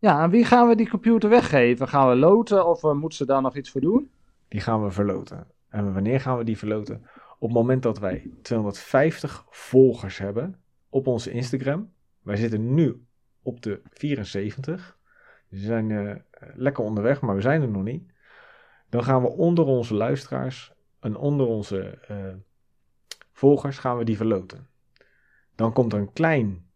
Ja, 0.02 0.12
aan 0.12 0.30
wie 0.30 0.46
gaan 0.46 0.68
we 0.68 0.76
die 0.76 0.90
computer 0.90 1.30
weggeven? 1.30 1.88
Gaan 1.88 2.10
we 2.10 2.16
loten 2.16 2.68
of 2.68 2.84
uh, 2.84 2.92
moeten 2.92 3.18
ze 3.18 3.26
daar 3.26 3.42
nog 3.42 3.56
iets 3.56 3.72
voor 3.72 3.82
doen? 3.82 4.12
Die 4.48 4.62
gaan 4.62 4.84
we 4.84 4.92
verloten. 4.92 5.48
En 5.70 5.94
wanneer 5.94 6.22
gaan 6.22 6.38
we 6.38 6.44
die 6.44 6.58
verloten? 6.58 6.96
Op 7.40 7.48
het 7.50 7.58
moment 7.58 7.84
dat 7.84 8.00
wij 8.00 8.32
250 8.42 9.46
volgers 9.50 10.18
hebben 10.18 10.62
op 10.90 11.08
onze 11.08 11.32
Instagram. 11.32 11.92
Wij 12.22 12.36
zitten 12.36 12.74
nu 12.74 13.06
op 13.42 13.62
de 13.62 13.82
74. 13.90 14.98
We 15.50 15.58
zijn 15.58 15.90
uh, 15.90 16.16
lekker 16.56 16.84
onderweg, 16.84 17.22
maar 17.22 17.36
we 17.36 17.42
zijn 17.42 17.62
er 17.62 17.70
nog 17.70 17.84
niet. 17.84 18.12
Dan 18.90 19.04
gaan 19.04 19.22
we 19.22 19.30
onder 19.30 19.66
onze 19.66 19.94
luisteraars 19.94 20.74
en 21.00 21.16
onder 21.16 21.48
onze 21.48 22.00
uh, 22.12 22.18
volgers 23.32 23.78
gaan 23.78 23.98
we 23.98 24.04
die 24.04 24.18
verloten. 24.18 24.68
Dan 25.56 25.74
komt 25.74 25.94
er 25.94 26.00
een 26.00 26.14
klein 26.14 26.68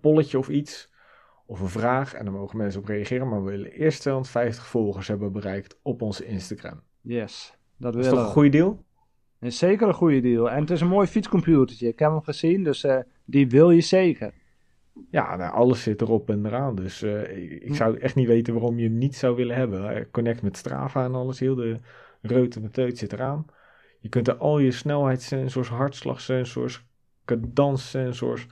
polletje 0.00 0.38
of 0.38 0.48
iets, 0.48 0.90
of 1.50 1.60
een 1.60 1.68
vraag, 1.68 2.14
en 2.14 2.24
dan 2.24 2.34
mogen 2.34 2.56
mensen 2.56 2.80
op 2.80 2.86
reageren. 2.86 3.28
Maar 3.28 3.44
we 3.44 3.50
willen 3.50 3.70
eerst 3.72 4.00
250 4.00 4.66
volgers 4.66 5.08
hebben 5.08 5.32
bereikt 5.32 5.78
op 5.82 6.02
onze 6.02 6.26
Instagram. 6.26 6.80
Yes, 7.00 7.54
dat, 7.76 7.96
is 7.96 8.08
toch 8.08 8.18
een 8.18 8.32
goede 8.32 8.48
deal? 8.48 8.84
Is 9.40 9.58
zeker 9.58 9.88
een 9.88 9.94
goede 9.94 10.20
deal. 10.20 10.50
En 10.50 10.60
het 10.60 10.70
is 10.70 10.80
een 10.80 10.88
mooi 10.88 11.06
fietscomputertje. 11.06 11.88
Ik 11.88 11.98
heb 11.98 12.10
hem 12.10 12.22
gezien, 12.22 12.64
dus 12.64 12.84
uh, 12.84 12.98
die 13.24 13.48
wil 13.48 13.70
je 13.70 13.80
zeker. 13.80 14.32
Ja, 15.10 15.36
nou, 15.36 15.52
alles 15.52 15.82
zit 15.82 16.00
erop 16.00 16.30
en 16.30 16.46
eraan. 16.46 16.74
Dus 16.74 17.02
uh, 17.02 17.62
ik 17.62 17.74
zou 17.74 17.98
echt 17.98 18.14
niet 18.14 18.26
weten 18.26 18.54
waarom 18.54 18.78
je 18.78 18.84
hem 18.84 18.98
niet 18.98 19.16
zou 19.16 19.36
willen 19.36 19.56
hebben. 19.56 20.10
Connect 20.10 20.42
met 20.42 20.56
Strava 20.56 21.04
en 21.04 21.14
alles. 21.14 21.40
Heel 21.40 21.54
de 21.54 21.76
reut 22.20 22.56
en 22.56 22.70
teut 22.70 22.98
zit 22.98 23.12
eraan. 23.12 23.46
Je 24.00 24.08
kunt 24.08 24.28
er 24.28 24.36
al 24.36 24.58
je 24.58 24.70
snelheidssensors, 24.70 25.68
hartslagsensors, 25.68 26.84
cadanssensors, 27.24 28.46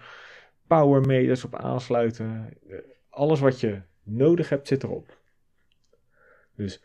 powermeters 0.68 1.44
op 1.44 1.54
aansluiten. 1.54 2.58
Alles 3.08 3.40
wat 3.40 3.60
je 3.60 3.80
nodig 4.02 4.48
hebt 4.48 4.68
zit 4.68 4.82
erop. 4.82 5.18
Dus 6.54 6.82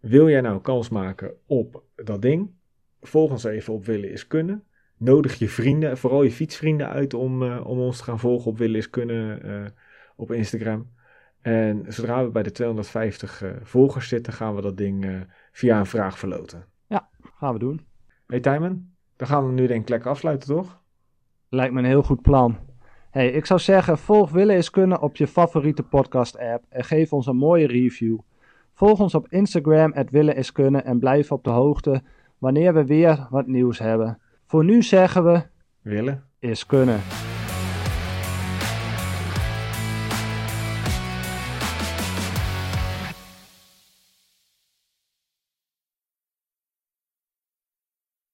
wil 0.00 0.28
jij 0.28 0.40
nou 0.40 0.60
kans 0.60 0.88
maken 0.88 1.34
op 1.46 1.82
dat 1.94 2.22
ding? 2.22 2.50
Volg 3.00 3.30
ons 3.30 3.44
even 3.44 3.72
op 3.72 3.84
Willen 3.84 4.10
is 4.10 4.26
Kunnen 4.26 4.68
nodig 4.98 5.34
je 5.34 5.48
vrienden, 5.48 5.98
vooral 5.98 6.22
je 6.22 6.30
fietsvrienden 6.30 6.88
uit 6.88 7.14
om, 7.14 7.42
uh, 7.42 7.66
om 7.66 7.78
ons 7.78 7.96
te 7.96 8.04
gaan 8.04 8.18
volgen 8.18 8.50
op 8.50 8.58
Willen 8.58 8.76
is 8.76 8.90
Kunnen 8.90 9.46
uh, 9.46 9.66
op 10.16 10.32
Instagram. 10.32 10.90
En 11.40 11.84
zodra 11.88 12.24
we 12.24 12.30
bij 12.30 12.42
de 12.42 12.50
250 12.50 13.42
uh, 13.42 13.50
eh, 13.50 13.56
volgers 13.62 14.08
zitten, 14.08 14.32
gaan 14.32 14.54
we 14.54 14.60
dat 14.60 14.76
ding 14.76 15.26
via 15.52 15.78
een 15.78 15.86
vraag 15.86 16.18
verloten. 16.18 16.64
Ja, 16.86 17.08
gaan 17.20 17.52
we 17.52 17.58
doen. 17.58 17.86
Hey 18.26 18.40
Tijmen, 18.40 18.96
dan 19.16 19.28
gaan 19.28 19.46
we 19.46 19.52
nu 19.52 19.66
denk 19.66 19.82
ik 19.82 19.88
lekker 19.88 20.10
afsluiten, 20.10 20.48
toch? 20.48 20.82
Lijkt 21.48 21.72
me 21.72 21.78
een 21.78 21.84
heel 21.84 22.02
goed 22.02 22.22
plan. 22.22 22.58
Hey, 23.18 23.30
ik 23.30 23.46
zou 23.46 23.60
zeggen, 23.60 23.98
volg 23.98 24.30
Willen 24.30 24.56
is 24.56 24.70
Kunnen 24.70 25.02
op 25.02 25.16
je 25.16 25.26
favoriete 25.26 25.82
podcast 25.82 26.38
app 26.38 26.64
en 26.68 26.84
geef 26.84 27.12
ons 27.12 27.26
een 27.26 27.36
mooie 27.36 27.66
review. 27.66 28.18
Volg 28.74 29.00
ons 29.00 29.14
op 29.14 29.26
Instagram, 29.28 29.92
het 29.92 30.10
Willen 30.10 30.36
is 30.36 30.52
Kunnen 30.52 30.84
en 30.84 30.98
blijf 30.98 31.32
op 31.32 31.44
de 31.44 31.50
hoogte 31.50 32.02
wanneer 32.38 32.74
we 32.74 32.84
weer 32.84 33.26
wat 33.30 33.46
nieuws 33.46 33.78
hebben. 33.78 34.18
Voor 34.46 34.64
nu 34.64 34.82
zeggen 34.82 35.24
we, 35.24 35.42
Willen? 35.82 36.24
is 36.38 36.66
kunnen. 36.66 37.00